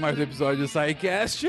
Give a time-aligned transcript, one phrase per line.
[0.00, 1.46] mais um episódio do SciCast.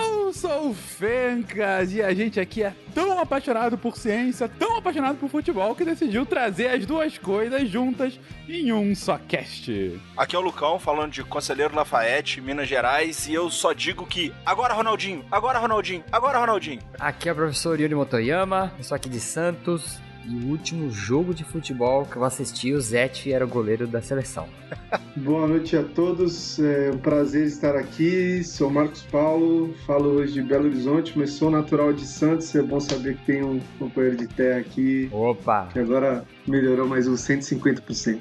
[0.00, 5.16] Eu sou o Fencas e a gente aqui é tão apaixonado por ciência, tão apaixonado
[5.16, 9.98] por futebol, que decidiu trazer as duas coisas juntas em um só cast.
[10.14, 14.30] Aqui é o Lucão, falando de Conselheiro Lafayette, Minas Gerais, e eu só digo que
[14.44, 16.82] agora Ronaldinho, agora Ronaldinho, agora Ronaldinho.
[17.00, 19.98] Aqui é o professor Yuri Motoyama, eu sou aqui de Santos,
[20.28, 24.02] e o último jogo de futebol que eu assisti, o Zete era o goleiro da
[24.02, 24.48] seleção.
[25.16, 28.42] Boa noite a todos, é um prazer estar aqui.
[28.44, 32.54] Sou Marcos Paulo, falo hoje de Belo Horizonte, mas sou natural de Santos.
[32.54, 35.08] É bom saber que tem um companheiro de terra aqui.
[35.12, 35.68] Opa!
[35.72, 38.20] Que agora melhorou mais uns 150%.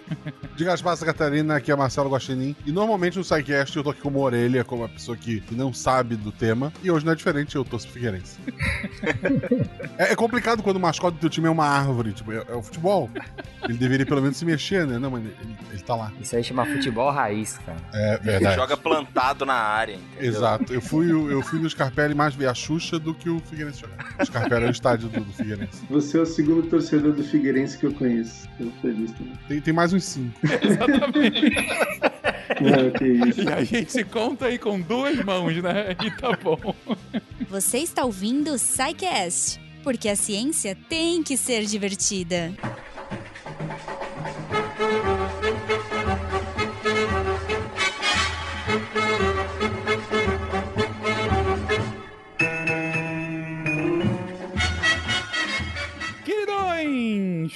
[0.56, 2.56] De Gaspar Catarina, aqui é Marcelo Guaxinim.
[2.66, 5.74] E normalmente no SciCast eu tô aqui como orelha, como uma pessoa que, que não
[5.74, 6.72] sabe do tema.
[6.84, 8.38] E hoje não é diferente, eu torço Figueirense.
[9.98, 12.56] é, é, complicado quando o mascote do teu time é uma árvore, tipo, é, é,
[12.56, 13.10] o futebol.
[13.64, 15.00] Ele deveria pelo menos se mexer, né?
[15.00, 15.36] Não, mas ele,
[15.72, 16.12] ele tá lá.
[16.20, 17.78] Isso aí chama futebol raiz, cara.
[17.94, 18.46] É verdade.
[18.46, 20.30] Ele joga plantado na área, entendeu?
[20.30, 20.74] Exato.
[20.74, 24.16] Eu fui, eu fui no Scarpelli mais ver a Xuxa do que o Figueirense jogar.
[24.20, 25.84] O Scarpelli é o estádio do, do Figueirense.
[25.90, 28.15] Você é o segundo torcedor do Figueirense que eu conheço.
[28.60, 29.34] Eu feliz também.
[29.48, 30.40] Tem, tem mais uns cinco.
[30.44, 31.56] Exatamente.
[32.62, 33.42] Não, que isso.
[33.42, 35.96] E a gente conta aí com duas mãos, né?
[36.06, 36.76] E tá bom.
[37.50, 42.54] Você está ouvindo o SciCast, porque a ciência tem que ser divertida.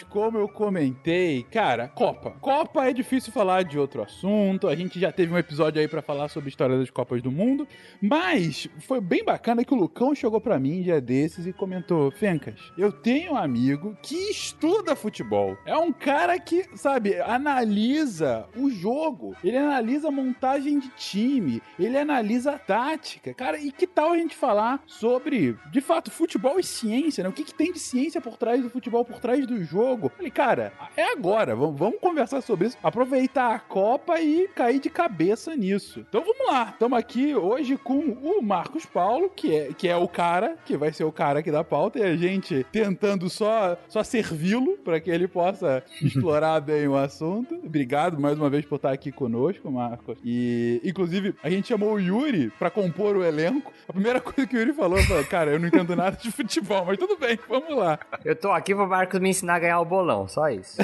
[0.10, 2.32] Como eu comentei, cara, Copa.
[2.42, 4.68] Copa é difícil falar de outro assunto.
[4.68, 7.68] A gente já teve um episódio aí pra falar sobre história das Copas do Mundo,
[8.02, 12.60] mas foi bem bacana que o Lucão chegou pra mim dia desses e comentou: Fencas,
[12.78, 15.58] eu tenho um amigo que estuda futebol.
[15.66, 21.98] É um cara que, sabe, analisa o jogo, ele analisa a montagem de time, ele
[21.98, 23.34] analisa a tática.
[23.34, 27.30] Cara, e que tal a gente falar sobre, de fato, futebol e ciência, né?
[27.30, 30.12] O que, que tem de ciência por trás do futebol, por trás do jogo?
[30.16, 34.90] Falei, cara, é agora, vamos, vamos conversar sobre isso, aproveitar a Copa e cair de
[34.90, 36.06] cabeça nisso.
[36.08, 40.08] Então vamos lá, estamos aqui hoje com o Marcos Paulo, que é, que é o
[40.08, 44.04] cara, que vai ser o cara aqui da pauta, e a gente tentando só, só
[44.04, 47.56] servi-lo para que ele possa explorar bem o assunto.
[47.64, 50.18] Obrigado mais uma vez por estar aqui conosco, Marcos.
[50.24, 53.72] E, inclusive, a gente chamou o Yuri para compor o elenco.
[53.88, 56.86] A primeira coisa que o Yuri falou foi: Cara, eu não entendo nada de futebol,
[56.86, 58.00] mas tudo bem, vamos lá.
[58.24, 60.78] Eu tô aqui pro Marcos me ensinar a ganhar o bolão, só isso.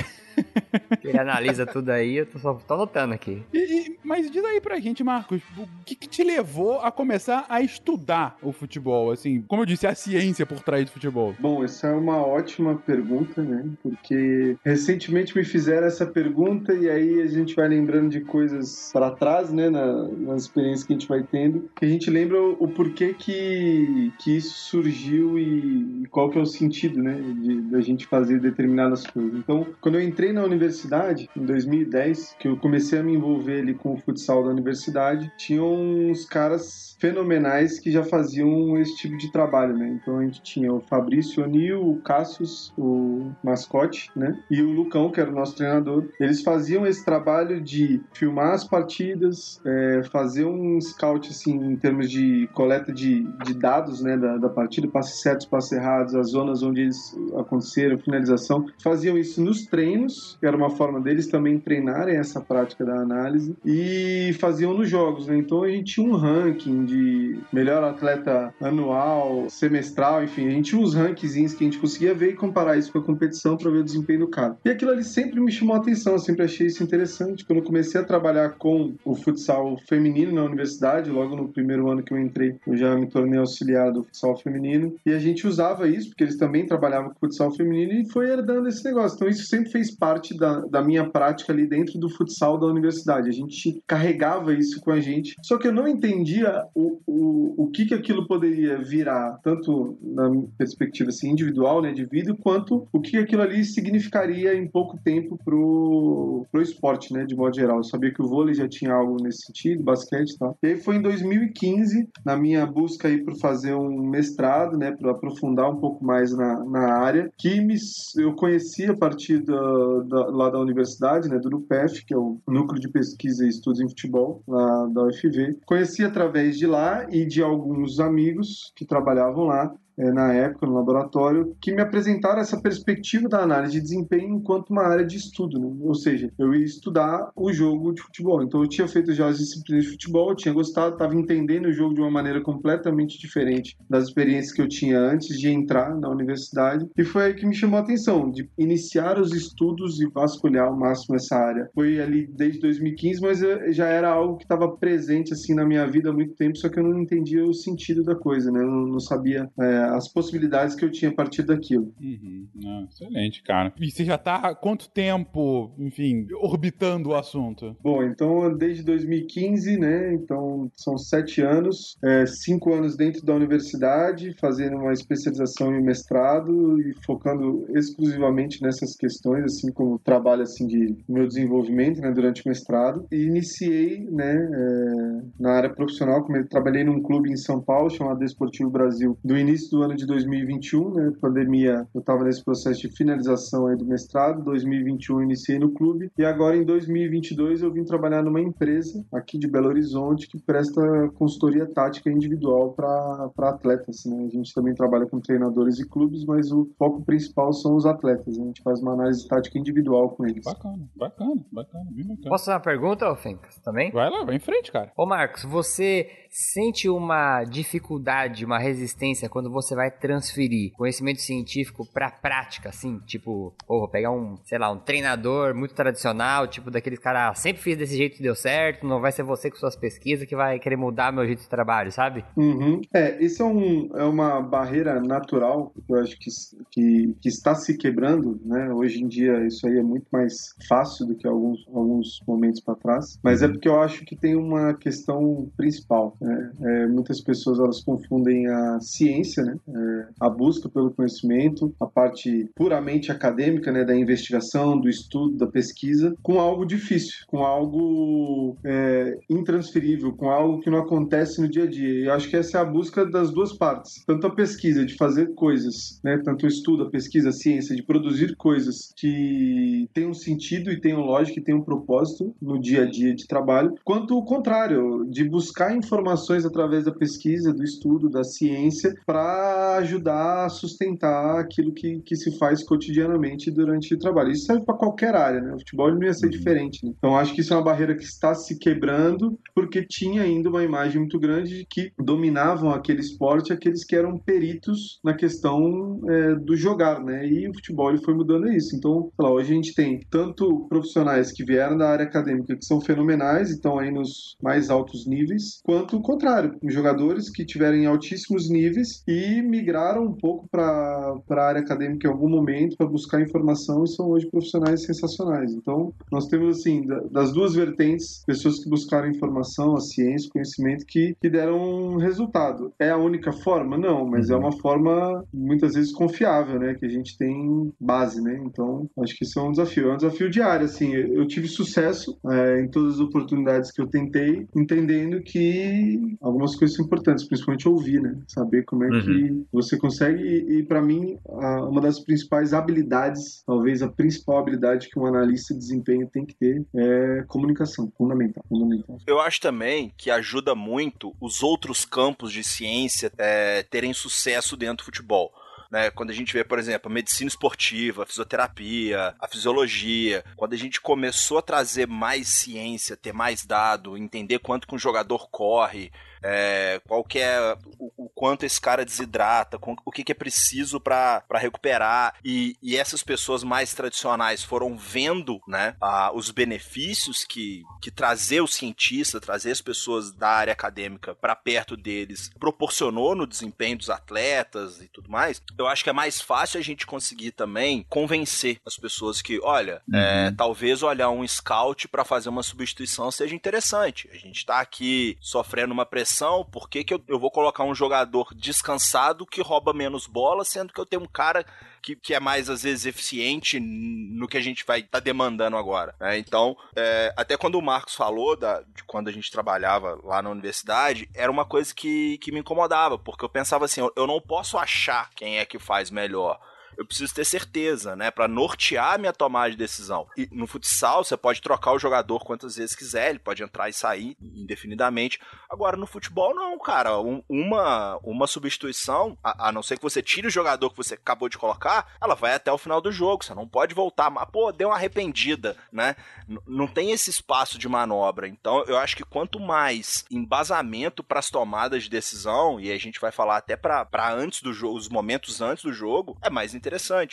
[1.03, 3.44] Ele analisa tudo aí, eu tô só tô anotando aqui.
[3.53, 7.46] E, e- mas diz aí pra gente, Marcos, o que, que te levou a começar
[7.50, 9.12] a estudar o futebol?
[9.12, 11.34] Assim, como eu disse, a ciência por trás do futebol.
[11.40, 13.66] Bom, essa é uma ótima pergunta, né?
[13.81, 19.12] Porque recentemente me fizeram essa pergunta e aí a gente vai lembrando de coisas para
[19.12, 19.69] trás, né?
[19.69, 23.13] Na, nas experiências que a gente vai tendo, que a gente lembra o, o porquê
[23.13, 27.13] que, que isso surgiu e, e qual que é o sentido, né?
[27.41, 29.34] De, da gente fazer determinadas coisas.
[29.35, 33.73] Então, quando eu entrei na universidade, em 2010, que eu comecei a me envolver ali
[33.73, 39.31] com o futsal da universidade, tinham uns caras fenomenais que já faziam esse tipo de
[39.31, 39.99] trabalho, né?
[40.01, 44.37] Então a gente tinha o Fabrício O'Neill, o Cassius, o mascote, né?
[44.49, 46.07] E o Lucão, que era o nosso treinador.
[46.19, 52.09] Eles faziam esse trabalho de filmar as partidas, é, fazer um scout, assim, em termos
[52.09, 54.17] de coleta de, de dados, né?
[54.17, 58.65] Da, da partida, passes certos, passes errados, as zonas onde eles aconteceram, finalização.
[58.81, 63.55] Faziam isso nos treinos, que era uma forma deles também treinarem essa prática da análise,
[63.65, 65.37] e faziam nos jogos, né?
[65.37, 70.81] Então a gente tinha um ranking de melhor atleta anual, semestral, enfim, a gente tinha
[70.81, 73.79] uns rankings que a gente conseguia ver e comparar isso com a competição para ver
[73.79, 74.57] o desempenho do cara.
[74.65, 77.45] E aquilo ali sempre me chamou a atenção, eu sempre achei isso interessante.
[77.45, 82.03] Quando eu comecei a trabalhar com o futsal feminino na universidade, logo no primeiro ano
[82.03, 85.87] que eu entrei, eu já me tornei auxiliar do futsal feminino, e a gente usava
[85.87, 89.16] isso, porque eles também trabalhavam com futsal feminino, e foi herdando esse negócio.
[89.16, 90.04] Então isso sempre fez parte
[90.37, 93.29] da, da minha prática ali dentro do futsal da universidade.
[93.29, 97.72] A gente carregava isso com a gente, só que eu não entendia o, o, o
[97.72, 102.99] que que aquilo poderia virar, tanto na perspectiva assim, individual, né, de vida, quanto o
[102.99, 107.78] que aquilo ali significaria em pouco tempo pro, pro esporte, né, de modo geral.
[107.78, 110.57] Eu sabia que o vôlei já tinha algo nesse sentido, basquete e tal.
[110.61, 115.11] E aí foi em 2015, na minha busca aí por fazer um mestrado, né, para
[115.11, 117.75] aprofundar um pouco mais na, na área, que me,
[118.17, 122.39] eu conheci a partir da, da- lá da universidade, né, do NUPEF, que é o
[122.47, 125.57] Núcleo de Pesquisa e Estudos em Futebol, lá da UFV.
[125.65, 131.55] Conheci através de lá e de alguns amigos que trabalhavam lá na época no laboratório,
[131.61, 135.73] que me apresentaram essa perspectiva da análise de desempenho enquanto uma área de estudo, né?
[135.81, 138.43] ou seja, eu ia estudar o jogo de futebol.
[138.43, 141.73] Então eu tinha feito já as disciplinas de futebol, eu tinha gostado, estava entendendo o
[141.73, 146.09] jogo de uma maneira completamente diferente das experiências que eu tinha antes de entrar na
[146.09, 150.67] universidade, e foi aí que me chamou a atenção, de iniciar os estudos e vasculhar
[150.67, 151.69] ao máximo essa área.
[151.73, 153.39] Foi ali desde 2015, mas
[153.75, 156.79] já era algo que estava presente assim na minha vida há muito tempo, só que
[156.79, 158.61] eu não entendia o sentido da coisa, né?
[158.61, 161.93] Eu não, sabia é, as possibilidades que eu tinha a partir daquilo.
[162.02, 162.47] Uhum.
[162.66, 163.73] Ah, excelente, cara.
[163.79, 167.76] E você já tá há quanto tempo, enfim, orbitando o assunto?
[167.82, 170.14] Bom, então desde 2015, né?
[170.14, 176.79] Então são sete anos, é, cinco anos dentro da universidade, fazendo uma especialização em mestrado
[176.81, 182.11] e focando exclusivamente nessas questões, assim como trabalho assim de meu desenvolvimento, né?
[182.11, 184.35] Durante o mestrado e iniciei, né?
[184.35, 189.17] É, na área profissional, como eu trabalhei num clube em São Paulo chamado Esportivo Brasil
[189.23, 191.11] do início do ano de 2021, né?
[191.19, 194.43] Pandemia, eu estava nesse processo de finalização aí do mestrado.
[194.43, 199.47] 2021 iniciei no clube e agora em 2022 eu vim trabalhar numa empresa aqui de
[199.47, 200.81] Belo Horizonte que presta
[201.16, 204.05] consultoria tática individual para atletas.
[204.05, 204.25] Né?
[204.25, 208.37] A gente também trabalha com treinadores e clubes, mas o foco principal são os atletas.
[208.37, 208.43] Né?
[208.43, 210.43] A gente faz uma análise tática individual com eles.
[210.43, 212.29] Bacana, bacana, bacana, bem bacana.
[212.29, 213.91] Posso fazer uma pergunta, Fencas, também?
[213.91, 214.91] Vai lá, vai em frente, cara.
[214.97, 222.11] Ô Marcos, você sente uma dificuldade, uma resistência quando você vai transferir conhecimento científico para
[222.11, 226.99] prática, assim, tipo, ou vou pegar um, sei lá, um treinador muito tradicional, tipo daqueles
[226.99, 229.78] caras, ah, sempre fiz desse jeito e deu certo, não vai ser você com suas
[229.78, 232.26] pesquisas que vai querer mudar meu jeito de trabalho, sabe?
[232.35, 232.81] Uhum.
[232.93, 236.29] É, isso é, um, é uma barreira natural que eu acho que,
[236.70, 238.73] que, que, está se quebrando, né?
[238.73, 242.76] Hoje em dia isso aí é muito mais fácil do que alguns, alguns momentos para
[242.76, 246.17] trás, mas é porque eu acho que tem uma questão principal?
[246.61, 249.55] É, muitas pessoas elas confundem a ciência, né?
[249.67, 255.47] É, a busca pelo conhecimento, a parte puramente acadêmica, né, da investigação, do estudo, da
[255.47, 261.63] pesquisa, com algo difícil, com algo é, intransferível, com algo que não acontece no dia
[261.63, 261.89] a dia.
[261.89, 264.95] E eu acho que essa é a busca das duas partes, tanto a pesquisa de
[264.95, 270.13] fazer coisas, né, tanto o estudo, a pesquisa, a ciência, de produzir coisas que tenham
[270.13, 274.24] sentido e tenham lógica e tenham propósito no dia a dia de trabalho, quanto o
[274.24, 276.14] contrário, de buscar informações
[276.46, 282.38] através da pesquisa, do estudo, da ciência, para ajudar a sustentar aquilo que, que se
[282.38, 284.32] faz cotidianamente durante o trabalho.
[284.32, 285.53] Isso serve para qualquer área, né?
[285.53, 286.32] O futebol não ia ser uhum.
[286.32, 286.86] diferente.
[286.86, 286.94] Né?
[286.98, 290.63] Então acho que isso é uma barreira que está se quebrando porque tinha ainda uma
[290.63, 296.36] imagem muito grande de que dominavam aquele esporte aqueles que eram peritos na questão é,
[296.36, 297.27] do jogar, né?
[297.27, 298.75] E o futebol ele foi mudando isso.
[298.75, 302.82] Então, lá, hoje a gente tem tanto profissionais que vieram da área acadêmica que são
[302.82, 309.03] fenomenais e estão aí nos mais altos níveis, quanto contrário, jogadores que tiverem altíssimos níveis
[309.07, 313.88] e migraram um pouco para a área acadêmica em algum momento para buscar informação e
[313.88, 315.53] são hoje profissionais sensacionais.
[315.53, 321.15] Então, nós temos, assim, das duas vertentes, pessoas que buscaram informação, a ciência, conhecimento, que,
[321.19, 322.72] que deram resultado.
[322.79, 323.77] É a única forma?
[323.77, 324.41] Não, mas é uhum.
[324.41, 326.75] uma forma muitas vezes confiável, né?
[326.75, 328.39] Que a gente tem base, né?
[328.46, 329.89] Então, acho que isso é um desafio.
[329.89, 330.93] É um desafio diário, assim.
[330.93, 335.85] Eu tive sucesso é, em todas as oportunidades que eu tentei, entendendo que
[336.22, 338.17] algumas coisas importantes, principalmente ouvir, né?
[338.27, 339.01] Saber como é uhum.
[339.01, 340.22] que você consegue.
[340.22, 345.05] E, e para mim, a, uma das principais habilidades, talvez a principal habilidade que um
[345.05, 347.91] analista de desempenho tem que ter é comunicação.
[347.98, 348.43] Fundamental.
[348.48, 348.98] fundamental.
[349.07, 354.77] Eu acho também que ajuda muito os outros campos de ciência é, terem sucesso dentro
[354.77, 355.31] do futebol.
[355.72, 355.89] Né?
[355.89, 360.57] Quando a gente vê, por exemplo, a medicina esportiva, a fisioterapia, a fisiologia, quando a
[360.57, 365.91] gente começou a trazer mais ciência, ter mais dado, entender quanto que um jogador corre,
[366.27, 370.15] é, qual que é o, o, quanto esse cara desidrata, com, o que, que é
[370.15, 372.15] preciso para recuperar.
[372.24, 378.41] E, e, essas pessoas mais tradicionais foram vendo né, a, os benefícios que, que trazer
[378.41, 383.89] o cientista, trazer as pessoas da área acadêmica para perto deles proporcionou no desempenho dos
[383.89, 385.41] atletas e tudo mais.
[385.58, 389.82] Eu acho que é mais fácil a gente conseguir também convencer as pessoas que, olha,
[389.94, 390.00] é, uhum.
[390.00, 394.10] é, talvez olhar um scout para fazer uma substituição seja interessante.
[394.12, 397.75] A gente está aqui sofrendo uma pressão por que, que eu, eu vou colocar um
[397.75, 401.45] jogador descansado que rouba menos bola, sendo que eu tenho um cara
[401.81, 405.57] que, que é mais, às vezes, eficiente no que a gente vai estar tá demandando
[405.57, 405.93] agora.
[406.00, 406.17] Né?
[406.17, 410.29] Então, é, até quando o Marcos falou da, de quando a gente trabalhava lá na
[410.29, 414.19] universidade, era uma coisa que, que me incomodava, porque eu pensava assim, eu, eu não
[414.19, 416.39] posso achar quem é que faz melhor
[416.77, 420.08] eu preciso ter certeza, né, para nortear minha tomada de decisão.
[420.17, 423.74] E no futsal você pode trocar o jogador quantas vezes quiser, ele pode entrar e
[423.74, 425.20] sair indefinidamente.
[425.50, 430.01] Agora no futebol não, cara, um, uma uma substituição, a, a, não ser que você
[430.01, 433.24] tire o jogador que você acabou de colocar, ela vai até o final do jogo,
[433.24, 435.96] você não pode voltar, mas pô, deu uma arrependida, né?
[436.27, 438.27] N não tem esse espaço de manobra.
[438.27, 443.00] Então eu acho que quanto mais embasamento para as tomadas de decisão, e a gente
[443.00, 446.64] vai falar até para antes do jogo, os momentos antes do jogo, é mais interessante,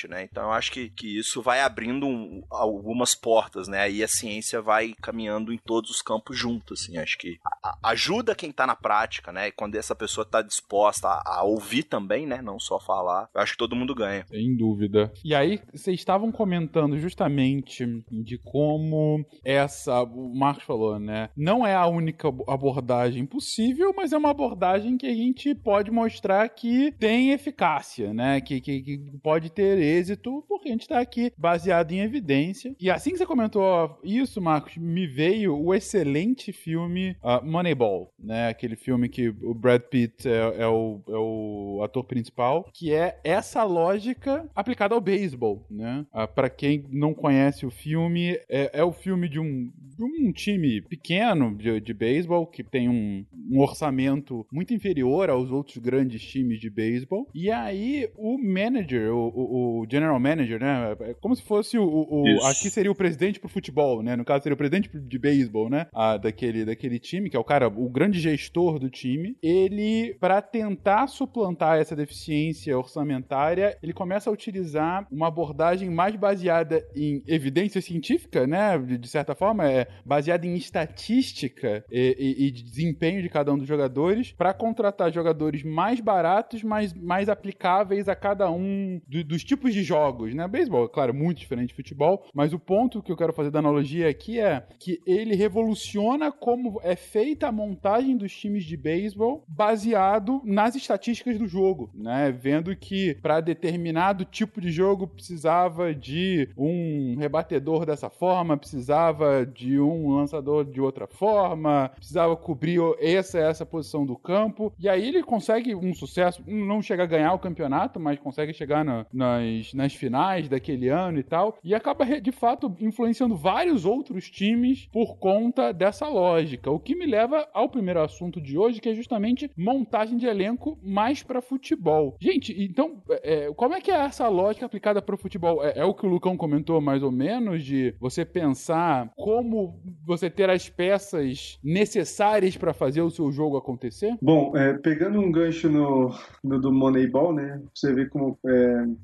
[0.08, 0.24] né?
[0.24, 3.80] Então eu acho que, que isso vai abrindo um, algumas portas, né?
[3.80, 6.98] Aí a ciência vai caminhando em todos os campos juntos, assim.
[6.98, 7.38] Acho que
[7.82, 9.48] ajuda quem tá na prática, né?
[9.48, 12.40] E quando essa pessoa tá disposta a, a, ouvir também, né?
[12.42, 14.24] Não só falar, eu acho que todo mundo ganha.
[14.26, 15.12] Sem dúvida.
[15.24, 21.30] E aí, vocês estavam comentando justamente de como essa, o Marcos falou, né?
[21.36, 26.48] Não é a única abordagem possível, mas é uma abordagem que a gente pode mostrar
[26.48, 28.40] que tem eficácia, né?
[28.40, 32.74] Que, que, que pode ter êxito, porque a gente está aqui baseado em evidência.
[32.78, 38.48] E assim que você comentou isso, Marcos, me veio o excelente filme uh, Moneyball, né?
[38.48, 43.18] Aquele filme que o Brad Pitt é, é, o, é o ator principal, que é
[43.24, 46.06] essa lógica aplicada ao beisebol, né?
[46.12, 50.04] Uh, ah, para quem não conhece o filme, é, é o filme de um, de
[50.04, 55.78] um time pequeno de, de beisebol que tem um, um orçamento muito inferior aos outros
[55.78, 57.28] grandes times de beisebol.
[57.34, 60.96] E aí o manager, o, o, o, general manager, né?
[61.00, 64.16] É como se fosse o, o aqui seria o presidente pro futebol, né?
[64.16, 65.86] No caso seria o presidente de beisebol, né?
[65.92, 69.36] Ah, daquele, daquele time, que é o cara, o grande gestor do time.
[69.42, 76.84] Ele, para tentar suplantar essa deficiência orçamentária, ele começa a utilizar uma abordagem mais baseada
[76.94, 78.78] em evidência científica, né?
[78.78, 83.58] De, de certa forma, é baseada em estatística e, e, e desempenho de cada um
[83.58, 89.44] dos jogadores, para contratar jogadores mais baratos, mas mais aplicáveis a cada um do, dos
[89.44, 90.46] tipos de jogos, né?
[90.48, 94.08] Beisebol, claro, muito diferente de futebol, mas o ponto que eu quero fazer da analogia
[94.08, 100.40] aqui é que ele revoluciona como é feita a montagem dos times de beisebol baseado
[100.44, 102.32] nas estatísticas do jogo, né?
[102.32, 109.78] Vendo que para determinado tipo de jogo precisava de um rebatedor dessa forma, precisava de
[109.78, 115.22] um lançador de outra forma, precisava cobrir essa essa posição do campo, e aí ele
[115.22, 119.94] consegue um sucesso, não chega a ganhar o campeonato, mas consegue chegar na, nas, nas
[119.94, 125.72] finais daquele ano e tal, e acaba de fato influenciando vários outros times por conta
[125.72, 126.70] dessa lógica.
[126.70, 130.78] O que me leva ao primeiro assunto de hoje, que é justamente montagem de elenco
[130.82, 132.16] mais para futebol.
[132.20, 135.64] Gente, então, é, como é que é essa lógica aplicada para o futebol?
[135.64, 140.28] É, é o que o Lucão comentou mais ou menos, de você pensar como você
[140.30, 144.16] ter as peças necessárias para fazer o seu jogo acontecer?
[144.20, 146.10] Bom, é, pegando um gancho no,
[146.42, 147.62] no, do Moneyball, né?
[147.74, 148.38] Você vê como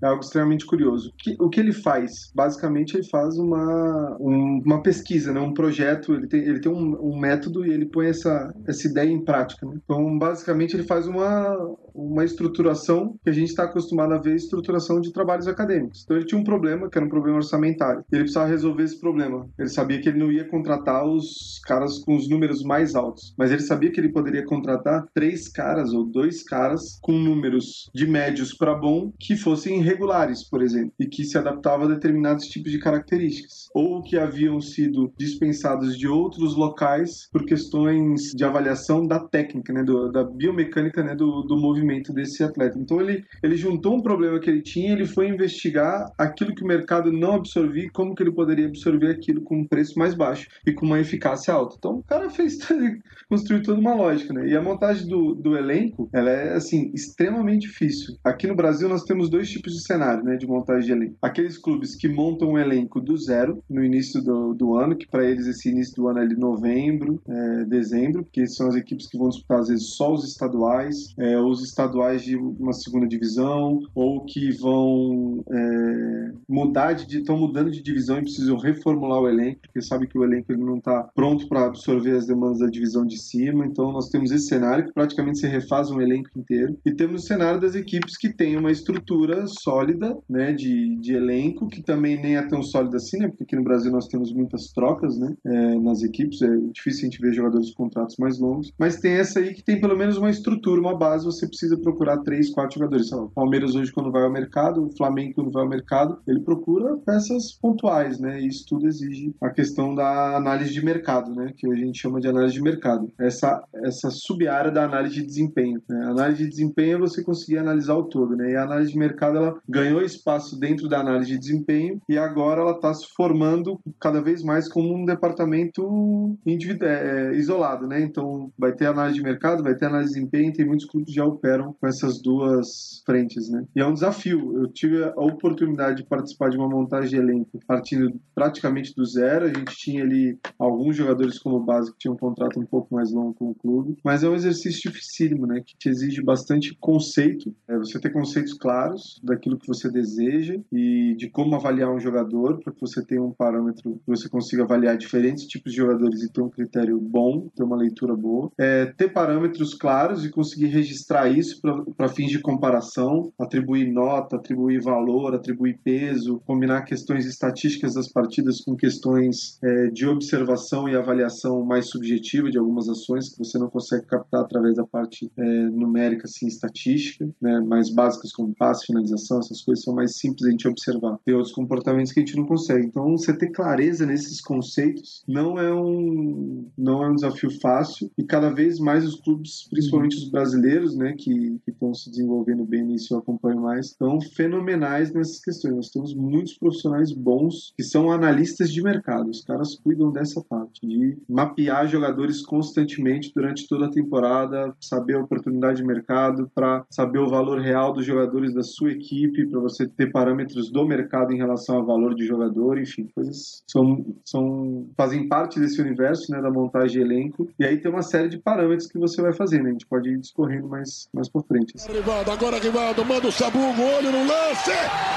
[0.03, 1.13] é, algo extremamente curioso.
[1.19, 2.31] Que, o que ele faz?
[2.35, 5.41] Basicamente, ele faz uma, um, uma pesquisa, né?
[5.41, 6.15] um projeto.
[6.15, 9.67] Ele tem, ele tem um, um, método e ele põe essa, essa ideia em prática.
[9.67, 9.79] Né?
[9.85, 11.57] Então, basicamente, ele faz uma,
[11.95, 16.03] uma estruturação que a gente está acostumado a ver estruturação de trabalhos acadêmicos.
[16.05, 18.05] Então, ele tinha um problema, que era um problema orçamentário.
[18.13, 19.49] Ele precisava resolver esse problema.
[19.59, 23.51] Ele sabia que ele não ia contratar os caras com os números mais altos, mas
[23.51, 28.55] ele sabia que ele poderia contratar três caras ou dois caras com números de médios
[28.55, 32.79] para bom que fossem regulares, por exemplo, e que se adaptavam a determinados tipos de
[32.79, 39.73] características, ou que haviam sido dispensados de outros locais por questões de avaliação da técnica,
[39.73, 42.79] né, do, da biomecânica né, do, do movimento desse atleta.
[42.79, 46.67] Então ele, ele juntou um problema que ele tinha, ele foi investigar aquilo que o
[46.67, 50.73] mercado não absorvia, como que ele poderia absorver aquilo com um preço mais baixo e
[50.73, 51.77] com uma eficácia alta.
[51.79, 52.59] Então o cara fez
[53.29, 54.49] construiu toda uma lógica, né?
[54.49, 58.17] E a montagem do, do elenco, ela é assim extremamente difícil.
[58.25, 61.17] Aqui no Brasil nós temos dois tipos de cenário, né, de montagem de elenco.
[61.23, 65.25] Aqueles clubes que montam um elenco do zero no início do, do ano, que para
[65.25, 69.19] eles esse início do ano é de novembro, é, dezembro, porque são as equipes que
[69.19, 74.25] vão disputar às vezes só os estaduais, é, os estaduais de uma segunda divisão, ou
[74.25, 79.83] que vão é, mudar de estão mudando de divisão e precisam reformular o elenco, porque
[79.83, 83.19] sabe que o elenco ele não está pronto para absorver as demandas da divisão de
[83.19, 83.67] cima.
[83.67, 87.27] Então nós temos esse cenário que praticamente se refaz um elenco inteiro e temos o
[87.27, 92.37] cenário das equipes que têm uma estrutura sólida, né, de, de elenco que também nem
[92.37, 95.79] é tão sólida assim, né, porque aqui no Brasil nós temos muitas trocas, né, é,
[95.79, 96.41] nas equipes.
[96.43, 99.63] É difícil a gente ver jogadores com contratos mais longos, mas tem essa aí que
[99.63, 101.25] tem pelo menos uma estrutura, uma base.
[101.25, 103.11] Você precisa procurar três, quatro jogadores.
[103.13, 106.97] O Palmeiras hoje quando vai ao mercado, o Flamengo quando vai ao mercado, ele procura
[106.99, 108.41] peças pontuais, né?
[108.41, 111.53] E isso tudo exige a questão da análise de mercado, né?
[111.57, 113.11] Que a gente chama de análise de mercado.
[113.19, 115.83] Essa, essa sub-área da análise de desempenho.
[115.89, 116.05] Né?
[116.05, 118.53] A análise de desempenho é você conseguir analisar o todo, né?
[118.53, 122.61] E a análise de mercado ela ganhou espaço dentro da análise de desempenho e agora
[122.61, 128.01] ela está se formando cada vez mais como um departamento individual, é, isolado, né?
[128.01, 131.17] Então vai ter análise de mercado, vai ter análise de desempenho, tem muitos clubes que
[131.17, 133.65] já operam com essas duas frentes, né?
[133.75, 134.59] E é um desafio.
[134.59, 139.47] Eu tive a oportunidade de participar de uma montagem de elenco partindo praticamente do zero.
[139.47, 143.13] A gente tinha ali alguns jogadores como base que tinham um contrato um pouco mais
[143.13, 145.63] longo com o clube, mas é um exercício dificílimo, né?
[145.65, 147.55] Que te exige bastante conceito.
[147.69, 152.59] É você ter conceitos claros daquilo que você deseja e de como avaliar um jogador
[152.59, 156.33] para que você tenha um parâmetro que você consiga avaliar diferentes tipos de jogadores e
[156.33, 158.51] ter um critério bom, ter uma leitura boa.
[158.59, 161.61] É, ter parâmetros claros e conseguir registrar isso
[161.97, 168.61] para fins de comparação, atribuir nota, atribuir valor, atribuir peso, combinar questões estatísticas das partidas
[168.61, 173.69] com questões é, de observação e avaliação mais subjetiva de algumas ações que você não
[173.69, 179.28] consegue captar através da parte é, numérica, assim, estatística, né, mais básicas como passe, finalização,
[179.37, 181.19] essas coisas são mais simples a gente observar.
[181.25, 182.87] Tem outros comportamentos que a gente não consegue.
[182.87, 188.25] Então, você ter clareza nesses conceitos não é um não é um desafio fácil e
[188.25, 193.15] cada vez mais os clubes, principalmente os brasileiros, né, que estão se desenvolvendo bem nisso,
[193.15, 195.75] eu acompanho mais, estão fenomenais nessas questões.
[195.75, 199.31] Nós temos muitos profissionais bons que são analistas de mercado.
[199.31, 205.21] Os caras cuidam dessa parte, de mapear jogadores constantemente durante toda a temporada, saber a
[205.21, 209.87] oportunidade de mercado, para saber o valor real dos jogadores da sua equipe, para você
[209.89, 215.27] ter parâmetros do mercado em relação ao valor de jogador, enfim, coisas são, são fazem
[215.27, 217.49] parte desse universo, né, da montagem de elenco.
[217.59, 219.71] E aí tem uma série de parâmetros que você vai fazer, né?
[219.71, 221.75] A gente pode ir discorrendo mais mais por frente.
[221.77, 221.91] Assim.
[221.93, 224.71] Rivaldo, agora Rivaldo manda o Sabugo, olho no lance.
[224.71, 225.17] É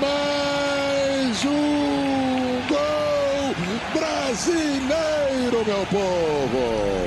[0.00, 3.54] mais um gol
[3.94, 7.05] brasileiro, meu povo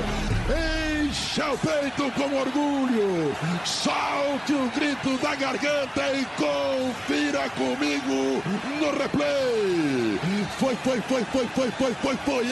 [1.30, 8.42] encha o peito com orgulho, solte o grito da garganta e confira comigo
[8.80, 10.20] no replay.
[10.58, 12.46] Foi, foi, foi, foi, foi, foi, foi, foi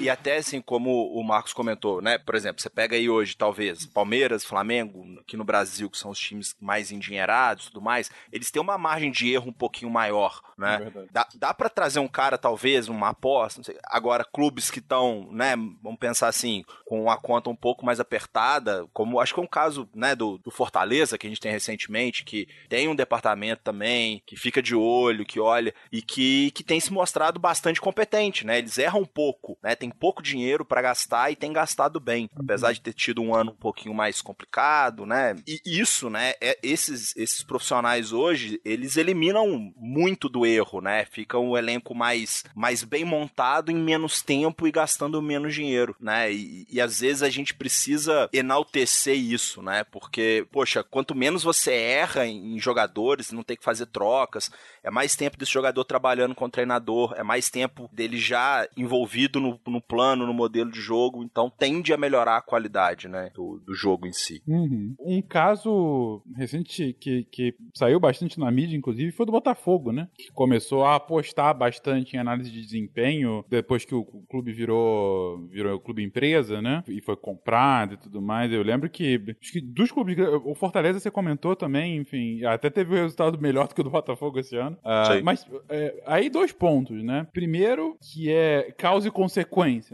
[0.00, 2.18] E até assim, como o Marcos comentou, né?
[2.18, 6.18] Por exemplo, você pega aí hoje, talvez, Palmeiras, Flamengo, aqui no Brasil, que são os
[6.18, 10.40] times mais endinheirados e tudo mais, eles têm uma margem de erro um pouquinho maior,
[10.56, 10.92] né?
[10.94, 15.56] É dá dá para trazer um cara, talvez, uma aposta, Agora, clubes que estão, né?
[15.82, 19.46] Vamos pensar assim, com a conta um pouco mais apertada, como acho que é um
[19.46, 24.22] caso, né, do, do Fortaleza, que a gente tem recentemente, que tem um departamento também,
[24.26, 28.58] que fica de olho, que olha, e que, que tem se mostrado bastante competente, né?
[28.58, 29.67] Eles erram um pouco, né?
[29.74, 32.44] Tem pouco dinheiro para gastar e tem gastado bem, uhum.
[32.44, 35.36] apesar de ter tido um ano um pouquinho mais complicado, né?
[35.46, 41.04] E isso, né, é, esses, esses profissionais hoje, eles eliminam muito do erro, né?
[41.04, 46.32] Fica um elenco mais, mais bem montado em menos tempo e gastando menos dinheiro, né?
[46.32, 49.84] E, e às vezes a gente precisa enaltecer isso, né?
[49.84, 54.50] Porque, poxa, quanto menos você erra em jogadores, não tem que fazer trocas,
[54.82, 59.40] é mais tempo desse jogador trabalhando com o treinador, é mais tempo dele já envolvido
[59.40, 63.60] no, no plano, no modelo de jogo, então tende a melhorar a qualidade, né, do,
[63.64, 64.42] do jogo em si.
[64.46, 64.94] Uhum.
[64.98, 70.30] Um caso recente que, que saiu bastante na mídia, inclusive, foi do Botafogo, né, que
[70.32, 75.80] começou a apostar bastante em análise de desempenho depois que o clube virou, virou o
[75.80, 78.52] clube empresa, né, e foi comprado e tudo mais.
[78.52, 83.02] Eu lembro que, que dos clubes, o Fortaleza você comentou também, enfim, até teve um
[83.02, 84.76] resultado melhor do que o do Botafogo esse ano.
[84.78, 87.26] Uh, mas é, aí dois pontos, né?
[87.32, 89.37] Primeiro, que é causa e consequência,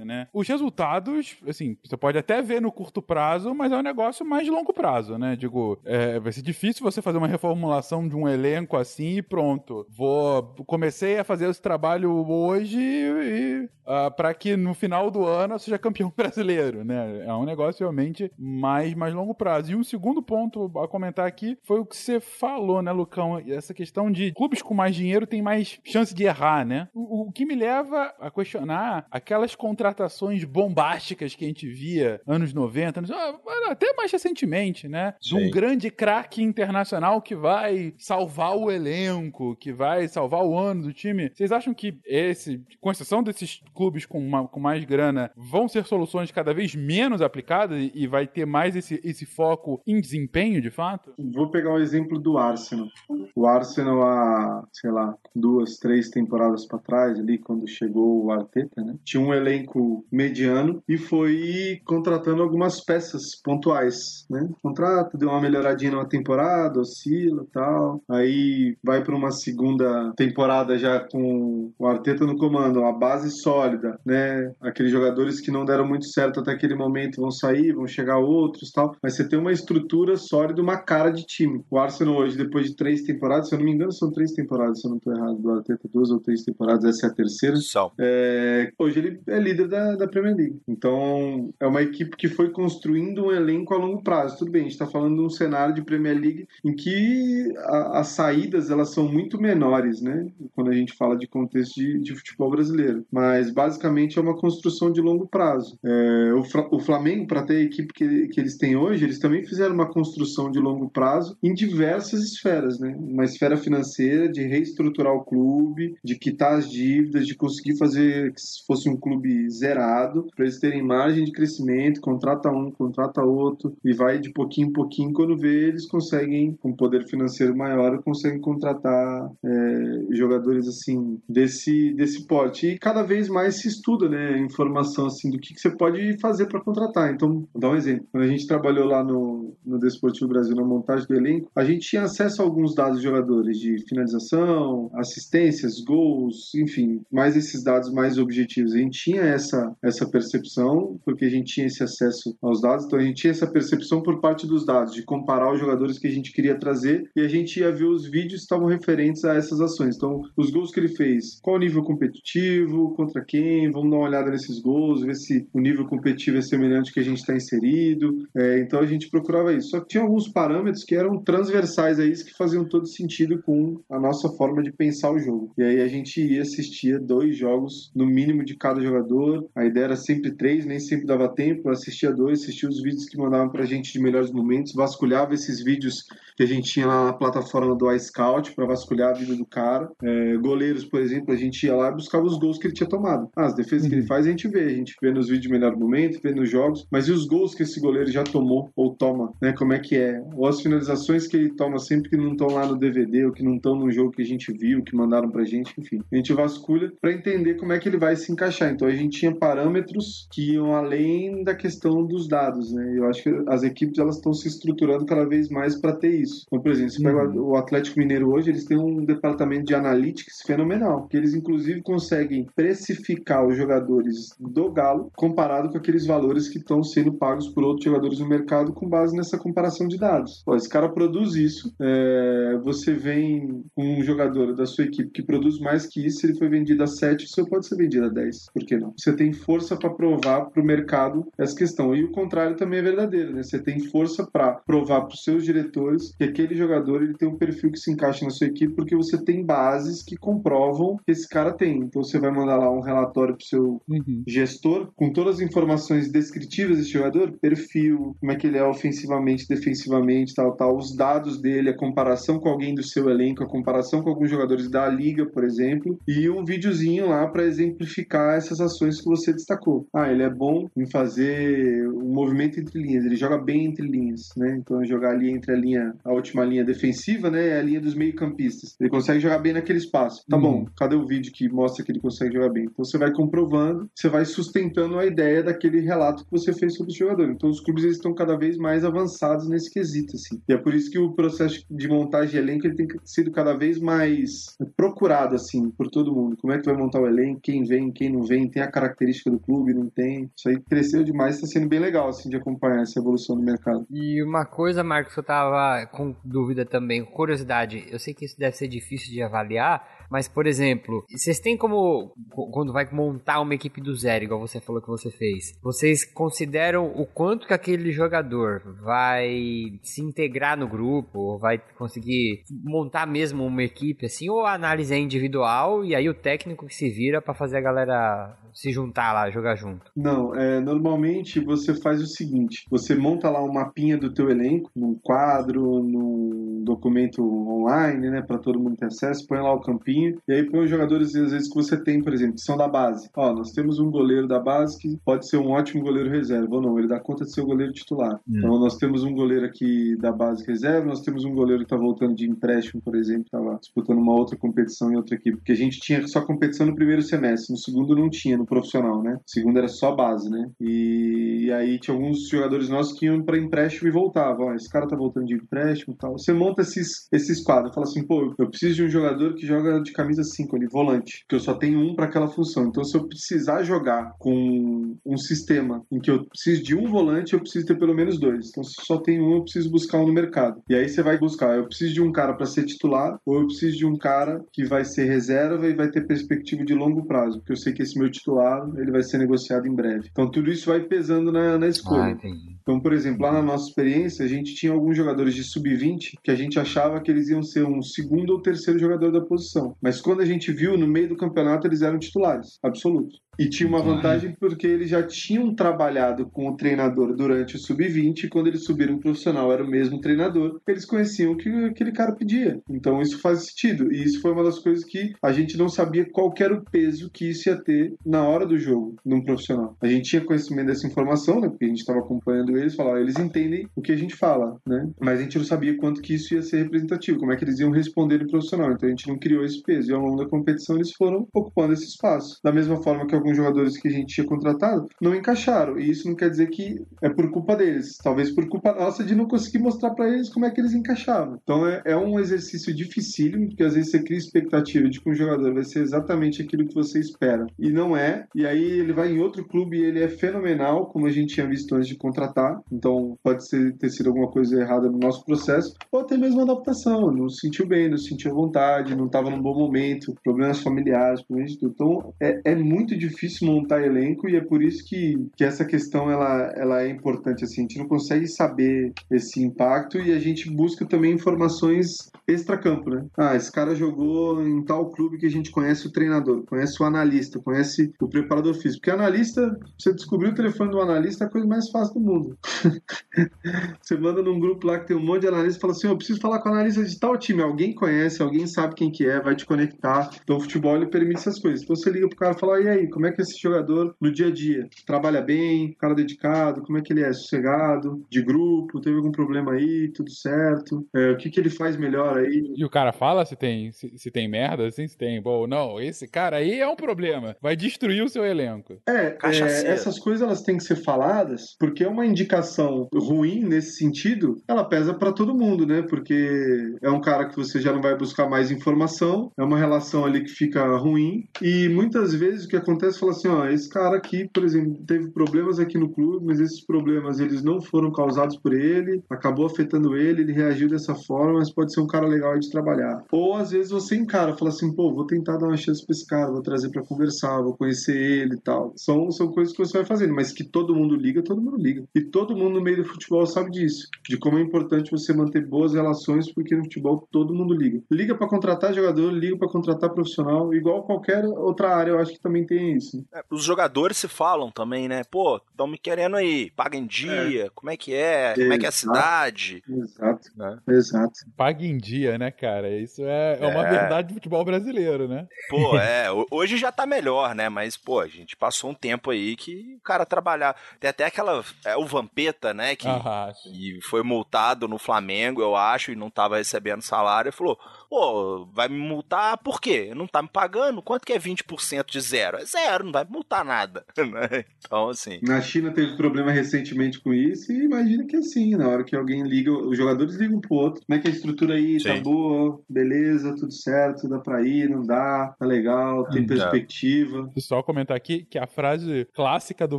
[0.04, 0.28] né?
[0.32, 4.44] Os resultados, assim, você pode até ver no curto prazo, mas é um negócio mais
[4.44, 5.36] de longo prazo, né?
[5.36, 9.86] Digo, é, vai ser difícil você fazer uma reformulação de um elenco assim e pronto.
[9.88, 15.24] Vou comecei a fazer esse trabalho hoje e uh, ah, para que no final do
[15.24, 17.24] ano eu seja campeão brasileiro, né?
[17.26, 19.72] É um negócio realmente mais mais longo prazo.
[19.72, 23.38] E um segundo ponto a comentar aqui foi o que você falou, né, Lucão?
[23.46, 26.88] Essa questão de clubes com mais dinheiro tem mais chance de errar, né?
[26.94, 32.54] O, o, que me leva a questionar aquelas contratações bombásticas que a gente via anos
[32.54, 33.34] 90, anos, ah,
[33.68, 35.14] até mais recentemente, né?
[35.20, 35.36] Sim.
[35.36, 40.82] De um grande craque internacional que vai salvar o elenco, que vai salvar o ano
[40.82, 41.30] do time.
[41.34, 45.84] Vocês acham que esse, com exceção desses clubes com, uma, com mais grana, vão ser
[45.84, 50.60] soluções cada vez menos aplicadas e, e vai ter mais esse, esse foco em desempenho,
[50.60, 51.12] de fato?
[51.18, 52.86] Vou pegar o um exemplo do Arsenal.
[53.34, 58.82] O Arsenal, há sei lá, duas, três temporadas para trás, ali, quando chegou o Arteta,
[58.82, 58.94] né?
[59.02, 64.48] Tinha um elenco elenco mediano e foi contratando algumas peças pontuais, né?
[64.62, 68.02] Contrata, deu uma melhoradinha numa temporada, oscila tal.
[68.08, 73.98] Aí vai para uma segunda temporada já com o Arteta no comando, uma base sólida,
[74.04, 74.52] né?
[74.60, 78.70] Aqueles jogadores que não deram muito certo até aquele momento vão sair, vão chegar outros
[78.70, 78.96] tal.
[79.02, 81.64] Mas você tem uma estrutura sólida, uma cara de time.
[81.70, 84.80] O Arsenal hoje, depois de três temporadas, se eu não me engano, são três temporadas,
[84.80, 87.56] se eu não estou errado, do Arteta, duas ou três temporadas, essa é a terceira.
[87.56, 87.92] São.
[87.98, 90.60] É, hoje ele é líder da, da Premier League.
[90.66, 94.38] Então, é uma equipe que foi construindo um elenco a longo prazo.
[94.38, 98.00] Tudo bem, a gente está falando de um cenário de Premier League em que a,
[98.00, 100.26] as saídas elas são muito menores, né?
[100.54, 103.04] Quando a gente fala de contexto de, de futebol brasileiro.
[103.10, 105.78] Mas, basicamente, é uma construção de longo prazo.
[105.84, 109.44] É, o, o Flamengo, para ter a equipe que, que eles têm hoje, eles também
[109.44, 112.96] fizeram uma construção de longo prazo em diversas esferas, né?
[112.98, 118.40] Uma esfera financeira, de reestruturar o clube, de quitar as dívidas, de conseguir fazer que
[118.66, 123.92] fosse um clube zerado, para eles terem margem de crescimento, contrata um, contrata outro, e
[123.92, 129.30] vai de pouquinho em pouquinho, quando vê, eles conseguem, com poder financeiro maior, conseguem contratar
[129.44, 132.68] é, jogadores assim, desse, desse porte.
[132.68, 136.46] E cada vez mais se estuda, né, informação assim, do que, que você pode fazer
[136.46, 137.12] para contratar.
[137.12, 138.06] Então, vou dar um exemplo.
[138.10, 141.86] Quando a gente trabalhou lá no, no Desportivo Brasil, na montagem do elenco, a gente
[141.86, 147.92] tinha acesso a alguns dados de jogadores, de finalização, assistências, gols, enfim, mais esses dados
[147.92, 148.74] mais objetivos.
[148.74, 152.98] A gente tinha essa, essa percepção, porque a gente tinha esse acesso aos dados, então
[152.98, 156.10] a gente tinha essa percepção por parte dos dados, de comparar os jogadores que a
[156.10, 159.60] gente queria trazer, e a gente ia ver os vídeos que estavam referentes a essas
[159.60, 159.96] ações.
[159.96, 164.06] Então, os gols que ele fez, qual o nível competitivo, contra quem, vamos dar uma
[164.06, 168.26] olhada nesses gols, ver se o nível competitivo é semelhante que a gente está inserido.
[168.36, 169.70] É, então a gente procurava isso.
[169.70, 173.80] Só que tinha alguns parâmetros que eram transversais a isso, que faziam todo sentido com
[173.90, 175.52] a nossa forma de pensar o jogo.
[175.58, 179.48] E aí a gente ia assistir dois jogos, no mínimo, de cada jogador.
[179.54, 181.68] A ideia era sempre três, nem sempre dava tempo.
[181.68, 185.62] Eu assistia dois, assistia os vídeos que mandavam pra gente de melhores momentos, vasculhava esses
[185.62, 189.46] vídeos que a gente tinha lá na plataforma do iScout para vasculhar a vida do
[189.46, 189.88] cara.
[190.02, 192.88] É, goleiros, por exemplo, a gente ia lá e buscava os gols que ele tinha
[192.88, 193.28] tomado.
[193.36, 193.90] Ah, as defesas uhum.
[193.90, 196.32] que ele faz a gente vê, a gente vê nos vídeos de melhor momento, vê
[196.34, 199.52] nos jogos, mas e os gols que esse goleiro já tomou ou toma, né?
[199.52, 200.20] Como é que é?
[200.34, 203.42] Ou as finalizações que ele toma sempre que não estão lá no DVD ou que
[203.42, 206.00] não estão no jogo que a gente viu, que mandaram pra gente, enfim.
[206.12, 208.72] A gente vasculha para entender como é que ele vai se encaixar.
[208.72, 212.94] Então a gente tinha parâmetros que iam além da questão dos dados, né?
[212.96, 216.23] Eu acho que as equipes elas estão se estruturando cada vez mais para ter isso.
[216.46, 217.50] Então, por exemplo, você pega Uhum.
[217.50, 222.46] o Atlético Mineiro hoje, eles têm um departamento de analytics fenomenal, que eles inclusive conseguem
[222.54, 227.84] precificar os jogadores do Galo comparado com aqueles valores que estão sendo pagos por outros
[227.84, 230.42] jogadores no mercado com base nessa comparação de dados.
[230.44, 235.22] Pô, esse cara produz isso, é, você vem com um jogador da sua equipe que
[235.22, 238.06] produz mais que isso, se ele foi vendido a 7, o seu pode ser vendido
[238.06, 238.46] a 10.
[238.52, 238.92] Por que não?
[238.96, 241.94] Você tem força para provar para o mercado essa questão.
[241.94, 243.42] E o contrário também é verdadeiro, né?
[243.42, 247.36] Você tem força para provar para os seus diretores que aquele jogador ele tem um
[247.36, 251.28] perfil que se encaixa na sua equipe porque você tem bases que comprovam que esse
[251.28, 251.78] cara tem.
[251.78, 254.22] Então você vai mandar lá um relatório pro seu Uhum.
[254.26, 259.46] gestor com todas as informações descritivas desse jogador, perfil, como é que ele é ofensivamente,
[259.48, 264.02] defensivamente, tal, tal, os dados dele, a comparação com alguém do seu elenco, a comparação
[264.02, 269.00] com alguns jogadores da liga, por exemplo, e um videozinho lá para exemplificar essas ações
[269.00, 269.86] que você destacou.
[269.94, 274.28] Ah, ele é bom em fazer o movimento entre linhas, ele joga bem entre linhas,
[274.36, 274.56] né?
[274.58, 277.94] Então jogar ali entre a linha, a última linha defensiva, né, é a linha dos
[277.94, 278.76] meio-campistas.
[278.80, 280.22] Ele consegue jogar bem naquele espaço.
[280.28, 280.42] Tá Uhum.
[280.42, 282.64] bom, cadê o vídeo que mostra que ele consegue jogar bem?
[282.64, 286.92] Então você vai comprovando, você vai sustentando a ideia daquele relato que você fez sobre
[286.92, 287.30] o jogador.
[287.30, 290.40] Então os clubes eles estão cada vez mais avançados nesse quesito, assim.
[290.48, 293.54] E é por isso que o processo de montagem de elenco ele tem sido cada
[293.56, 296.36] vez mais procurado, assim, por todo mundo.
[296.40, 297.40] Como é que vai montar o elenco?
[297.42, 298.48] Quem vem, quem não vem?
[298.50, 300.30] Tem a característica do clube, não tem?
[300.36, 303.86] Isso aí cresceu demais, está sendo bem legal, assim, de acompanhar essa evolução do mercado.
[303.90, 308.38] E uma coisa, Marcos, que eu tava com dúvida também, curiosidade, eu sei que isso
[308.38, 313.40] deve ser difícil de avaliar, mas, por exemplo, vocês têm como, co- quando vai montar
[313.40, 317.54] uma equipe do zero, igual você falou que você fez, vocês consideram o quanto que
[317.54, 324.44] aquele jogador vai se integrar no grupo, vai conseguir montar mesmo uma equipe assim, ou
[324.44, 328.36] a análise é individual e aí o técnico que se vira pra fazer a galera
[328.54, 329.90] se juntar lá, jogar junto?
[329.96, 334.70] Não, é, normalmente você faz o seguinte: você monta lá um mapinha do teu elenco,
[334.74, 340.18] num quadro, num documento online, né, para todo mundo ter acesso, põe lá o campinho
[340.26, 342.68] e aí põe os jogadores às vezes que você tem, por exemplo, que são da
[342.68, 343.08] base.
[343.16, 346.62] Ó, nós temos um goleiro da base que pode ser um ótimo goleiro reserva ou
[346.62, 348.20] não, ele dá conta de ser o goleiro titular.
[348.28, 351.76] Então nós temos um goleiro aqui da base reserva, nós temos um goleiro que tá
[351.76, 355.56] voltando de empréstimo, por exemplo, tava disputando uma outra competição em outra equipe, porque a
[355.56, 359.16] gente tinha só competição no primeiro semestre, no segundo não tinha, no no profissional, né?
[359.16, 360.50] O segundo era só base, né?
[360.60, 364.54] E, e aí tinha alguns jogadores nossos que iam para empréstimo e voltavam.
[364.54, 366.12] Esse cara tá voltando de empréstimo e tal.
[366.12, 369.80] Você monta esses, esses quadros, fala assim, pô, eu preciso de um jogador que joga
[369.80, 372.66] de camisa 5 ali, volante, que eu só tenho um para aquela função.
[372.66, 377.34] Então, se eu precisar jogar com um sistema em que eu preciso de um volante,
[377.34, 378.48] eu preciso ter pelo menos dois.
[378.48, 380.60] Então, se só tenho um, eu preciso buscar um no mercado.
[380.68, 383.46] E aí você vai buscar, eu preciso de um cara para ser titular ou eu
[383.46, 387.38] preciso de um cara que vai ser reserva e vai ter perspectiva de longo prazo,
[387.38, 388.33] porque eu sei que esse meu titular,
[388.76, 390.08] ele vai ser negociado em breve.
[390.10, 392.16] Então, tudo isso vai pesando na, na escolha.
[392.22, 392.28] Ah.
[392.62, 396.30] Então, por exemplo, lá na nossa experiência, a gente tinha alguns jogadores de sub-20 que
[396.30, 399.76] a gente achava que eles iam ser um segundo ou terceiro jogador da posição.
[399.82, 403.20] Mas quando a gente viu, no meio do campeonato, eles eram titulares, absolutos.
[403.38, 408.24] E tinha uma vantagem porque eles já tinham trabalhado com o treinador durante o sub-20
[408.24, 411.92] e quando eles subiram pro profissional era o mesmo treinador, eles conheciam o que aquele
[411.92, 412.60] cara pedia.
[412.68, 413.92] Então isso faz sentido.
[413.92, 417.10] E isso foi uma das coisas que a gente não sabia qual era o peso
[417.10, 419.76] que isso ia ter na hora do jogo, num profissional.
[419.80, 421.48] A gente tinha conhecimento dessa informação, né?
[421.48, 424.90] Porque a gente estava acompanhando eles, falava, eles entendem o que a gente fala, né?
[425.00, 427.60] Mas a gente não sabia quanto que isso ia ser representativo, como é que eles
[427.60, 428.72] iam responder no profissional.
[428.72, 429.90] Então a gente não criou esse peso.
[429.90, 432.38] E ao longo da competição eles foram ocupando esse espaço.
[432.42, 435.78] Da mesma forma que alguns jogadores que a gente tinha contratado não encaixaram.
[435.78, 437.96] E isso não quer dizer que é por culpa deles.
[438.02, 441.38] Talvez por culpa nossa de não conseguir mostrar para eles como é que eles encaixavam.
[441.42, 445.14] Então é, é um exercício dificílimo, porque às vezes você cria expectativa de que um
[445.14, 447.46] jogador vai ser exatamente aquilo que você espera.
[447.58, 448.26] E não é.
[448.34, 451.48] E aí ele vai em outro clube e ele é fenomenal, como a gente tinha
[451.48, 452.60] visto antes de contratar.
[452.70, 457.10] Então pode ser, ter sido alguma coisa errada no nosso processo, ou até mesmo adaptação.
[457.10, 461.22] Não se sentiu bem, não se sentiu vontade, não estava num bom momento, problemas familiares,
[461.22, 461.72] problemas de tudo.
[461.74, 463.13] Então é, é muito difícil
[463.44, 467.44] montar elenco e é por isso que, que essa questão ela, ela é importante.
[467.44, 472.90] Assim, a gente não consegue saber esse impacto e a gente busca também informações extra-campo,
[472.90, 473.06] né?
[473.16, 476.86] Ah, esse cara jogou em tal clube que a gente conhece o treinador, conhece o
[476.86, 478.80] analista, conhece o preparador físico.
[478.80, 482.38] Porque analista, você descobrir o telefone do analista é a coisa mais fácil do mundo.
[483.80, 485.96] você manda num grupo lá que tem um monte de analista e fala assim: eu
[485.96, 487.42] preciso falar com o analista de tal time.
[487.42, 490.10] Alguém conhece, alguém sabe quem que é, vai te conectar.
[490.22, 491.62] Então o futebol ele permite essas coisas.
[491.62, 494.12] Então você liga pro cara e fala: e aí, como é que esse jogador no
[494.12, 494.68] dia a dia?
[494.86, 497.12] Trabalha bem, cara dedicado, como é que ele é?
[497.12, 500.86] Sossegado, de grupo, teve algum problema aí, tudo certo?
[500.94, 502.52] É, o que, que ele faz melhor aí?
[502.56, 505.20] E o cara fala se tem, se, se tem merda, assim, se tem.
[505.20, 507.36] Bom, não, esse cara aí é um problema.
[507.40, 508.80] Vai destruir o seu elenco.
[508.88, 513.76] É, é, essas coisas elas têm que ser faladas, porque é uma indicação ruim nesse
[513.76, 515.82] sentido, ela pesa pra todo mundo, né?
[515.82, 520.04] Porque é um cara que você já não vai buscar mais informação, é uma relação
[520.04, 523.68] ali que fica ruim, e muitas vezes o que acontece é falar assim, ó, esse
[523.68, 527.92] cara aqui, por exemplo, teve problemas aqui no clube, mas esses problemas eles não foram
[527.92, 532.06] causados por ele, acabou afetando ele, ele reagiu dessa forma, mas pode ser um cara
[532.06, 533.04] legal de trabalhar.
[533.12, 536.06] Ou às vezes você encara, fala assim, pô, vou tentar dar uma chance pra esse
[536.06, 538.72] cara, vou trazer pra conversar, vou conhecer ele e tal.
[538.76, 541.84] São, são coisas que você vai fazendo, mas que todo mundo liga, todo mundo liga.
[541.94, 545.46] E todo mundo no meio do futebol sabe disso, de como é importante você manter
[545.46, 547.82] boas relações, porque no futebol todo mundo liga.
[547.90, 552.20] Liga pra contratar jogador, liga pra contratar profissional, igual qualquer outra área, eu acho que
[552.20, 552.83] também tem isso.
[553.14, 555.02] É, Os jogadores se falam também, né?
[555.04, 558.64] Pô, estão me querendo aí, paga em dia, como é que é, como é que
[558.66, 558.76] é a Exato.
[558.76, 559.62] cidade.
[559.68, 560.58] Exato, Né?
[560.68, 561.14] exato.
[561.36, 562.70] Paga em dia, né, cara?
[562.70, 563.70] Isso é, é uma É.
[563.70, 565.26] verdade do futebol brasileiro, né?
[565.48, 567.48] Pô, é, ho- hoje já tá melhor, né?
[567.48, 570.56] Mas, pô, a gente passou um tempo aí que o cara trabalhar.
[570.80, 571.44] Tem até aquela.
[571.64, 572.74] É o Vampeta, né?
[572.76, 577.28] Que, Ah, que foi multado no Flamengo, eu acho, e não tava recebendo salário.
[577.28, 577.58] E falou:
[577.94, 579.92] pô, vai me multar por quê?
[579.94, 580.82] Não tá me pagando?
[580.82, 582.38] Quanto que é 20% de zero?
[582.38, 583.84] É zero, não vai me multar nada.
[583.96, 584.44] né?
[584.58, 585.20] Então, assim.
[585.22, 588.96] Na China teve problema recentemente com isso e imagina que é assim, na hora que
[588.96, 590.82] alguém liga, os jogadores ligam pro outro.
[590.84, 591.80] Como é que a estrutura aí?
[591.80, 592.02] Tá Sim.
[592.02, 592.60] boa?
[592.68, 596.34] Beleza, tudo certo, dá pra ir, não dá, tá legal, tem dá.
[596.34, 597.30] perspectiva.
[597.38, 599.78] Só comentar aqui que a frase clássica do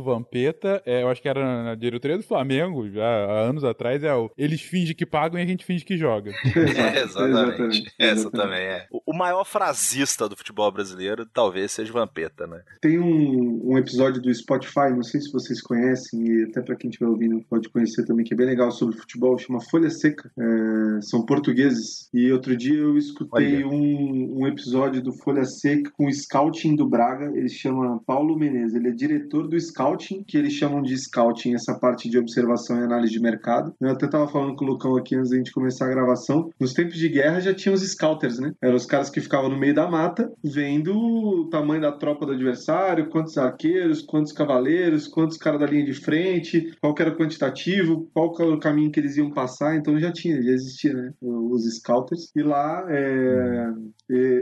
[0.00, 4.14] Vampeta, é, eu acho que era na diretoria do Flamengo, já há anos atrás, é
[4.14, 6.32] o eles fingem que pagam e a gente finge que joga.
[6.86, 7.66] É, exatamente.
[7.66, 8.48] Exatamente, Essa exatamente.
[8.48, 8.86] também é.
[8.90, 12.62] O maior frasista do futebol brasileiro talvez seja Vampeta, né?
[12.80, 16.90] Tem um, um episódio do Spotify, não sei se vocês conhecem, e até pra quem
[16.90, 20.30] estiver ouvindo pode conhecer também, que é bem legal sobre futebol, chama Folha Seca.
[20.38, 22.08] É, são portugueses.
[22.12, 23.68] E outro dia eu escutei Olha.
[23.68, 27.32] um, um episódio do Folha Seca com o scouting do Braga.
[27.34, 28.74] Ele chama Paulo Menezes.
[28.74, 32.84] Ele é diretor do scouting, que eles chamam de scouting, essa parte de observação e
[32.84, 33.74] análise de mercado.
[33.80, 36.50] Eu até tava falando com o Lucão aqui antes da gente começar a gravação.
[36.58, 38.52] Nos tempos de guerra já tinha os scouters, né?
[38.62, 42.32] Eram os caras que ficavam no meio da mata, vendo o tamanho da tropa do
[42.32, 48.08] adversário quantos arqueiros, quantos cavaleiros, quantos caras da linha de frente, qual era o quantitativo,
[48.12, 49.76] qual era o caminho que eles iam passar.
[49.76, 51.12] Então já tinha, já existia, né?
[51.20, 52.30] Os scouters.
[52.34, 53.72] E lá, é,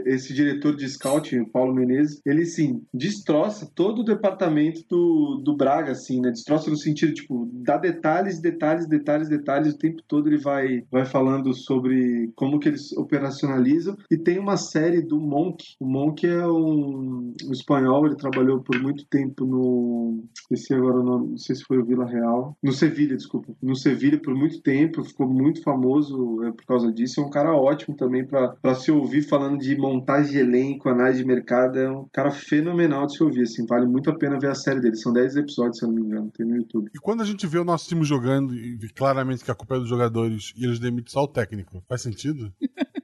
[0.05, 5.55] esse diretor de scouting, o Paulo Menezes, ele sim destroça todo o departamento do, do
[5.55, 6.31] Braga, assim, né?
[6.31, 9.73] Destroça no sentido, tipo, dá detalhes, detalhes, detalhes, detalhes.
[9.73, 12.95] O tempo todo ele vai, vai falando sobre como que eles
[13.35, 13.97] operacionalizam.
[14.09, 15.63] E tem uma série do Monk.
[15.79, 20.23] O Monk é um, um espanhol, ele trabalhou por muito tempo no.
[20.33, 22.57] Esqueci agora o nome, não sei se foi o Vila Real.
[22.63, 23.53] No Sevilha, desculpa.
[23.61, 27.19] No Sevilha por muito tempo, ficou muito famoso é, por causa disso.
[27.19, 31.27] É um cara ótimo também para se ouvir falando de montagem de elenco, análise de
[31.27, 31.77] mercado.
[31.77, 33.65] É um cara fenomenal de se ouvir, assim.
[33.65, 34.95] Vale muito a pena ver a série dele.
[34.95, 36.89] São 10 episódios, se eu não me engano, tem no YouTube.
[36.93, 39.75] E quando a gente vê o nosso time jogando e vê claramente que a culpa
[39.75, 42.53] é dos jogadores e eles demitem só o técnico, faz sentido?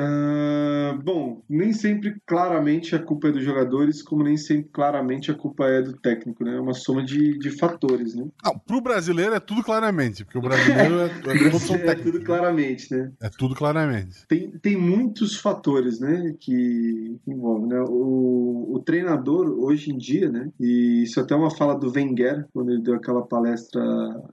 [0.00, 5.34] Uh, bom, nem sempre claramente a culpa é dos jogadores, como nem sempre claramente a
[5.34, 6.56] culpa é do técnico, né?
[6.56, 8.26] É uma soma de, de fatores, né?
[8.42, 11.04] Não, pro brasileiro é tudo claramente, porque o brasileiro é,
[11.86, 13.12] é, é tudo claramente, né?
[13.20, 14.26] É tudo claramente.
[14.26, 17.80] Tem, tem muitos fatores, né, que, que envolvem, né?
[17.88, 22.46] O, o treinador, hoje em dia, né, e isso até é uma fala do Wenger,
[22.52, 23.82] quando ele deu aquela palestra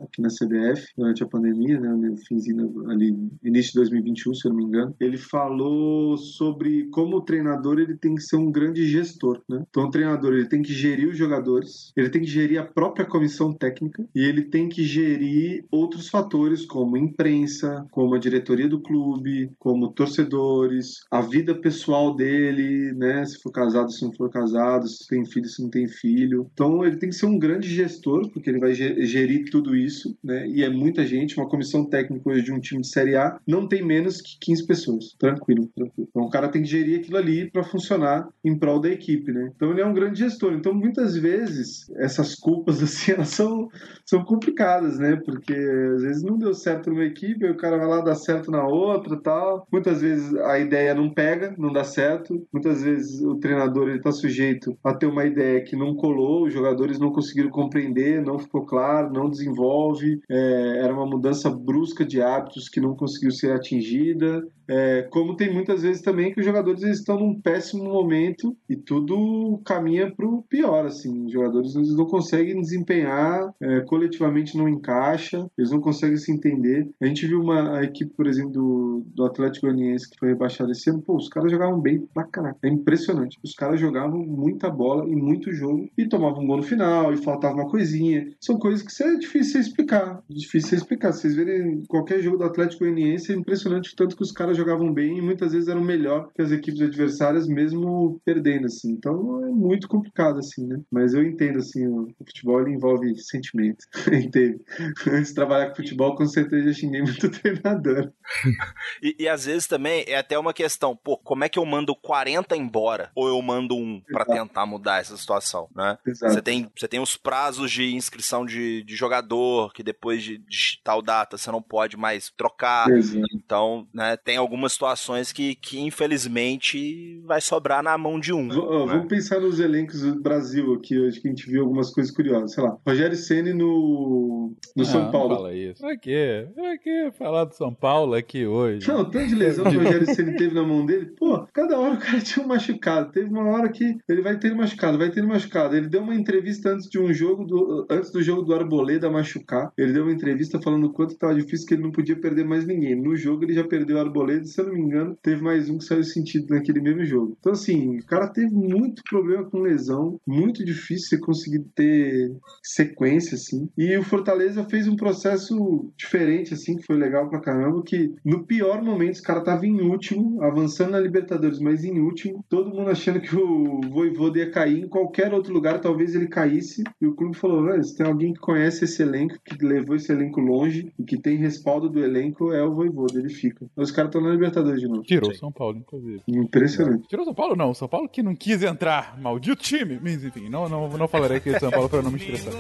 [0.02, 4.52] aqui na CBF, durante a pandemia, né, no finzinho ali, início de 2021, se eu
[4.52, 8.52] não me engano, ele falou falou sobre como o treinador ele tem que ser um
[8.52, 9.64] grande gestor, né?
[9.68, 13.06] Então o treinador ele tem que gerir os jogadores, ele tem que gerir a própria
[13.06, 18.82] comissão técnica e ele tem que gerir outros fatores como imprensa, como a diretoria do
[18.82, 23.26] clube, como torcedores, a vida pessoal dele, né?
[23.26, 26.48] Se for casado, se não for casado, se tem filho, se não tem filho.
[26.54, 30.48] Então ele tem que ser um grande gestor porque ele vai gerir tudo isso, né?
[30.48, 33.68] E é muita gente, uma comissão técnica hoje de um time de Série A não
[33.68, 36.08] tem menos que 15 pessoas, tranquilo tranquilo, tranquilo.
[36.10, 39.52] Então o cara tem que gerir aquilo ali para funcionar em prol da equipe, né?
[39.56, 40.54] Então ele é um grande gestor.
[40.54, 43.70] Então muitas vezes essas culpas assim elas são,
[44.06, 45.16] são complicadas, né?
[45.26, 48.52] Porque às vezes não deu certo numa equipe, aí o cara vai lá dar certo
[48.52, 49.66] na outra, tal.
[49.72, 52.46] Muitas vezes a ideia não pega, não dá certo.
[52.52, 56.54] Muitas vezes o treinador ele tá sujeito a ter uma ideia que não colou, os
[56.54, 60.20] jogadores não conseguiram compreender, não ficou claro, não desenvolve.
[60.30, 64.44] É, era uma mudança brusca de hábitos que não conseguiu ser atingida.
[64.70, 69.60] É, como tem muitas vezes também que os jogadores estão num péssimo momento e tudo
[69.66, 71.26] caminha para o pior, assim.
[71.26, 76.90] Os jogadores eles não conseguem desempenhar, é, coletivamente não encaixa, eles não conseguem se entender.
[77.02, 80.90] A gente viu uma equipe, por exemplo, do, do Atlético Goianiense que foi rebaixado esse
[80.90, 82.58] ano, pô, os caras jogavam bem pra caraca.
[82.64, 83.38] É impressionante.
[83.44, 87.18] Os caras jogavam muita bola e muito jogo e tomavam um gol no final e
[87.18, 88.28] faltava uma coisinha.
[88.40, 90.22] São coisas que é difícil explicar.
[90.30, 91.14] Difícil explicar.
[91.14, 94.94] Vocês verem qualquer jogo do Atlético Goianiense, é impressionante o tanto que os caras jogavam
[94.94, 98.92] bem e muitas vezes eram melhor que as equipes adversárias, mesmo perdendo, assim.
[98.92, 100.82] Então é muito complicado, assim, né?
[100.92, 103.86] Mas eu entendo, assim, o, futebol ele envolve sentimento.
[104.12, 104.60] Entende?
[105.08, 108.12] Antes de trabalhar com futebol, com certeza xinguei muito treinador.
[109.02, 111.96] e, e, às vezes também é até uma questão, pô, como é que eu mando
[111.96, 113.12] 40 embora?
[113.16, 115.98] Ou eu mando um para tentar mudar essa situação, né?
[116.06, 116.34] Exato.
[116.34, 120.80] Você tem, você tem os prazos de inscrição de, de jogador, que depois de, de
[120.84, 122.90] tal data você não pode mais trocar.
[122.90, 123.26] Exato.
[123.34, 128.48] Então, né, tem algumas situações que, que infelizmente vai sobrar na mão de um.
[128.48, 128.86] V né?
[128.88, 132.54] Vamos pensar nos elencos do Brasil aqui hoje, que a gente viu algumas coisas curiosas.
[132.54, 135.30] Sei lá, Rogério Ceni no, no São Paulo.
[135.30, 135.82] Não fala isso.
[135.82, 136.48] Pra quê?
[136.56, 138.88] Pra quê falar do São Paulo aqui hoje?
[138.88, 141.08] Não, tanto de lesão que o Rogério Ceni teve na mão dele.
[141.18, 143.12] Pô, cada hora o cara tinha um machucado.
[143.12, 145.76] Teve uma hora que ele vai ter machucado, vai ter machucado.
[145.76, 149.72] Ele deu uma entrevista antes de um jogo, do, antes do jogo do Arboleda machucar.
[149.78, 152.66] Ele deu uma entrevista falando o quanto tava difícil que ele não podia perder mais
[152.66, 152.96] ninguém.
[152.96, 155.78] No jogo ele já perdeu o Arboleda, se eu não me engano, teve mais um
[155.78, 157.36] que saiu sentido naquele mesmo jogo.
[157.40, 163.36] Então, assim, o cara teve muito problema com lesão, muito difícil você conseguir ter sequência,
[163.36, 163.70] assim.
[163.78, 168.46] E o Fortaleza fez um processo diferente, assim, que foi legal pra caramba, que no
[168.46, 172.90] pior momento os cara tava em último, avançando na Libertadores, mas em último, todo mundo
[172.90, 177.16] achando que o Voivoda ia cair em qualquer outro lugar, talvez ele caísse, e o
[177.16, 181.04] clube falou, se tem alguém que conhece esse elenco, que levou esse elenco longe, e
[181.04, 183.66] que tem respaldo do elenco, é o Voivoda, ele fica.
[183.76, 185.04] Os caras estão na Libertadores de novo.
[185.04, 185.40] Tirou Sim.
[185.40, 186.22] São Paulo, inclusive.
[186.28, 187.08] Impressionante.
[187.08, 187.56] Tirou São Paulo?
[187.56, 189.20] Não, São Paulo que não quis entrar.
[189.20, 190.00] Maldito time.
[190.02, 192.54] Mas enfim, não, não, não falarei aqui de São Paulo pra não me estressar.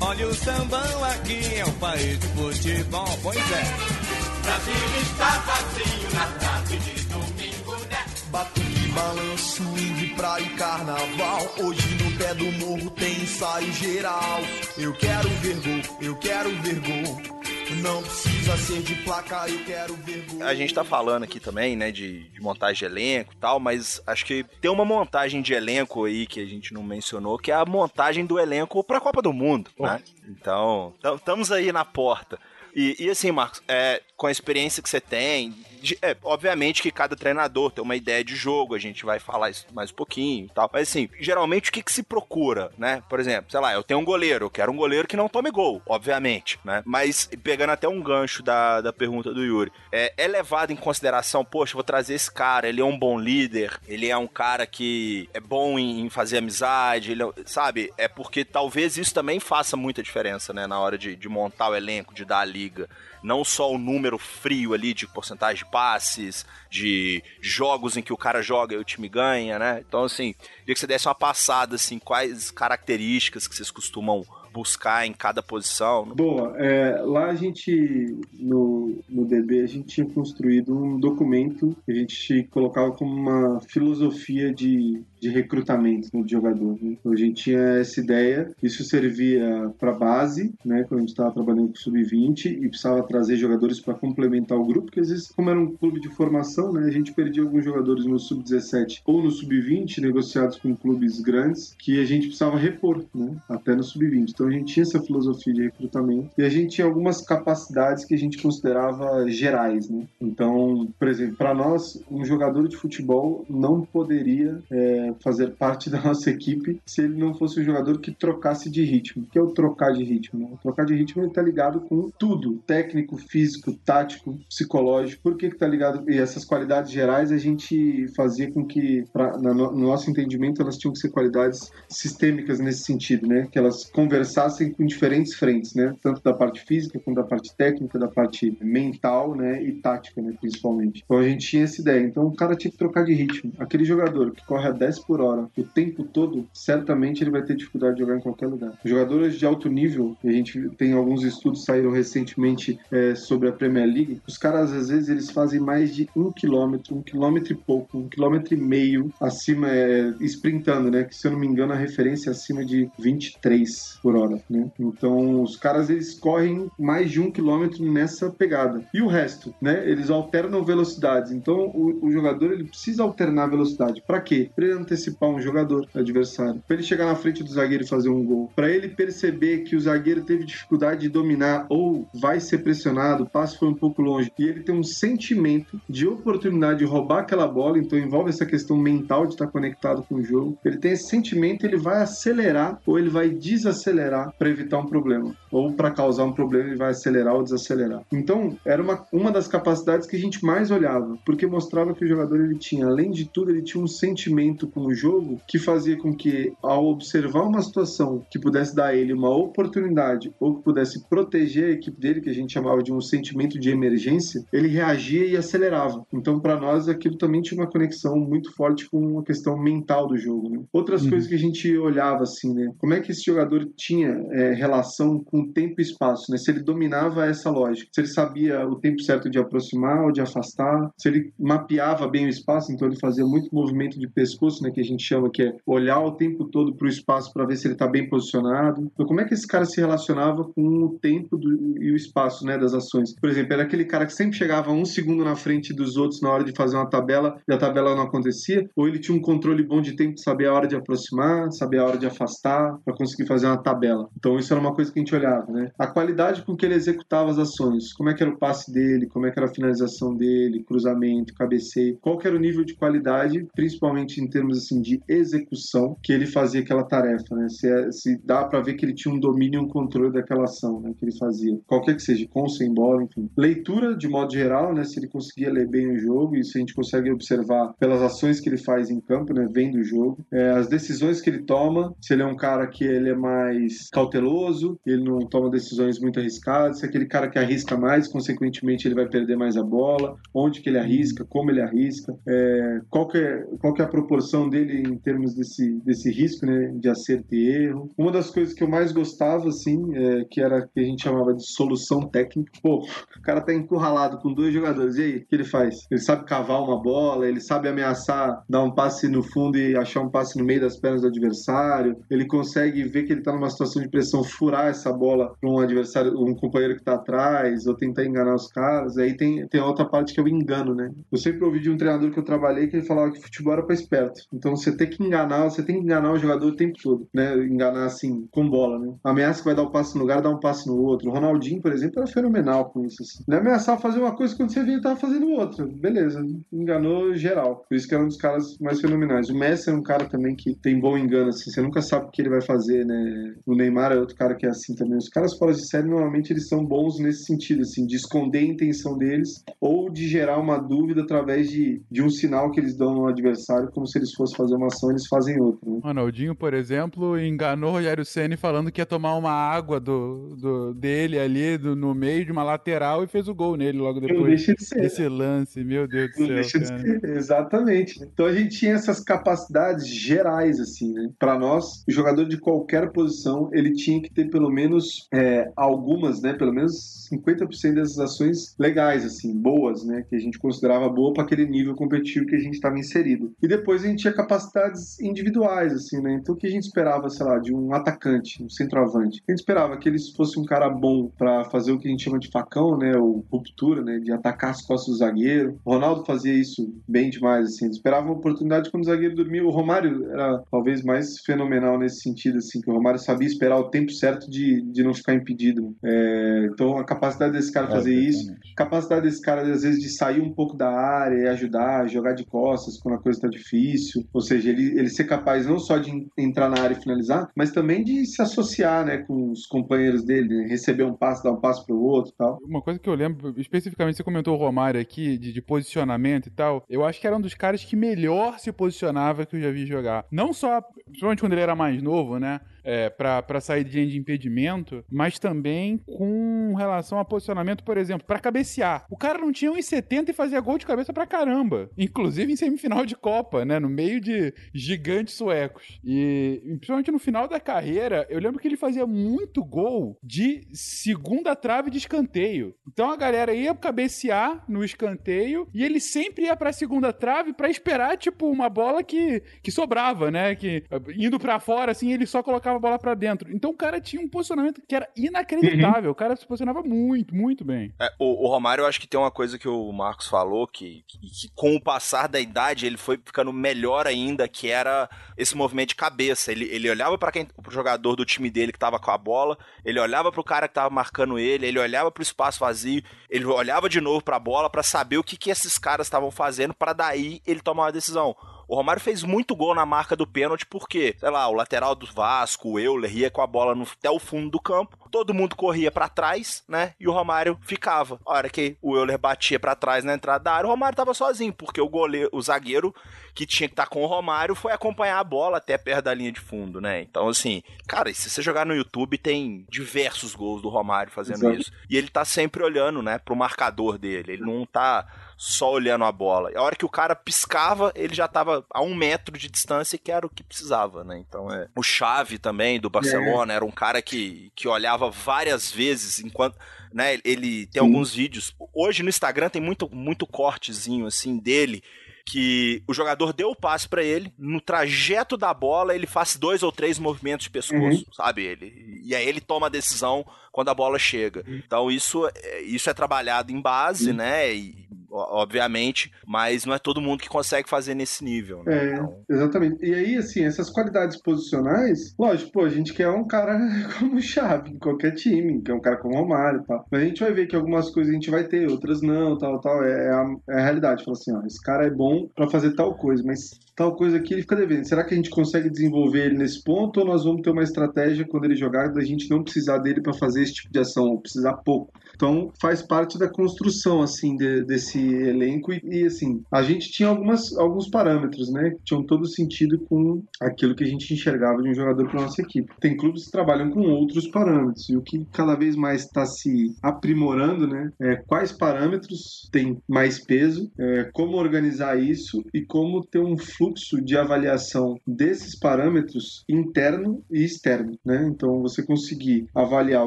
[0.00, 4.14] Olha o sambão aqui, é um país de futebol, pois é.
[4.42, 8.04] Brasil está vazio na tarde de domingo, né?
[8.30, 11.40] Batuque, balanço, swing, praia e carnaval.
[11.58, 14.40] Hoje no pé do morro tem ensaio geral.
[14.76, 17.33] Eu quero ver gol, eu quero ver gol.
[17.82, 20.42] Não precisa ser de placa, eu quero ver gol.
[20.42, 24.02] A gente tá falando aqui também, né, de, de montagem de elenco e tal, mas
[24.06, 27.54] acho que tem uma montagem de elenco aí que a gente não mencionou, que é
[27.54, 30.02] a montagem do elenco pra Copa do Mundo, né?
[30.28, 32.38] Então, estamos aí na porta.
[32.74, 35.54] E, e assim, Marcos, é, com a experiência que você tem,
[36.02, 39.66] é, obviamente que cada treinador tem uma ideia de jogo, a gente vai falar isso
[39.72, 40.70] mais um pouquinho e tal.
[40.72, 43.02] Mas assim, geralmente o que, que se procura, né?
[43.08, 45.50] Por exemplo, sei lá, eu tenho um goleiro, eu quero um goleiro que não tome
[45.50, 46.82] gol, obviamente, né?
[46.86, 51.44] Mas pegando até um gancho da, da pergunta do Yuri, é, é levado em consideração,
[51.44, 55.28] poxa, vou trazer esse cara, ele é um bom líder, ele é um cara que
[55.34, 57.92] é bom em, em fazer amizade, ele é- sabe?
[57.98, 60.66] É porque talvez isso também faça muita diferença, né?
[60.66, 62.88] Na hora de, de montar o elenco, de dar a liga.
[63.24, 68.16] Não só o número frio ali de porcentagem de passes, de jogos em que o
[68.16, 69.82] cara joga e o time ganha, né?
[69.88, 75.04] Então, assim, queria que você desse uma passada, assim, quais características que vocês costumam buscar
[75.04, 76.06] em cada posição.
[76.14, 81.90] Boa, é, lá a gente, no, no DB, a gente tinha construído um documento que
[81.90, 86.76] a gente colocava como uma filosofia de, de recrutamento de jogador.
[86.82, 86.96] Né?
[87.00, 91.32] Então a gente tinha essa ideia, isso servia para base, né, quando a gente estava
[91.32, 95.28] trabalhando com o sub-20 e precisava trazer jogadores para complementar o grupo, porque às vezes,
[95.28, 99.22] como era um clube de formação, né, a gente perdia alguns jogadores no sub-17 ou
[99.22, 104.30] no sub-20, negociados com clubes grandes, que a gente precisava repor, né, até no sub-20.
[104.30, 108.14] Então a gente tinha essa filosofia de recrutamento e a gente tinha algumas capacidades que
[108.14, 110.06] a gente considerava gerais, né?
[110.20, 116.00] Então, por exemplo, para nós, um jogador de futebol não poderia é, fazer parte da
[116.00, 119.24] nossa equipe se ele não fosse um jogador que trocasse de ritmo.
[119.24, 120.54] O que é o trocar de ritmo?
[120.54, 125.22] O trocar de ritmo está ligado com tudo: técnico, físico, tático, psicológico.
[125.22, 126.08] Por que está ligado?
[126.10, 130.60] E essas qualidades gerais a gente fazia com que, pra, na no, no nosso entendimento,
[130.60, 133.48] elas tinham que ser qualidades sistêmicas nesse sentido, né?
[133.50, 135.94] Que elas conversassem com diferentes frentes, né?
[136.02, 139.62] Tanto da parte física, quanto da parte técnica, da parte mental, né?
[139.62, 140.34] E tática, né?
[140.40, 141.02] Principalmente.
[141.04, 142.04] Então a gente tinha essa ideia.
[142.04, 143.52] Então o cara tinha que trocar de ritmo.
[143.58, 147.56] Aquele jogador que corre a 10 por hora o tempo todo, certamente ele vai ter
[147.56, 148.72] dificuldade de jogar em qualquer lugar.
[148.84, 153.86] Jogadores de alto nível, a gente tem alguns estudos saíram recentemente é, sobre a Premier
[153.86, 157.98] League, os caras às vezes eles fazem mais de um quilômetro, um quilômetro e pouco,
[157.98, 161.04] um quilômetro e meio acima, é, sprintando, né?
[161.04, 164.70] Que se eu não me engano a referência é acima de 23 por hora, né?
[164.78, 168.84] Então os caras eles correm mais de um quilômetro nessa pegada.
[168.92, 169.88] E o resto, né?
[169.88, 171.32] Eles alternam velocidades.
[171.32, 174.02] Então o, o jogador ele precisa alternar velocidade.
[174.06, 174.50] Para quê?
[174.54, 178.08] Para ele antecipar um jogador adversário, para ele chegar na frente do zagueiro e fazer
[178.08, 182.58] um gol, para ele perceber que o zagueiro teve dificuldade de dominar ou vai ser
[182.58, 186.84] pressionado, o passe foi um pouco longe e ele tem um sentimento de oportunidade de
[186.84, 187.78] roubar aquela bola.
[187.78, 190.58] Então envolve essa questão mental de estar conectado com o jogo.
[190.64, 195.34] Ele tem esse sentimento, ele vai acelerar ou ele vai desacelerar para evitar um problema
[195.54, 198.02] ou para causar um problema ele vai acelerar ou desacelerar.
[198.12, 202.08] Então, era uma, uma das capacidades que a gente mais olhava, porque mostrava que o
[202.08, 205.96] jogador ele tinha, além de tudo, ele tinha um sentimento com o jogo que fazia
[205.96, 210.62] com que, ao observar uma situação que pudesse dar a ele uma oportunidade ou que
[210.62, 214.68] pudesse proteger a equipe dele, que a gente chamava de um sentimento de emergência, ele
[214.68, 216.04] reagia e acelerava.
[216.12, 220.16] Então, para nós, aquilo também tinha uma conexão muito forte com a questão mental do
[220.16, 220.50] jogo.
[220.50, 220.62] Né?
[220.72, 221.10] Outras Uhum.
[221.10, 222.72] coisas que a gente olhava assim, né?
[222.78, 226.36] Como é que esse jogador tinha é, relação com tempo e espaço, né?
[226.38, 230.20] Se ele dominava essa lógica, se ele sabia o tempo certo de aproximar ou de
[230.20, 234.70] afastar, se ele mapeava bem o espaço, então ele fazia muito movimento de pescoço, né?
[234.70, 237.56] Que a gente chama que é olhar o tempo todo para o espaço para ver
[237.56, 238.90] se ele está bem posicionado.
[238.92, 242.44] Então, como é que esse cara se relacionava com o tempo do- e o espaço,
[242.44, 242.58] né?
[242.58, 243.14] Das ações.
[243.20, 246.30] Por exemplo, era aquele cara que sempre chegava um segundo na frente dos outros na
[246.30, 249.62] hora de fazer uma tabela e a tabela não acontecia, ou ele tinha um controle
[249.62, 253.26] bom de tempo saber a hora de aproximar, saber a hora de afastar, para conseguir
[253.26, 254.08] fazer uma tabela.
[254.16, 255.70] Então isso era uma coisa que a gente olhava, né?
[255.78, 259.06] A qualidade com que ele executava as ações, como é que era o passe dele,
[259.06, 262.74] como é que era a finalização dele, cruzamento, cabeceio, qual que era o nível de
[262.74, 267.48] qualidade, principalmente em termos assim de execução, que ele fazia aquela tarefa, né?
[267.48, 270.44] Se, é- se dá para ver que ele tinha um domínio e um controle daquela
[270.44, 270.92] ação, né?
[270.98, 273.28] Que ele fazia, qualquer que seja, com sem bola, enfim.
[273.36, 274.84] Leitura de modo geral, né?
[274.84, 278.48] Se ele conseguia ler bem o jogo, isso a gente consegue observar pelas ações que
[278.48, 279.46] ele faz em campo, né?
[279.52, 282.84] Vendo o jogo, É, as decisões que ele toma, se ele é um cara que
[282.84, 287.38] ele é mais cauteloso, ele não toma decisões muito arriscadas, se é aquele cara que
[287.38, 291.60] arrisca mais, consequentemente ele vai perder mais a bola, onde que ele arrisca, como ele
[291.60, 296.10] arrisca, é, qual, que é, qual que é a proporção dele em termos desse, desse
[296.10, 297.90] risco, né, de acerto e erro.
[297.96, 301.34] Uma das coisas que eu mais gostava, assim, é, que era que a gente chamava
[301.34, 302.52] de solução técnica.
[302.62, 305.74] Pô, o cara tá encurralado com dois jogadores, e aí, o que ele faz?
[305.90, 310.00] Ele sabe cavar uma bola, ele sabe ameaçar, dar um passe no fundo e achar
[310.00, 313.50] um passe no meio das pernas do adversário, ele consegue ver que ele tá numa
[313.50, 317.74] situação de pressão, furar essa bola para um adversário, um companheiro que tá atrás, ou
[317.74, 318.96] tentar enganar os caras.
[318.98, 320.90] Aí tem, tem outra parte que é o engano, né?
[321.10, 323.62] Eu sempre ouvi de um treinador que eu trabalhei que ele falava que futebol era
[323.62, 324.20] para esperto.
[324.34, 327.36] Então você tem que enganar, você tem que enganar o jogador o tempo todo, né?
[327.44, 328.94] Enganar assim, com bola, né?
[329.04, 331.08] Ameaça que vai dar um passe no lugar, dá um passe no outro.
[331.08, 333.02] O Ronaldinho, por exemplo, era fenomenal com isso.
[333.02, 333.24] Assim.
[333.28, 335.66] Ele ameaçava fazer uma coisa quando você via ele tava fazendo outra.
[335.66, 337.64] Beleza, enganou geral.
[337.68, 339.28] Por isso que era um dos caras mais fenomenais.
[339.28, 342.10] O Messi é um cara também que tem bom engano, assim, você nunca sabe o
[342.10, 343.34] que ele vai fazer, né?
[343.46, 344.98] O Neymar é outro cara que é assim também.
[344.98, 348.52] Os caras fora de série, normalmente, eles são bons nesse sentido, assim, de esconder a
[348.52, 352.94] intenção deles ou de gerar uma dúvida através de, de um sinal que eles dão
[352.94, 355.68] no adversário, como se eles fossem fazer uma ação, eles fazem outra.
[355.68, 355.80] Né?
[355.82, 360.74] Ronaldinho, por exemplo, enganou o Rogério Senna falando que ia tomar uma água do, do
[360.74, 364.46] dele ali do, no meio de uma lateral e fez o gol nele logo depois.
[364.46, 364.84] Não de ser.
[364.84, 366.60] Esse lance, meu Deus do Não céu.
[366.60, 367.06] De.
[367.06, 368.02] Exatamente.
[368.02, 371.10] Então a gente tinha essas capacidades gerais, assim, né?
[371.18, 376.20] Para nós, o jogador de qualquer posição, ele tinha que ter pelo menos é, algumas,
[376.22, 376.32] né?
[376.32, 380.04] Pelo menos 50% dessas ações legais, assim, boas, né?
[380.08, 383.32] Que a gente considerava boa para aquele nível competitivo que a gente estava inserido.
[383.42, 386.14] E depois a gente tinha capacidades individuais, assim, né?
[386.14, 389.22] Então o que a gente esperava, sei lá, de um atacante, um centroavante?
[389.28, 392.04] A gente esperava que ele fosse um cara bom para fazer o que a gente
[392.04, 392.96] chama de facão, né?
[392.96, 393.98] Ou ruptura, né?
[393.98, 395.58] De atacar as costas do zagueiro.
[395.64, 397.66] O Ronaldo fazia isso bem demais, assim.
[397.66, 399.44] Ele esperava uma oportunidade quando o zagueiro dormia.
[399.44, 403.70] O Romário era talvez mais fenomenal nesse sentido, assim, que o Romário sabia esperar o
[403.70, 405.74] tempo certo de, de não ficar impedido.
[405.84, 410.20] É, então a capacidade desse cara fazer isso, capacidade desse cara às vezes de sair
[410.20, 413.93] um pouco da área e ajudar, jogar de costas quando a coisa tá difícil.
[414.12, 417.52] Ou seja, ele, ele ser capaz não só de entrar na área e finalizar, mas
[417.52, 421.64] também de se associar, né, com os companheiros dele, receber um passo, dar um passo
[421.66, 422.38] pro outro e tal.
[422.42, 426.30] Uma coisa que eu lembro, especificamente, você comentou o Romário aqui, de, de posicionamento e
[426.30, 429.50] tal, eu acho que era um dos caras que melhor se posicionava que eu já
[429.50, 430.04] vi jogar.
[430.10, 432.40] Não só, principalmente quando ele era mais novo, né?
[432.64, 438.86] É, para sair de impedimento, mas também com relação a posicionamento, por exemplo, para cabecear.
[438.90, 441.70] O cara não tinha 1,70 e fazia gol de cabeça pra caramba.
[441.76, 443.58] Inclusive em semifinal de Copa, né?
[443.58, 445.78] No meio de gigantes suecos.
[445.84, 451.36] E principalmente no final da carreira, eu lembro que ele fazia muito gol de segunda
[451.36, 452.54] trave de escanteio.
[452.66, 457.50] Então a galera ia cabecear no escanteio e ele sempre ia pra segunda trave para
[457.50, 460.34] esperar, tipo, uma bola que, que sobrava, né?
[460.34, 460.64] Que
[460.96, 463.30] indo para fora, assim, ele só colocava a bola para dentro.
[463.32, 465.84] Então o cara tinha um posicionamento que era inacreditável.
[465.84, 465.92] Uhum.
[465.92, 467.72] O cara se posicionava muito, muito bem.
[467.80, 470.84] É, o, o, Romário, eu acho que tem uma coisa que o Marcos falou, que,
[470.86, 475.36] que, que, com o passar da idade ele foi ficando melhor ainda, que era esse
[475.36, 476.32] movimento de cabeça.
[476.32, 479.36] Ele, ele olhava para quem pro jogador do time dele que tava com a bola,
[479.64, 483.68] ele olhava pro cara que tava marcando ele, ele olhava pro espaço vazio, ele olhava
[483.68, 487.20] de novo pra bola para saber o que, que esses caras estavam fazendo para daí
[487.26, 488.16] ele tomar uma decisão.
[488.46, 491.86] O Romário fez muito gol na marca do pênalti porque, sei lá, o lateral do
[491.86, 495.34] Vasco, o Euler, ia com a bola no, até o fundo do campo, todo mundo
[495.34, 496.74] corria para trás, né?
[496.78, 497.98] E o Romário ficava.
[498.06, 500.94] A hora que o Euler batia para trás na entrada da área, o Romário tava
[500.94, 502.74] sozinho, porque o goleiro, o zagueiro
[503.14, 505.94] que tinha que estar tá com o Romário foi acompanhar a bola até perto da
[505.94, 506.82] linha de fundo, né?
[506.82, 511.40] Então, assim, cara, se você jogar no YouTube, tem diversos gols do Romário fazendo Exato.
[511.40, 511.52] isso.
[511.68, 514.12] E ele tá sempre olhando, né, pro marcador dele.
[514.12, 514.86] Ele não tá
[515.16, 516.30] só olhando a bola.
[516.32, 519.78] E a hora que o cara piscava, ele já tava a um metro de distância,
[519.78, 520.98] que era o que precisava, né?
[520.98, 521.48] Então é.
[521.56, 523.36] O Chave também, do Barcelona, é.
[523.36, 526.36] era um cara que, que olhava várias vezes enquanto.
[526.72, 527.68] Né, ele tem Sim.
[527.68, 528.34] alguns vídeos.
[528.52, 531.62] Hoje no Instagram tem muito, muito cortezinho assim dele
[532.04, 536.42] que o jogador deu o passe para ele, no trajeto da bola ele faz dois
[536.42, 537.84] ou três movimentos de pescoço, uhum.
[537.92, 538.82] sabe ele?
[538.84, 541.24] E aí ele toma a decisão quando a bola chega.
[541.26, 541.40] Uhum.
[541.44, 543.96] Então isso, é, isso é trabalhado em base, uhum.
[543.96, 544.34] né?
[544.34, 548.42] E, obviamente, mas não é todo mundo que consegue fazer nesse nível.
[548.44, 548.54] Né?
[548.54, 548.98] É, então...
[549.08, 549.64] exatamente.
[549.64, 553.38] E aí, assim, essas qualidades posicionais, lógico, pô, a gente quer um cara
[553.78, 556.64] como chave em qualquer time, que é um cara como Romário e tal.
[556.70, 559.40] Mas a gente vai ver que algumas coisas a gente vai ter, outras não, tal,
[559.40, 559.64] tal.
[559.64, 560.84] É, a, é a realidade.
[560.84, 564.14] Fala assim, ó, esse cara é bom para fazer tal coisa, mas tal coisa aqui
[564.14, 564.66] ele fica devendo.
[564.66, 568.06] Será que a gente consegue desenvolver ele nesse ponto ou nós vamos ter uma estratégia
[568.06, 571.00] quando ele jogar da gente não precisar dele para fazer esse tipo de ação, ou
[571.00, 571.72] precisar pouco?
[571.94, 576.88] Então faz parte da construção assim de, desse elenco e, e, assim, a gente tinha
[576.88, 581.48] algumas, alguns parâmetros, né, que tinham todo sentido com aquilo que a gente enxergava de
[581.50, 582.52] um jogador para nossa equipe.
[582.60, 586.54] Tem clubes que trabalham com outros parâmetros e o que cada vez mais está se
[586.62, 593.00] aprimorando, né, é quais parâmetros têm mais peso, é, como organizar isso e como ter
[593.00, 598.06] um fluxo de avaliação desses parâmetros interno e externo, né?
[598.08, 599.86] Então você conseguir avaliar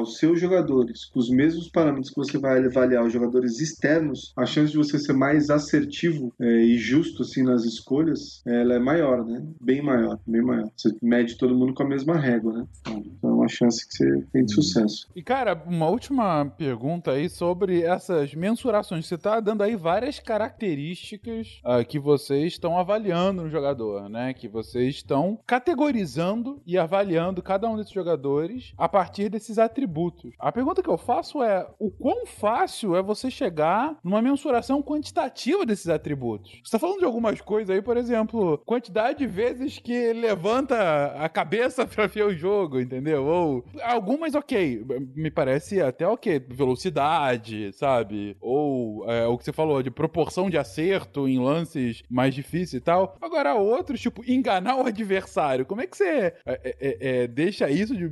[0.00, 4.46] os seus jogadores com os mesmos parâmetros que você vai avaliar os jogadores externos, a
[4.46, 9.24] chance de você ser mais assertivo é, e justo assim nas escolhas, ela é maior,
[9.24, 9.44] né?
[9.60, 10.70] Bem maior, bem maior.
[10.76, 12.66] Você mede todo mundo com a mesma régua, né?
[12.88, 15.08] Então uma chance que você tem de sucesso.
[15.16, 19.06] E cara, uma última pergunta aí sobre essas mensurações.
[19.06, 24.34] Você tá dando aí várias características uh, que vocês estão avaliando no jogador, né?
[24.34, 30.32] Que vocês estão categorizando e avaliando cada um desses jogadores a partir desses atributos.
[30.38, 35.64] A pergunta que eu faço é: o quão fácil é você chegar numa mensuração quantitativa
[35.64, 36.60] desses atributos?
[36.62, 41.28] Você tá falando de algumas coisas aí, por exemplo, quantidade de vezes que levanta a
[41.28, 43.24] cabeça pra ver o jogo, entendeu?
[43.24, 43.37] Ou
[43.82, 44.84] algumas, ok,
[45.14, 48.36] me parece até ok, velocidade, sabe?
[48.40, 52.80] Ou é, o que você falou de proporção de acerto em lances mais difíceis e
[52.80, 53.16] tal.
[53.20, 55.66] Agora, outros, tipo, enganar o adversário.
[55.66, 58.08] Como é que você é, é, é, é deixa isso de.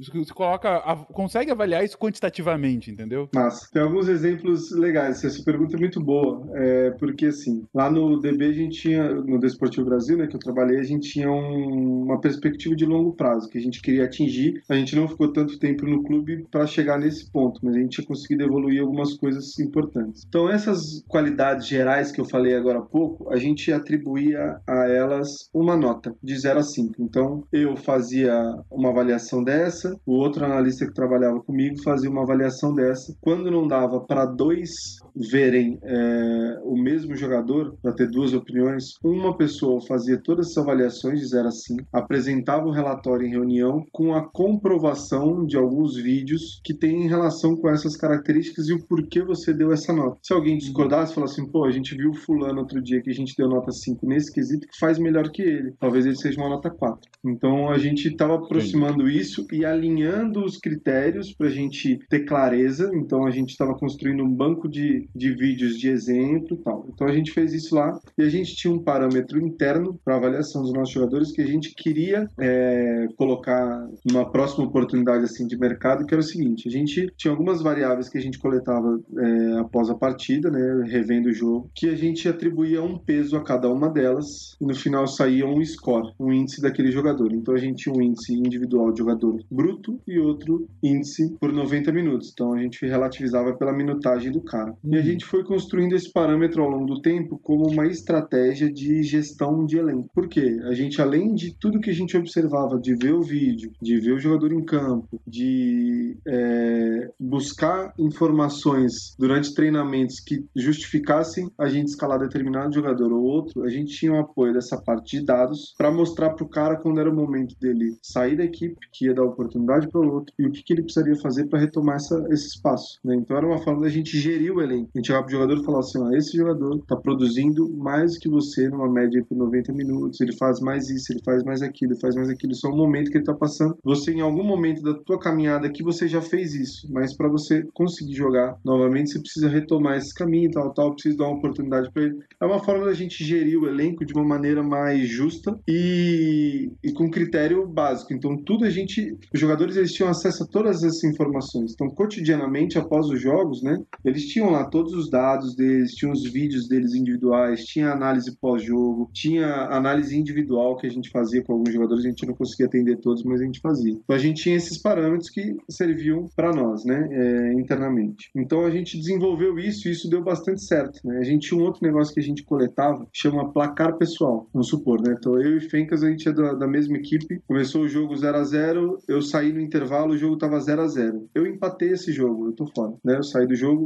[0.00, 0.80] Você coloca.
[1.12, 3.28] consegue avaliar isso quantitativamente, entendeu?
[3.34, 5.24] Mas tem alguns exemplos legais.
[5.24, 6.46] Essa pergunta é muito boa.
[6.54, 10.40] É, porque, assim, lá no DB a gente tinha, no Desportivo Brasil, né, que eu
[10.40, 14.62] trabalhei, a gente tinha um, uma perspectiva de longo prazo que a gente queria atingir.
[14.68, 17.96] A gente não ficou tanto tempo no clube para chegar nesse ponto, mas a gente
[17.96, 20.24] tinha conseguido evoluir algumas coisas importantes.
[20.26, 25.48] Então, essas qualidades gerais que eu falei agora há pouco, a gente atribuía a elas
[25.52, 26.94] uma nota de 0 a 5.
[26.98, 28.34] Então, eu fazia
[28.70, 33.14] uma avaliação dessa, o outro analista que trabalhava comigo fazia uma avaliação dessa.
[33.20, 34.70] Quando não dava para dois
[35.14, 41.20] verem é, o mesmo jogador, para ter duas opiniões, uma pessoa fazia todas essas avaliações
[41.20, 46.60] de 0 a 5, apresentava o relatório em reunião com a comprovação de alguns vídeos
[46.64, 50.18] que tem relação com essas características e o porquê você deu essa nota.
[50.22, 53.14] Se alguém discordasse, falasse assim, pô, a gente viu o fulano outro dia que a
[53.14, 55.74] gente deu nota 5 nesse quesito que faz melhor que ele.
[55.78, 57.10] Talvez ele seja uma nota 4.
[57.24, 59.16] Então a gente estava aproximando Sim.
[59.16, 62.90] isso e alinhando os critérios para a gente ter clareza.
[62.94, 66.86] Então a gente estava construindo um banco de, de vídeos de exemplo e tal.
[66.92, 70.62] Então a gente fez isso lá e a gente tinha um parâmetro interno para avaliação
[70.62, 76.06] dos nossos jogadores que a gente queria é, colocar numa próxima oportunidade assim de mercado,
[76.06, 79.90] que era o seguinte: a gente tinha algumas variáveis que a gente coletava é, após
[79.90, 83.88] a partida, né, revendo o jogo, que a gente atribuía um peso a cada uma
[83.88, 87.32] delas e no final saía um score, um índice daquele jogador.
[87.32, 91.92] Então a gente tinha um índice individual de jogador bruto e outro índice por 90
[91.92, 92.30] minutos.
[92.32, 94.74] Então a gente relativizava pela minutagem do cara.
[94.94, 99.02] E a gente foi construindo esse parâmetro ao longo do tempo como uma estratégia de
[99.02, 100.08] gestão de elenco.
[100.14, 100.60] Por quê?
[100.68, 104.12] A gente, além de tudo que a gente observava, de ver o vídeo, de ver
[104.12, 112.20] o jogador em campo, de é, buscar informações durante treinamentos que justificassem a gente escalar
[112.20, 116.30] determinado jogador ou outro, a gente tinha o apoio dessa parte de dados para mostrar
[116.34, 119.88] para o cara quando era o momento dele sair da equipe, que ia dar oportunidade
[119.88, 123.00] para o outro, e o que, que ele precisaria fazer para retomar essa, esse espaço.
[123.02, 123.16] Né?
[123.16, 124.83] Então era uma forma da gente gerir o elenco.
[124.94, 128.28] A gente chegava pro jogador e falava assim: ó, esse jogador está produzindo mais que
[128.28, 132.14] você numa média por 90 minutos, ele faz mais isso, ele faz mais aquilo, faz
[132.14, 132.54] mais aquilo.
[132.54, 133.76] Só um momento que ele está passando.
[133.84, 137.66] Você, em algum momento da tua caminhada aqui, você já fez isso, mas para você
[137.72, 142.04] conseguir jogar novamente, você precisa retomar esse caminho, tal, tal, precisa dar uma oportunidade para
[142.04, 142.18] ele.
[142.40, 146.92] É uma forma da gente gerir o elenco de uma maneira mais justa e, e
[146.92, 148.12] com critério básico.
[148.12, 149.16] Então, tudo a gente.
[149.32, 151.72] Os jogadores eles tinham acesso a todas essas informações.
[151.72, 156.24] Então, cotidianamente, após os jogos, né, eles tinham lá todos os dados deles, tinham os
[156.24, 161.72] vídeos deles individuais, tinha análise pós-jogo, tinha análise individual que a gente fazia com alguns
[161.72, 163.92] jogadores, a gente não conseguia atender todos, mas a gente fazia.
[163.92, 168.32] Então, a gente tinha esses parâmetros que serviam para nós, né, é, internamente.
[168.34, 170.98] Então, a gente desenvolveu isso e isso deu bastante certo.
[171.04, 171.18] Né?
[171.18, 175.00] A gente tinha um outro negócio que a gente coletava, chama placar pessoal, vamos supor,
[175.00, 175.14] né?
[175.16, 178.38] Então, eu e Fencas, a gente é da, da mesma equipe, começou o jogo 0
[178.38, 182.10] a 0 eu saí no intervalo, o jogo tava 0 a 0 Eu empatei esse
[182.10, 183.18] jogo, eu tô fora, né?
[183.18, 183.84] Eu saí do jogo,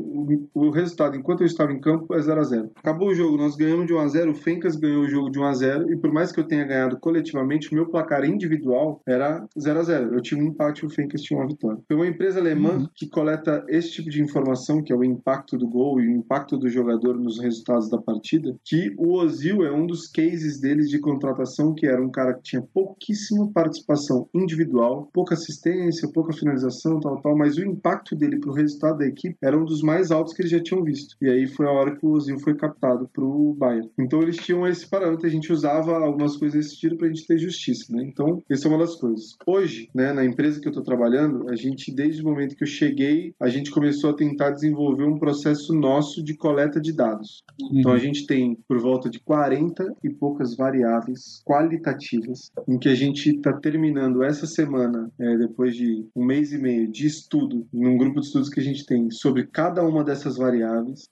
[0.54, 3.36] o, o resultado, enquanto eu estava em campo, é 0 a 0 Acabou o jogo,
[3.36, 5.92] nós ganhamos de 1 a 0 o Fencas ganhou o jogo de 1 a 0
[5.92, 9.82] e por mais que eu tenha ganhado coletivamente, o meu placar individual era 0 a
[9.82, 11.78] 0 Eu tinha um empate e o Fencas tinha uma vitória.
[11.86, 12.88] Foi uma empresa alemã uhum.
[12.94, 16.56] que coleta esse tipo de informação, que é o impacto do gol e o impacto
[16.56, 20.98] do jogador nos resultados da partida, que o Ozil é um dos cases deles de
[20.98, 27.20] contratação, que era um cara que tinha pouquíssima participação individual, pouca assistência, pouca finalização, tal,
[27.20, 30.34] tal, mas o impacto dele para o resultado da equipe era um dos mais altos
[30.34, 31.16] que eles já tinham visto.
[31.20, 33.90] E aí foi a hora que o Ozil foi captado para o Bayern.
[33.98, 37.26] Então eles tinham esse parâmetro, a gente usava algumas coisas desse tipo para a gente
[37.26, 38.02] ter justiça, né?
[38.02, 39.36] Então, essa é uma das coisas.
[39.46, 42.68] Hoje, né, na empresa que eu estou trabalhando, a gente, desde o momento que eu
[42.68, 47.42] cheguei, a gente começou a tentar desenvolver um processo nosso de coleta de dados.
[47.60, 47.80] Uhum.
[47.80, 52.94] Então a gente tem por volta de 40 e poucas variáveis qualitativas, em que a
[52.94, 57.96] gente está terminando essa semana, é, depois de um mês e meio de estudo, num
[57.96, 60.47] grupo de estudos que a gente tem sobre cada uma dessas variáveis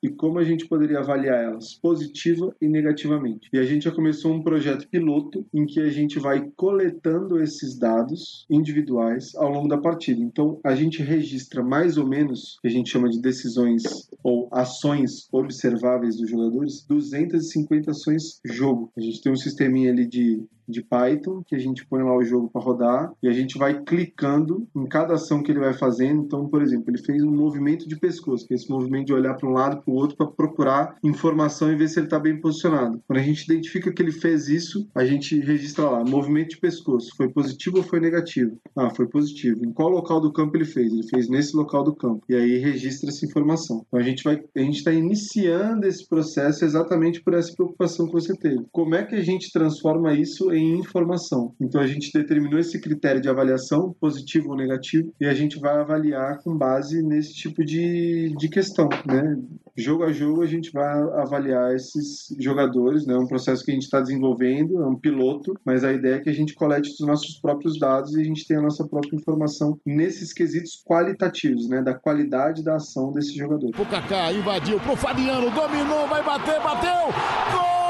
[0.03, 3.49] e como a gente poderia avaliar elas positiva e negativamente.
[3.53, 7.78] E a gente já começou um projeto piloto em que a gente vai coletando esses
[7.78, 10.22] dados individuais ao longo da partida.
[10.22, 13.82] Então a gente registra mais ou menos, que a gente chama de decisões
[14.22, 18.91] ou ações observáveis dos jogadores, 250 ações jogo.
[18.97, 22.25] A gente tem um sisteminha ali de de Python, que a gente põe lá o
[22.25, 26.23] jogo para rodar e a gente vai clicando em cada ação que ele vai fazendo.
[26.23, 29.35] Então, por exemplo, ele fez um movimento de pescoço, que é esse movimento de olhar
[29.35, 32.41] para um lado para o outro para procurar informação e ver se ele está bem
[32.41, 33.01] posicionado.
[33.07, 37.14] Quando a gente identifica que ele fez isso, a gente registra lá, movimento de pescoço,
[37.17, 38.57] foi positivo ou foi negativo?
[38.77, 39.64] Ah, foi positivo.
[39.64, 40.93] Em qual local do campo ele fez?
[40.93, 42.25] Ele fez nesse local do campo.
[42.29, 43.85] E aí registra essa informação.
[43.87, 48.12] Então a gente vai, a gente está iniciando esse processo exatamente por essa preocupação que
[48.12, 48.64] você teve.
[48.73, 51.55] Como é que a gente transforma isso em informação.
[51.61, 55.77] Então a gente determinou esse critério de avaliação, positivo ou negativo, e a gente vai
[55.77, 59.37] avaliar com base nesse tipo de, de questão, né?
[59.77, 60.87] Jogo a jogo a gente vai
[61.21, 63.15] avaliar esses jogadores, né?
[63.15, 66.21] É um processo que a gente está desenvolvendo, é um piloto, mas a ideia é
[66.21, 69.17] que a gente colete os nossos próprios dados e a gente tenha a nossa própria
[69.17, 71.83] informação nesses quesitos qualitativos, né?
[71.83, 73.71] Da qualidade da ação desse jogador.
[73.79, 77.13] O Kaká invadiu pro Fabiano, dominou, vai bater, bateu!
[77.53, 77.86] Gol!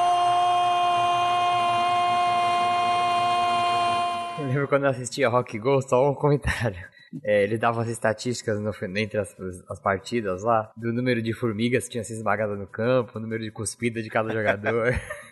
[4.57, 6.79] Lembro quando eu assistia Rock Go, só um comentário.
[7.25, 9.35] É, ele dava as estatísticas no, entre as,
[9.71, 13.45] as, partidas lá, do número de formigas que tinham sido esmagadas no campo, o número
[13.45, 14.93] de cuspida de cada jogador.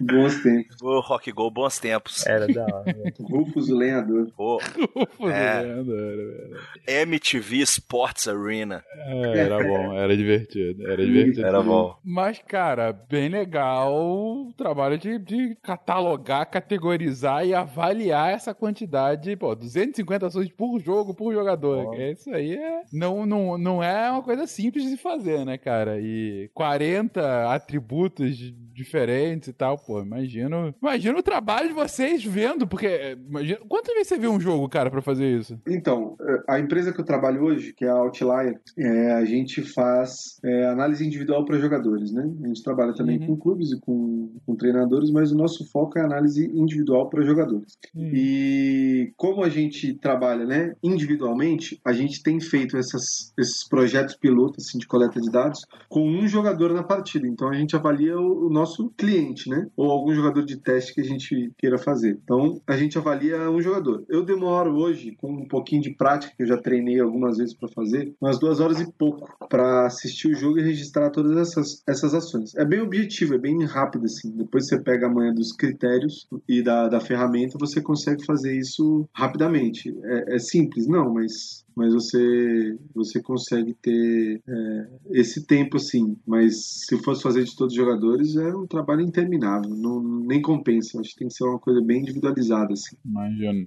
[0.00, 0.76] Bons tempos.
[0.82, 2.26] O Rock Go, bons tempos.
[2.26, 2.84] Era da hora.
[3.20, 4.30] Rufus o lenhador.
[4.36, 4.58] Pô,
[4.94, 5.60] Rufus É.
[5.60, 6.56] o lenhador, velho.
[6.86, 8.84] MTV Sports Arena.
[8.96, 11.46] É, era bom, era divertido, era divertido.
[11.46, 11.96] Era bom.
[12.04, 19.36] Mas, cara, bem legal o trabalho de, de catalogar, categorizar e avaliar essa quantidade.
[19.36, 21.84] Pô, 250 ações por jogo, por jogador.
[21.84, 21.94] Bom.
[21.94, 26.00] Isso aí é, não, não, não é uma coisa simples de fazer, né, cara?
[26.00, 28.36] E 40 atributos
[28.80, 30.74] diferentes e tal, pô, imagino.
[30.80, 32.86] Imagino o trabalho de vocês vendo, porque.
[32.86, 35.58] é, Imagina, quantas vezes você vê um jogo, cara, pra fazer isso?
[35.66, 39.62] Então, eh, a empresa que eu trabalho hoje, que é a Outlier, é, a gente
[39.62, 42.28] faz é, análise individual para jogadores, né?
[42.42, 43.26] A gente trabalha também Uhum.
[43.28, 47.76] com clubes e com, com treinadores, mas o nosso foco é análise individual para jogadores.
[47.94, 54.66] E como a gente trabalha, né, individualmente, a gente tem feito essas- esses projetos pilotos
[54.66, 57.26] assim, de coleta de dados com um jogador na partida.
[57.26, 59.66] Então a gente avalia o, o nosso cliente, né?
[59.76, 62.18] Ou algum jogador de teste que a gente queira fazer.
[62.22, 64.04] Então a gente avalia um jogador.
[64.08, 67.68] Eu demoro hoje, com um pouquinho de prática, que eu já treinei algumas vezes para
[67.68, 72.14] fazer, umas duas horas e pouco para assistir o jogo e registrar todas essas, essas
[72.14, 72.54] ações.
[72.56, 74.30] É bem objetivo, é bem rápido assim.
[74.30, 79.08] Depois você pega a manha dos critérios e da, da ferramenta, você consegue fazer isso
[79.14, 79.94] rapidamente.
[80.04, 80.86] É, é simples?
[80.86, 86.16] Não, mas mas você você consegue ter é, esse tempo assim.
[86.26, 91.00] Mas se fosse fazer de todos os jogadores, é um trabalho interminável, não, nem compensa.
[91.00, 92.96] Acho que tem que ser uma coisa bem individualizada assim.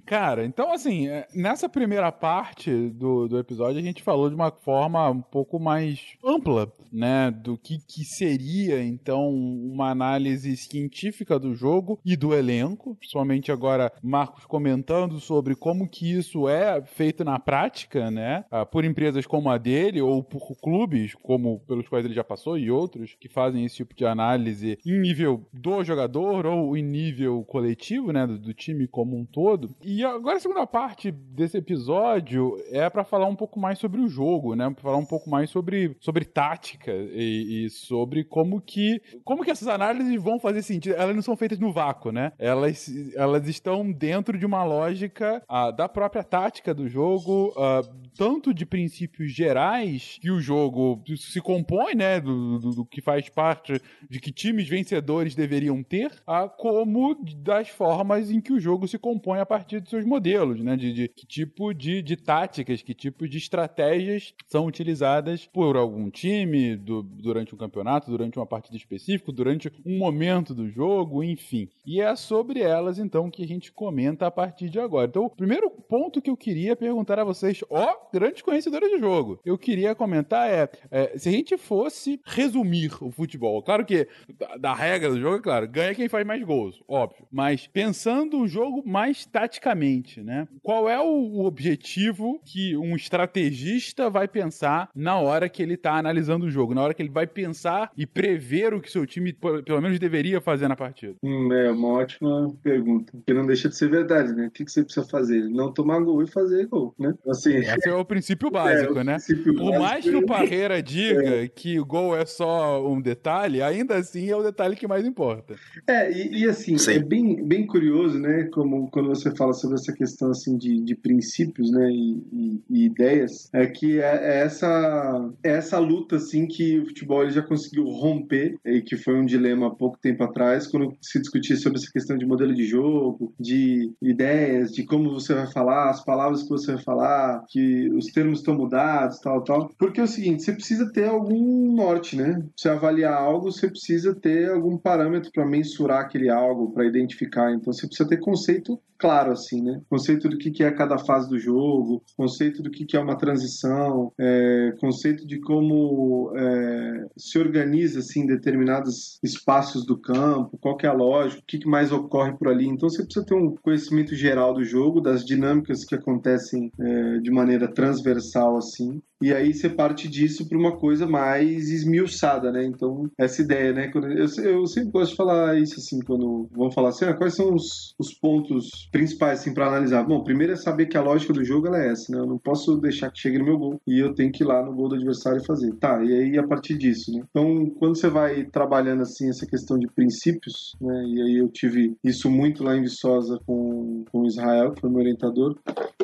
[0.06, 4.50] Cara, então assim, é, nessa primeira parte do, do episódio a gente falou de uma
[4.50, 7.30] forma um pouco mais ampla, né?
[7.30, 12.94] Do que, que seria, então, uma análise científica do jogo e do elenco.
[12.96, 18.44] Principalmente agora, Marcos comentando sobre como que isso é feito na prática, né?
[18.50, 22.58] ah, Por empresas como a dele ou por clubes, como pelos quais ele já passou,
[22.58, 27.44] e outros que fazem esse tipo de análise em nível do jogador ou em nível
[27.44, 28.26] coletivo, né?
[28.26, 29.74] Do, do time como um todo.
[29.82, 34.08] E agora a segunda parte desse episódio é pra falar um pouco mais sobre o
[34.08, 34.70] jogo, né?
[34.70, 39.50] Pra falar um pouco mais sobre, sobre tática e, e sobre como que como que
[39.50, 40.94] essas análises vão fazer sentido.
[40.96, 42.32] Elas não são feitas no vácuo, né?
[42.38, 47.82] Elas, elas estão dentro de uma lógica ah, da própria tática do jogo, ah,
[48.16, 53.28] tanto de princípios gerais que o jogo se compõe, né, do, do, do que faz
[53.28, 58.86] parte de que times vencedores deveriam ter, a, como das formas em que o jogo
[58.86, 62.82] se compõe a partir de seus modelos, né, de, de que tipo de, de táticas,
[62.82, 68.46] que tipo de estratégias são utilizadas por algum time do, durante um campeonato, durante uma
[68.46, 71.68] partida específica, durante um momento do jogo, enfim.
[71.86, 75.08] E é sobre elas, então, que a gente comenta a partir de agora.
[75.08, 79.40] Então, o primeiro ponto que eu queria perguntar a vocês, ó, grandes conhecedores de jogo,
[79.44, 84.06] eu queria comentar é, é se a gente fosse resumir o futebol, claro que
[84.38, 88.38] da, da, regra do jogo, é claro, ganha quem faz mais gols, óbvio, mas pensando
[88.40, 90.46] o jogo mais taticamente, né?
[90.62, 95.94] Qual é o, o objetivo que um estrategista vai pensar na hora que ele tá
[95.94, 99.32] analisando o jogo, na hora que ele vai pensar e prever o que seu time
[99.32, 101.14] pelo menos deveria fazer na partida?
[101.22, 104.46] Hum, é uma ótima pergunta, que não deixa de ser verdade, né?
[104.46, 105.48] O que, que você precisa fazer?
[105.48, 107.14] Não tomar gol e fazer gol, né?
[107.28, 109.14] Assim, Esse é o princípio básico, é, né?
[109.14, 111.48] Princípio Por mais que o Parreira diga é.
[111.48, 115.54] que o gol é só um detalhe, ainda assim é o detalhe que mais importa.
[115.86, 116.92] É, e, e assim, Sim.
[116.92, 118.48] é bem, bem curioso, né?
[118.52, 121.90] Como quando você fala sobre essa questão assim de, de princípios, né?
[121.90, 126.86] E, e, e ideias, é que é, é, essa, é essa luta assim que o
[126.86, 130.96] futebol ele já conseguiu romper e que foi um dilema há pouco tempo atrás, quando
[131.00, 135.50] se discutia sobre essa questão de modelo de jogo, de ideias, de como você vai
[135.50, 139.70] falar, as palavras que você vai falar, que os termos estão mudados, tal, tal.
[139.78, 142.44] Porque é o seguinte, você precisa ter algum norte, né?
[142.56, 147.52] Você avaliar algo, você precisa ter algum parâmetro para mensurar aquele algo, para identificar.
[147.52, 149.80] Então você precisa ter conceito claro, assim, né?
[149.88, 154.72] Conceito do que é cada fase do jogo, conceito do que é uma transição, é,
[154.80, 160.92] conceito de como é, se organiza, assim, determinados espaços do campo, qual que é a
[160.92, 162.66] lógica, o que mais ocorre por ali.
[162.66, 167.30] Então você precisa ter um conhecimento geral do jogo, das dinâmicas que acontecem é, de
[167.30, 172.62] maneira transversal, assim, e aí você parte disso para uma coisa mais esmiuçada, né?
[172.62, 173.90] Então, essa ideia, né?
[173.94, 177.54] Eu, eu sempre gosto de falar isso, assim, quando vão falar assim, ah, quais são
[177.54, 180.02] os, os pontos principais, assim, para analisar?
[180.02, 182.18] Bom, primeiro é saber que a lógica do jogo é essa, né?
[182.18, 184.62] Eu não posso deixar que chegue no meu gol e eu tenho que ir lá
[184.62, 185.72] no gol do adversário e fazer.
[185.76, 187.22] Tá, e aí a partir disso, né?
[187.30, 191.02] Então, quando você vai trabalhando, assim, essa questão de princípios, né?
[191.06, 194.98] E aí eu tive isso muito lá em Viçosa com, com Israel, que foi meu
[194.98, 195.56] orientador,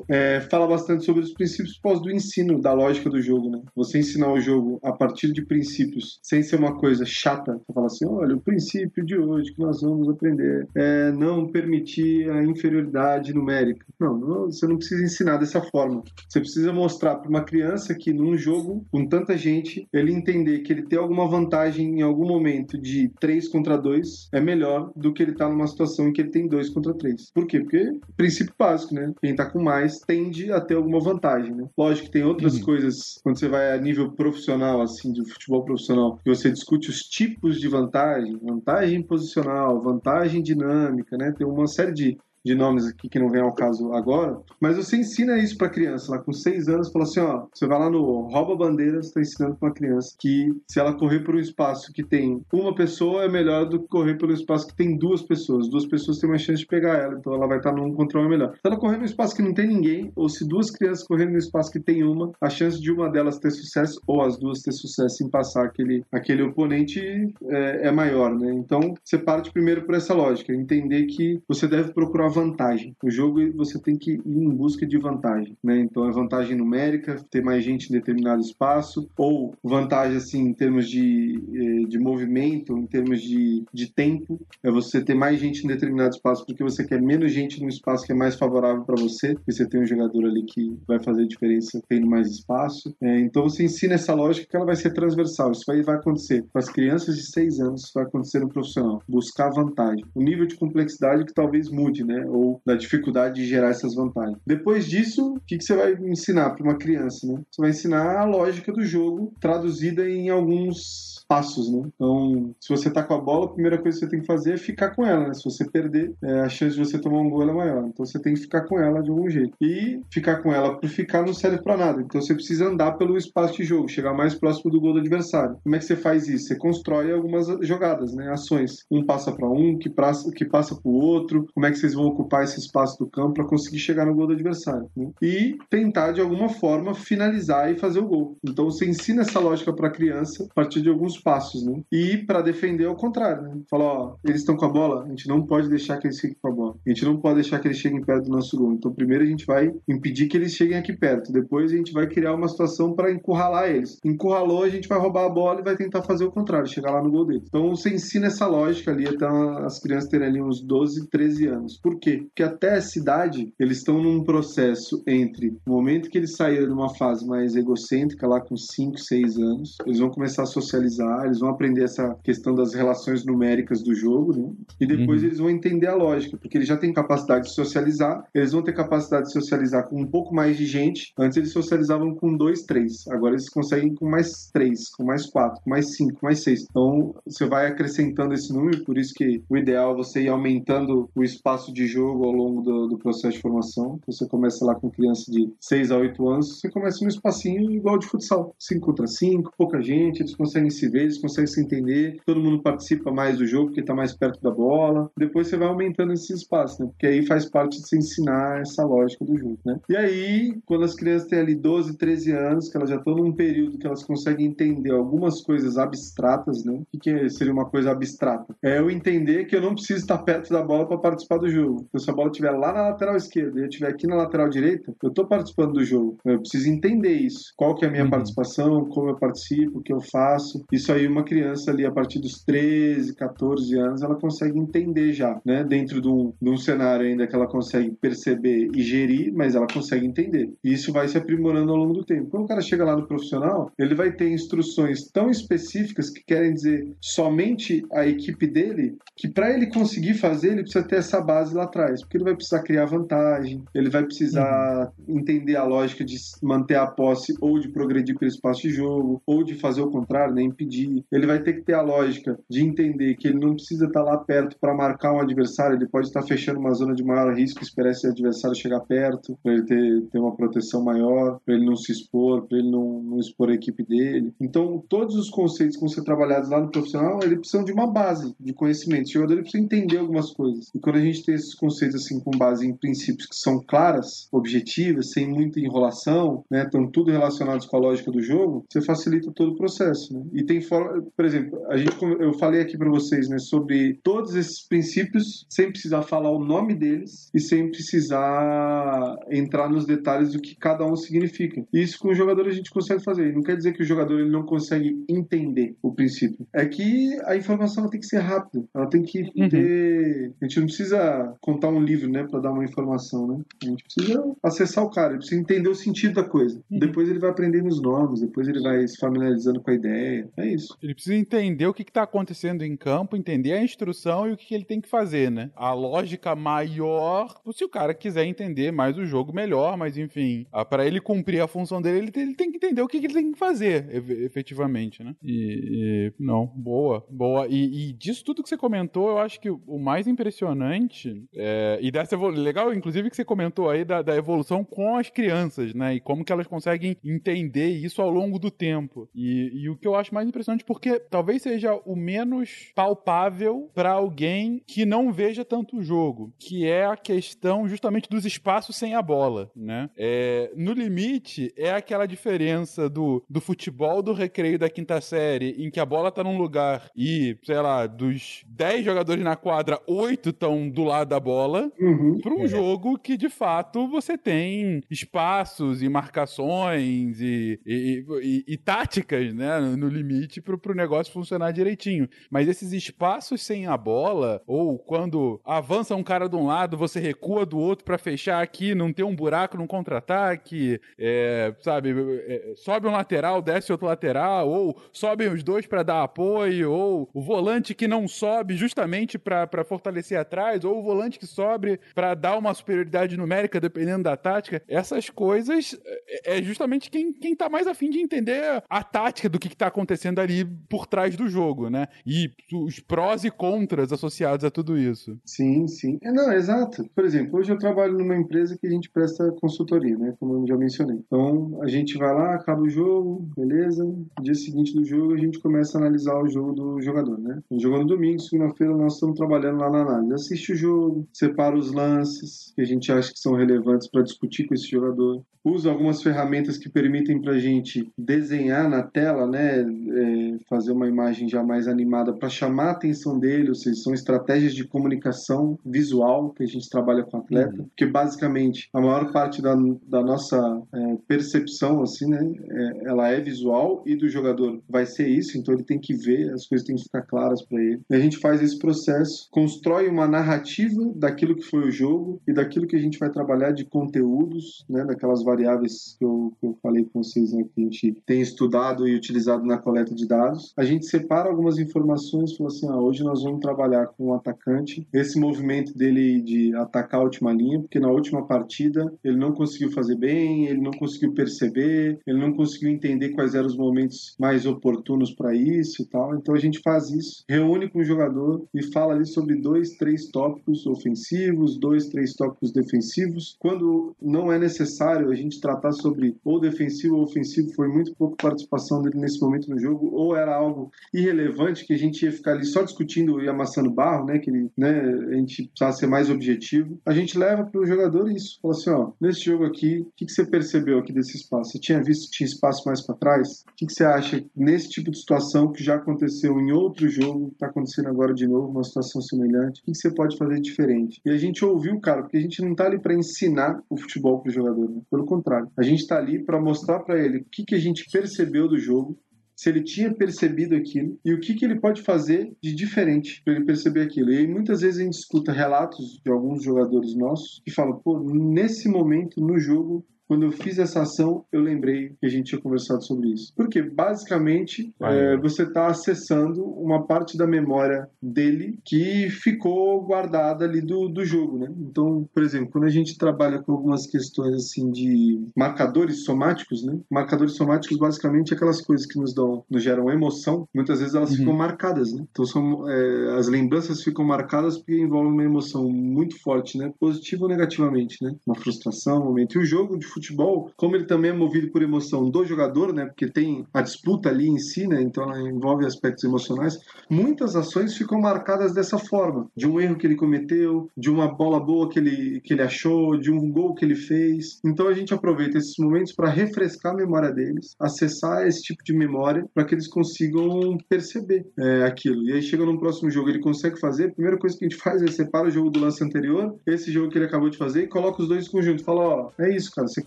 [0.08, 3.60] é, fala bastante sobre os princípios pós do ensino, da lógica do jogo, né?
[3.74, 7.86] Você ensinar o jogo a partir de princípios, sem ser uma coisa chata, você fala
[7.86, 13.34] assim, olha, o princípio de hoje que nós vamos aprender é não permitir a inferioridade
[13.34, 13.84] numérica.
[13.98, 16.02] Não, não você não precisa ensinar dessa forma.
[16.28, 20.72] Você precisa mostrar para uma criança que num jogo com tanta gente, ele entender que
[20.72, 25.22] ele tem alguma vantagem em algum momento de 3 contra 2 é melhor do que
[25.22, 27.30] ele tá numa situação em que ele tem 2 contra 3.
[27.32, 27.60] Por quê?
[27.60, 29.12] Porque princípio básico, né?
[29.20, 31.66] Quem tá com mais tende a ter alguma vantagem, né?
[31.76, 32.64] Lógico que tem outras uhum.
[32.64, 37.00] coisas quando você vai a nível profissional, assim, de futebol profissional, que você discute os
[37.00, 41.32] tipos de vantagem, vantagem posicional, vantagem dinâmica, né?
[41.36, 44.96] Tem uma série de de nomes aqui que não vem ao caso agora, mas você
[44.96, 48.28] ensina isso para criança, lá com seis anos, fala assim, ó, você vai lá no
[48.28, 52.02] rouba bandeiras, está ensinando para uma criança que se ela correr por um espaço que
[52.02, 55.68] tem uma pessoa é melhor do que correr pelo espaço que tem duas pessoas.
[55.68, 58.52] Duas pessoas têm mais chance de pegar ela, então ela vai estar num controle melhor.
[58.54, 61.38] Se ela correr no espaço que não tem ninguém, ou se duas crianças correrem no
[61.38, 64.72] espaço que tem uma, a chance de uma delas ter sucesso ou as duas ter
[64.72, 67.00] sucesso em passar aquele, aquele oponente
[67.48, 68.52] é, é maior, né?
[68.54, 72.96] Então você parte primeiro por essa lógica, entender que você deve procurar vantagem.
[73.02, 75.78] O jogo você tem que ir em busca de vantagem, né?
[75.80, 80.88] Então é vantagem numérica, ter mais gente em determinado espaço, ou vantagem assim em termos
[80.88, 85.68] de, eh, de movimento, em termos de, de tempo, é você ter mais gente em
[85.68, 89.34] determinado espaço porque você quer menos gente no espaço que é mais favorável para você,
[89.34, 92.94] porque você tem um jogador ali que vai fazer diferença tendo mais espaço.
[93.00, 95.52] É, então você ensina essa lógica que ela vai ser transversal.
[95.52, 99.02] Isso vai, vai acontecer com as crianças de seis anos, isso vai acontecer no profissional.
[99.08, 100.04] Buscar vantagem.
[100.14, 102.19] O nível de complexidade que talvez mude, né?
[102.26, 104.38] Ou da dificuldade de gerar essas vantagens.
[104.46, 107.26] Depois disso, o que, que você vai ensinar para uma criança?
[107.26, 107.40] Né?
[107.50, 111.88] Você vai ensinar a lógica do jogo traduzida em alguns passos, né?
[111.94, 114.54] Então, se você tá com a bola, a primeira coisa que você tem que fazer
[114.54, 115.34] é ficar com ela, né?
[115.34, 117.86] Se você perder, é, a chance de você tomar um gol é maior.
[117.86, 119.56] Então, você tem que ficar com ela de algum jeito.
[119.60, 122.02] E ficar com ela por ficar não serve para nada.
[122.02, 125.56] Então, você precisa andar pelo espaço de jogo, chegar mais próximo do gol do adversário.
[125.62, 126.48] Como é que você faz isso?
[126.48, 128.28] Você constrói algumas jogadas, né?
[128.32, 128.84] Ações.
[128.90, 131.46] Um passa para um, que passa que passa para o outro.
[131.54, 134.26] Como é que vocês vão ocupar esse espaço do campo para conseguir chegar no gol
[134.26, 134.90] do adversário.
[134.96, 135.10] Né?
[135.22, 138.36] E tentar, de alguma forma, finalizar e fazer o gol.
[138.42, 141.64] Então você ensina essa lógica para a criança a partir de alguns passos.
[141.64, 141.80] Né?
[141.90, 143.42] E para defender, ao contrário.
[143.42, 143.60] Né?
[143.68, 146.36] Fala, ó, eles estão com a bola, a gente não pode deixar que eles fiquem
[146.40, 146.76] com a bola.
[146.84, 148.72] A gente não pode deixar que eles cheguem perto do nosso gol.
[148.72, 151.32] Então primeiro a gente vai impedir que eles cheguem aqui perto.
[151.32, 153.98] Depois a gente vai criar uma situação para encurralar eles.
[154.04, 157.02] Encurralou, a gente vai roubar a bola e vai tentar fazer o contrário, chegar lá
[157.02, 157.44] no gol deles.
[157.48, 161.78] Então você ensina essa lógica ali até as crianças terem ali uns 12, 13 anos.
[161.78, 162.24] Por quê?
[162.24, 166.72] Porque até essa idade eles estão num processo entre o momento que eles saíram de
[166.72, 171.38] uma fase mais egocêntrica, lá com 5, 6 anos, eles vão começar a socializar, eles
[171.40, 174.50] vão aprender essa questão das relações numéricas do jogo, né?
[174.80, 175.26] E depois Uhum.
[175.26, 178.72] eles vão entender a lógica, porque eles já têm capacidade de socializar, eles vão ter
[178.72, 181.12] capacidade de socializar com um pouco mais de gente.
[181.18, 183.06] Antes eles socializavam com dois, três.
[183.08, 186.66] Agora eles conseguem com mais três, com mais quatro, com mais cinco, com mais seis.
[186.70, 191.08] Então você vai acrescentando esse número, por isso que o ideal é você ir aumentando
[191.14, 193.98] o espaço de jogo ao longo do, do processo de formação.
[194.06, 197.98] Você começa lá com criança de 6 a 8 anos, você começa num espacinho igual
[197.98, 198.54] de futsal.
[198.58, 202.62] 5 contra 5, pouca gente, eles conseguem se ver, eles conseguem se entender, todo mundo
[202.62, 205.10] participa mais do jogo porque está mais perto da bola.
[205.16, 206.88] Depois você vai aumentando esse espaço, né?
[206.88, 209.78] Porque aí faz parte de se ensinar essa lógica do jogo, né?
[209.88, 213.32] E aí, quando as crianças têm ali 12, 13 anos, que elas já estão num
[213.32, 216.72] período que elas conseguem entender algumas coisas abstratas, né?
[216.74, 218.54] O que, que seria uma coisa abstrata?
[218.62, 221.84] É eu entender que eu não preciso estar perto da bola para participar do jogo.
[221.88, 224.48] Então, se a bola estiver lá na lateral esquerda e eu estiver aqui na lateral
[224.48, 226.16] direita, eu estou participando do jogo.
[226.24, 227.52] Eu preciso entender isso.
[227.56, 228.10] Qual que é a minha Uhum.
[228.10, 230.64] participação, como eu participo, o que eu faço.
[230.72, 235.40] Isso aí, uma criança ali, a partir dos 13, 14 anos, ela consegue entender já,
[235.44, 235.64] né?
[235.64, 239.66] Dentro de um, de um cenário ainda que ela consegue perceber e gerir, mas ela
[239.66, 240.50] consegue entender.
[240.62, 242.30] E isso vai se aprimorando ao longo do tempo.
[242.30, 246.54] Quando o cara chega lá no profissional, ele vai ter instruções tão específicas que querem
[246.54, 251.54] dizer somente a equipe dele, que para ele conseguir fazer, ele precisa ter essa base
[251.54, 256.16] lá atrás, porque ele vai precisar criar vantagem, ele vai precisar entender a lógica de
[256.42, 260.34] manter a posse ou de progredir pelo espaço de jogo, ou de fazer o contrário,
[260.34, 260.69] né, impedir.
[261.10, 264.16] Ele vai ter que ter a lógica de entender que ele não precisa estar lá
[264.18, 267.90] perto para marcar um adversário, ele pode estar fechando uma zona de maior risco, esperar
[267.90, 271.92] esse adversário chegar perto, para ele ter, ter uma proteção maior, para ele não se
[271.92, 274.32] expor, para ele não, não expor a equipe dele.
[274.40, 277.86] Então, todos os conceitos que vão ser trabalhados lá no profissional, eles precisam de uma
[277.86, 279.06] base de conhecimento.
[279.06, 280.68] O jogador ele precisa entender algumas coisas.
[280.74, 284.28] E quando a gente tem esses conceitos assim com base em princípios que são claras,
[284.32, 289.32] objetivas, sem muita enrolação, né, estão tudo relacionados com a lógica do jogo, você facilita
[289.32, 290.12] todo o processo.
[290.12, 290.24] Né?
[290.34, 294.34] E tem forma, por exemplo, a gente, eu falei aqui para vocês né, sobre todos
[294.34, 300.40] esses princípios sem precisar falar o nome deles e sem precisar entrar nos detalhes do
[300.40, 301.64] que cada um significa.
[301.72, 303.32] E isso com o jogador a gente consegue fazer.
[303.34, 306.46] Não quer dizer que o jogador ele não consegue entender o princípio.
[306.52, 308.64] É que a informação tem que ser rápida.
[308.74, 309.48] Ela tem que Uhum.
[309.48, 310.32] ter.
[310.40, 313.40] A gente não precisa contar um livro, né, para dar uma informação, né?
[313.62, 316.60] A gente precisa acessar o cara, ele precisa entender o sentido da coisa.
[316.70, 316.78] Uhum.
[316.78, 320.28] Depois ele vai aprendendo os nomes, depois ele vai se familiarizando com a ideia.
[320.36, 320.76] É isso.
[320.82, 324.46] Ele precisa entender o que está acontecendo em campo, entender a instrução e o que
[324.46, 325.50] que ele tem que fazer, né?
[325.54, 330.86] A lógica maior, se o cara quiser entender mais o jogo, melhor, mas enfim, para
[330.86, 333.14] ele cumprir a função dele, ele tem, ele tem que entender o que, que ele
[333.14, 333.88] tem que fazer,
[334.24, 335.14] efetivamente, né?
[335.22, 337.46] E, e- não, boa, boa.
[337.48, 341.90] E, e disso tudo que você comentou, eu acho que o mais impressionante é, e
[341.90, 345.94] dessa legal, inclusive, que você comentou aí da, da evolução com as crianças, né?
[345.94, 349.08] E como que elas conseguem entender isso ao longo do tempo.
[349.14, 353.90] E, e o que eu acho mais impressionante, porque talvez seja o menos palpável para
[353.92, 358.94] alguém que não veja tanto o jogo, que é a questão justamente dos espaços sem
[358.94, 359.88] a bola, né?
[359.96, 365.70] É, no limite, é aquela diferença do, do futebol do recreio da quinta série, em
[365.70, 370.30] que a bola tá num lugar e, sei lá, dos 10 jogadores na quadra, 8
[370.30, 372.18] estão do lado da bola, Uhum.
[372.20, 378.56] para um jogo que de fato você tem espaços e marcações e, e, e- e
[378.56, 382.08] táticas, né, no limite para o negócio funcionar direitinho.
[382.30, 387.00] Mas esses espaços sem a bola, ou quando avança um cara de um lado, você
[387.00, 391.94] recua do outro para fechar aqui, não ter um buraco num contra-ataque, é, sabe,
[392.26, 397.08] é, sobe um lateral, desce outro lateral, ou sobem os dois para dar apoio, ou
[397.14, 402.14] o volante que não sobe justamente para fortalecer atrás, ou o volante que sobe para
[402.14, 404.62] dar uma superioridade numérica dependendo da tática.
[404.68, 405.78] Essas coisas
[406.26, 409.56] é é justamente quem, quem tá mais afim de entender a tática do que, que
[409.56, 411.86] tá acontecendo ali por trás do jogo, né?
[412.06, 415.18] E os prós e contras associados a tudo isso.
[415.24, 415.98] Sim, sim.
[416.02, 416.84] É, não, exato.
[416.94, 420.14] Por exemplo, hoje eu trabalho numa empresa que a gente presta consultoria, né?
[420.18, 420.96] Como eu já mencionei.
[420.96, 423.84] Então, a gente vai lá, acaba o jogo, beleza?
[423.84, 427.40] No dia seguinte do jogo, a gente começa a analisar o jogo do jogador, né?
[427.52, 430.14] Jogou no domingo, segunda-feira, nós estamos trabalhando lá na análise.
[430.14, 434.46] Assiste o jogo, separa os lances que a gente acha que são relevantes para discutir
[434.46, 439.60] com esse jogador, usa algumas ferramentas que permitem para a gente desenhar na tela, né,
[439.60, 443.94] é, fazer uma imagem já mais animada para chamar a atenção dele, ou seja, são
[443.94, 447.64] estratégias de comunicação visual que a gente trabalha com o atleta, uhum.
[447.64, 449.54] porque basicamente a maior parte da,
[449.88, 455.08] da nossa é, percepção, assim, né, é, ela é visual e do jogador vai ser
[455.08, 457.80] isso, então ele tem que ver, as coisas têm que ficar claras para ele.
[457.88, 462.32] E a gente faz esse processo, constrói uma narrativa daquilo que foi o jogo e
[462.32, 466.58] daquilo que a gente vai trabalhar de conteúdos, né, daquelas variáveis que eu, que eu
[466.62, 470.52] falei com vocês, né, que a gente tem estudado e utilizado na coleta de dados.
[470.56, 474.86] A gente separa algumas informações fala assim: ah, hoje nós vamos trabalhar com o atacante,
[474.92, 479.70] esse movimento dele de atacar a última linha, porque na última partida ele não conseguiu
[479.70, 484.46] fazer bem, ele não conseguiu perceber, ele não conseguiu entender quais eram os momentos mais
[484.46, 486.14] oportunos para isso e tal.
[486.16, 490.08] Então a gente faz isso, reúne com o jogador e fala ali sobre dois, três
[490.08, 493.36] tópicos ofensivos, dois, três tópicos defensivos.
[493.38, 498.82] Quando não é necessário, gente tratar sobre ou defensivo ou ofensivo, foi muito pouco participação
[498.82, 502.44] dele nesse momento no jogo, ou era algo irrelevante que a gente ia ficar ali
[502.44, 504.18] só discutindo e amassando barro, né?
[504.18, 506.78] Que ele, né, a gente precisava ser mais objetivo.
[506.84, 508.38] A gente leva para o jogador isso.
[508.40, 511.52] Fala assim: ó, nesse jogo aqui, o que, que você percebeu aqui desse espaço?
[511.52, 513.44] Você tinha visto que tinha espaço mais para trás?
[513.50, 517.30] O que, que você acha nesse tipo de situação que já aconteceu em outro jogo,
[517.32, 519.60] está acontecendo agora de novo, uma situação semelhante?
[519.60, 521.00] O que, que você pode fazer diferente?
[521.04, 524.20] E a gente ouviu, cara, porque a gente não tá ali para ensinar o futebol
[524.20, 524.80] pro jogador, né?
[524.90, 527.84] Pelo contrário, a gente está ali para mostrar para ele o que, que a gente
[527.90, 528.96] percebeu do jogo,
[529.34, 533.34] se ele tinha percebido aquilo e o que, que ele pode fazer de diferente para
[533.34, 534.12] ele perceber aquilo.
[534.12, 537.98] E aí, muitas vezes a gente escuta relatos de alguns jogadores nossos que falam: pô,
[538.12, 542.40] nesse momento no jogo quando eu fiz essa ação, eu lembrei que a gente tinha
[542.40, 543.32] conversado sobre isso.
[543.36, 550.60] Porque, basicamente, é, você está acessando uma parte da memória dele que ficou guardada ali
[550.60, 551.48] do, do jogo, né?
[551.60, 556.76] Então, por exemplo, quando a gente trabalha com algumas questões, assim, de marcadores somáticos, né?
[556.90, 561.12] Marcadores somáticos, basicamente, é aquelas coisas que nos dão, nos geram emoção, muitas vezes elas
[561.12, 561.18] uhum.
[561.18, 562.04] ficam marcadas, né?
[562.10, 566.72] Então, são, é, as lembranças ficam marcadas porque envolvem uma emoção muito forte, né?
[566.80, 568.12] Positiva ou negativamente, né?
[568.26, 569.38] Uma frustração, um momento.
[569.38, 572.72] E o jogo de futebol futebol, como ele também é movido por emoção do jogador,
[572.72, 572.86] né?
[572.86, 574.82] Porque tem a disputa ali em si, né?
[574.82, 576.58] Então ela envolve aspectos emocionais.
[576.88, 581.38] Muitas ações ficam marcadas dessa forma, de um erro que ele cometeu, de uma bola
[581.38, 584.40] boa que ele, que ele achou, de um gol que ele fez.
[584.44, 588.72] Então a gente aproveita esses momentos para refrescar a memória deles, acessar esse tipo de
[588.72, 592.02] memória para que eles consigam perceber é, aquilo.
[592.04, 593.86] E aí chega no próximo jogo, ele consegue fazer.
[593.86, 596.72] A primeira coisa que a gente faz é separar o jogo do lance anterior, esse
[596.72, 598.64] jogo que ele acabou de fazer, e coloca os dois conjuntos.
[598.64, 599.82] Fala, ó, é isso, cara, você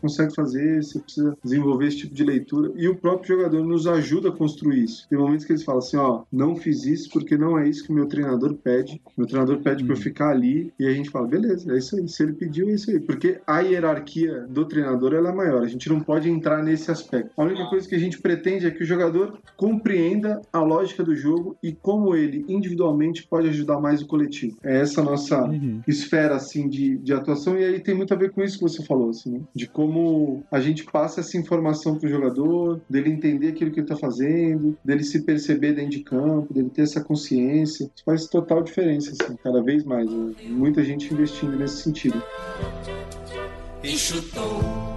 [0.03, 2.73] consegue fazer, você precisa desenvolver esse tipo de leitura.
[2.75, 5.07] E o próprio jogador nos ajuda a construir isso.
[5.09, 7.91] Tem momentos que eles falam assim: ó, não fiz isso porque não é isso que
[7.91, 9.01] o meu treinador pede.
[9.17, 9.87] Meu treinador pede hum.
[9.87, 10.73] para eu ficar ali.
[10.77, 12.07] E a gente fala: beleza, é isso aí.
[12.09, 12.99] Se ele pediu, é isso aí.
[12.99, 15.63] Porque a hierarquia do treinador ela é maior.
[15.63, 17.31] A gente não pode entrar nesse aspecto.
[17.37, 21.15] A única coisa que a gente pretende é que o jogador compreenda a lógica do
[21.15, 24.57] jogo e como ele individualmente pode ajudar mais o coletivo.
[24.63, 25.81] É essa nossa uhum.
[25.87, 27.57] esfera assim de, de atuação.
[27.57, 29.41] E aí tem muito a ver com isso que você falou, assim, né?
[29.53, 33.79] de como como a gente passa essa informação para o jogador, dele entender aquilo que
[33.79, 37.91] ele está fazendo, dele se perceber dentro de campo, dele ter essa consciência.
[37.95, 40.09] Isso faz total diferença, assim, cada vez mais.
[40.11, 40.33] Né?
[40.47, 42.21] Muita gente investindo nesse sentido.
[43.83, 44.92] E chutou.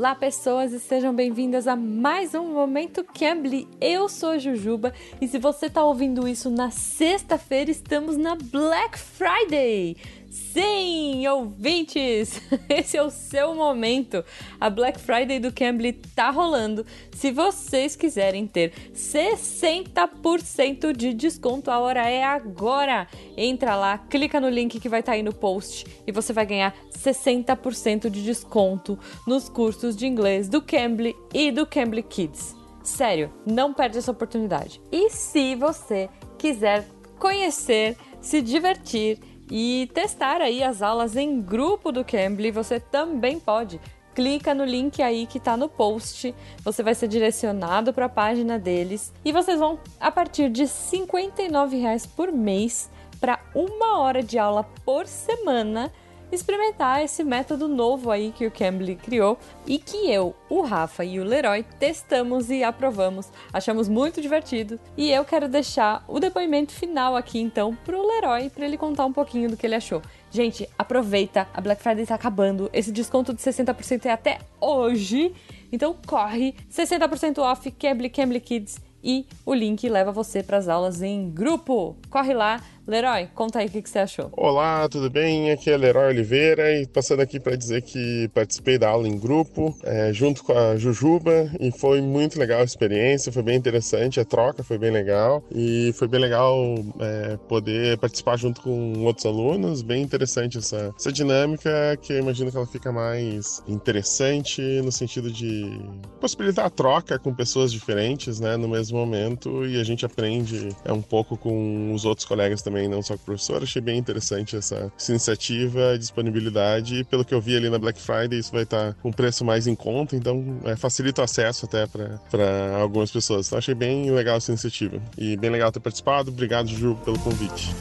[0.00, 3.68] Olá, pessoas, e sejam bem-vindas a mais um Momento Cambly.
[3.78, 9.98] Eu sou Jujuba e se você está ouvindo isso na sexta-feira, estamos na Black Friday.
[10.30, 12.40] Sim, ouvintes!
[12.70, 14.24] Esse é o seu momento.
[14.60, 16.86] A Black Friday do Cambly tá rolando.
[17.12, 23.08] Se vocês quiserem ter 60% de desconto, a hora é agora.
[23.36, 26.46] Entra lá, clica no link que vai estar tá aí no post e você vai
[26.46, 32.54] ganhar 60% de desconto nos cursos de inglês do Cambly e do Cambly Kids.
[32.84, 34.80] Sério, não perde essa oportunidade.
[34.92, 36.08] E se você
[36.38, 36.86] quiser
[37.18, 39.18] conhecer, se divertir,
[39.50, 43.80] e testar aí as aulas em grupo do Cambly, você também pode.
[44.14, 48.58] Clica no link aí que está no post, você vai ser direcionado para a página
[48.58, 52.90] deles e vocês vão, a partir de R$ 59,00 por mês,
[53.20, 55.92] para uma hora de aula por semana,
[56.32, 61.18] experimentar esse método novo aí que o Cambly criou e que eu, o Rafa e
[61.20, 63.28] o Leroy testamos e aprovamos.
[63.52, 68.64] Achamos muito divertido e eu quero deixar o depoimento final aqui então pro Leroy para
[68.64, 70.02] ele contar um pouquinho do que ele achou.
[70.30, 72.70] Gente, aproveita, a Black Friday tá acabando.
[72.72, 75.34] Esse desconto de 60% é até hoje.
[75.72, 81.02] Então corre, 60% off Cambly Cambly Kids e o link leva você para as aulas
[81.02, 81.96] em grupo.
[82.10, 82.60] Corre lá,
[82.90, 84.30] Leroy, conta aí o que, que, você achou.
[84.32, 85.52] Olá, tudo bem?
[85.52, 89.72] Aqui é Leroy Oliveira e passando aqui para dizer que participei da aula em grupo,
[89.84, 94.24] é, junto com a Jujuba, e foi muito legal a experiência, foi bem interessante, a
[94.24, 96.56] troca foi bem legal e foi bem legal
[96.98, 102.50] é, poder participar junto com outros alunos, bem interessante essa, essa dinâmica que eu imagino
[102.50, 105.80] que ela fica mais interessante no sentido de
[106.20, 110.92] possibilitar a troca com pessoas diferentes, né, no mesmo momento e a gente aprende é,
[110.92, 113.62] um pouco com os outros colegas também também, não só com o professor.
[113.62, 117.04] Achei bem interessante essa, essa iniciativa, disponibilidade.
[117.04, 119.74] Pelo que eu vi ali na Black Friday, isso vai estar com preço mais em
[119.74, 123.46] conta, então é, facilita o acesso até para algumas pessoas.
[123.46, 125.00] Então achei bem legal essa iniciativa.
[125.18, 126.30] E bem legal ter participado.
[126.30, 127.74] Obrigado, Ju, pelo convite.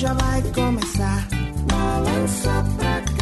[0.00, 1.28] Já vai começar.
[1.68, 3.19] Balança pra cá.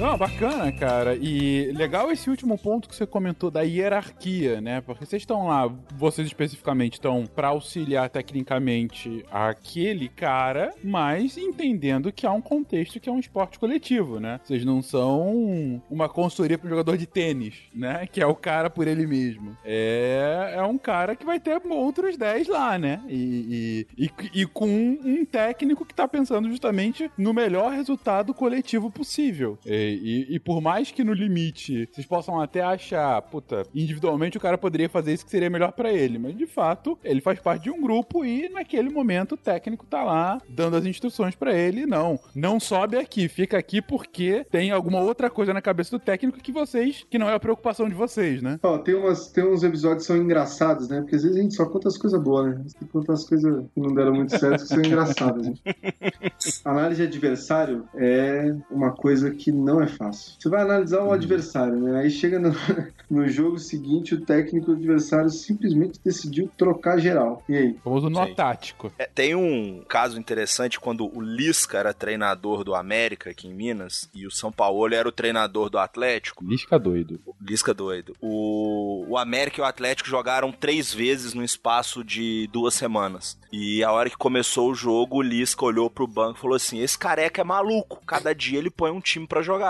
[0.00, 1.14] Não, bacana, cara.
[1.14, 4.80] E legal esse último ponto que você comentou da hierarquia, né?
[4.80, 12.26] Porque vocês estão lá, vocês especificamente estão para auxiliar tecnicamente aquele cara, mas entendendo que
[12.26, 14.40] há um contexto que é um esporte coletivo, né?
[14.42, 18.08] Vocês não são uma consultoria para um jogador de tênis, né?
[18.10, 19.54] Que é o cara por ele mesmo.
[19.62, 23.02] É, é um cara que vai ter outros 10 lá, né?
[23.06, 28.90] E, e, e, e com um técnico que tá pensando justamente no melhor resultado coletivo
[28.90, 29.58] possível.
[29.66, 34.40] E, e, e, por mais que no limite vocês possam até achar, puta, individualmente o
[34.40, 37.64] cara poderia fazer isso que seria melhor para ele, mas de fato ele faz parte
[37.64, 41.86] de um grupo e naquele momento o técnico tá lá dando as instruções para ele.
[41.86, 46.38] Não, não sobe aqui, fica aqui porque tem alguma outra coisa na cabeça do técnico
[46.38, 48.58] que vocês, que não é a preocupação de vocês, né?
[48.62, 51.00] Ó, tem, umas, tem uns episódios que são engraçados, né?
[51.00, 52.64] Porque às vezes a gente só conta as coisas boas, né?
[52.78, 55.46] Tem que contar as coisas que não deram muito certo que são engraçadas.
[55.46, 55.54] Né?
[56.64, 60.34] Análise de adversário é uma coisa que não é fácil.
[60.38, 62.00] Você vai analisar um adversário, né?
[62.00, 62.54] Aí chega no,
[63.10, 67.42] no jogo seguinte, o técnico do adversário simplesmente decidiu trocar geral.
[67.48, 67.76] E aí?
[67.84, 68.92] Vamos no tático.
[68.98, 74.08] É, tem um caso interessante quando o Lisca era treinador do América aqui em Minas
[74.14, 76.44] e o São Paulo era o treinador do Atlético.
[76.44, 77.20] Lisca doido.
[77.40, 78.14] Lisca doido.
[78.20, 83.38] O, o América e o Atlético jogaram três vezes no espaço de duas semanas.
[83.52, 86.80] E a hora que começou o jogo, o Lisca olhou pro banco e falou assim:
[86.80, 88.00] Esse careca é maluco.
[88.06, 89.69] Cada dia ele põe um time para jogar.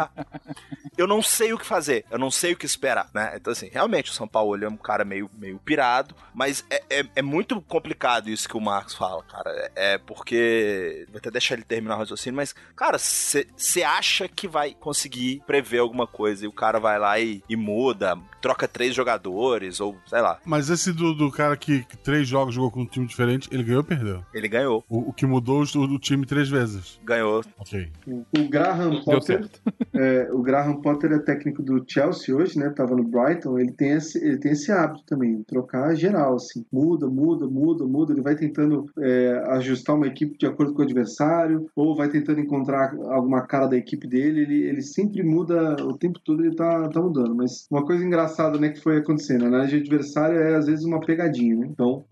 [0.97, 3.33] Eu não sei o que fazer, eu não sei o que esperar, né?
[3.37, 7.07] Então, assim, realmente o São Paulo é um cara meio, meio pirado, mas é, é,
[7.17, 9.51] é muito complicado isso que o Marcos fala, cara.
[9.75, 11.07] É, é porque.
[11.09, 15.79] Vou até deixar ele terminar o raciocínio, mas, cara, você acha que vai conseguir prever
[15.79, 20.21] alguma coisa e o cara vai lá e, e muda, troca três jogadores, ou sei
[20.21, 20.39] lá.
[20.45, 23.63] Mas esse do, do cara que, que, três jogos jogou com um time diferente, ele
[23.63, 24.25] ganhou ou perdeu?
[24.33, 24.85] Ele ganhou.
[24.89, 27.01] O, o que mudou o, o, time três vezes?
[27.05, 27.43] Ganhou.
[27.59, 27.91] Ok.
[28.07, 29.49] O, o Graham Potter.
[29.93, 32.71] É, o Graham Potter é técnico do Chelsea hoje, né?
[32.71, 33.59] Tava no Brighton.
[33.59, 36.65] Ele tem esse, ele tem esse hábito também, trocar geral, assim.
[36.73, 38.13] Muda, muda, muda, muda.
[38.13, 42.41] Ele vai tentando é, ajustar uma equipe de acordo com o adversário, ou vai tentando
[42.41, 44.41] encontrar alguma cara da equipe dele.
[44.43, 47.35] Ele, ele sempre muda, o tempo todo ele tá, tá mudando.
[47.35, 49.45] Mas uma coisa engraçada, né, que foi acontecendo.
[49.45, 51.69] A análise de adversário é às vezes uma pegadinha, né?
[51.71, 52.05] Então,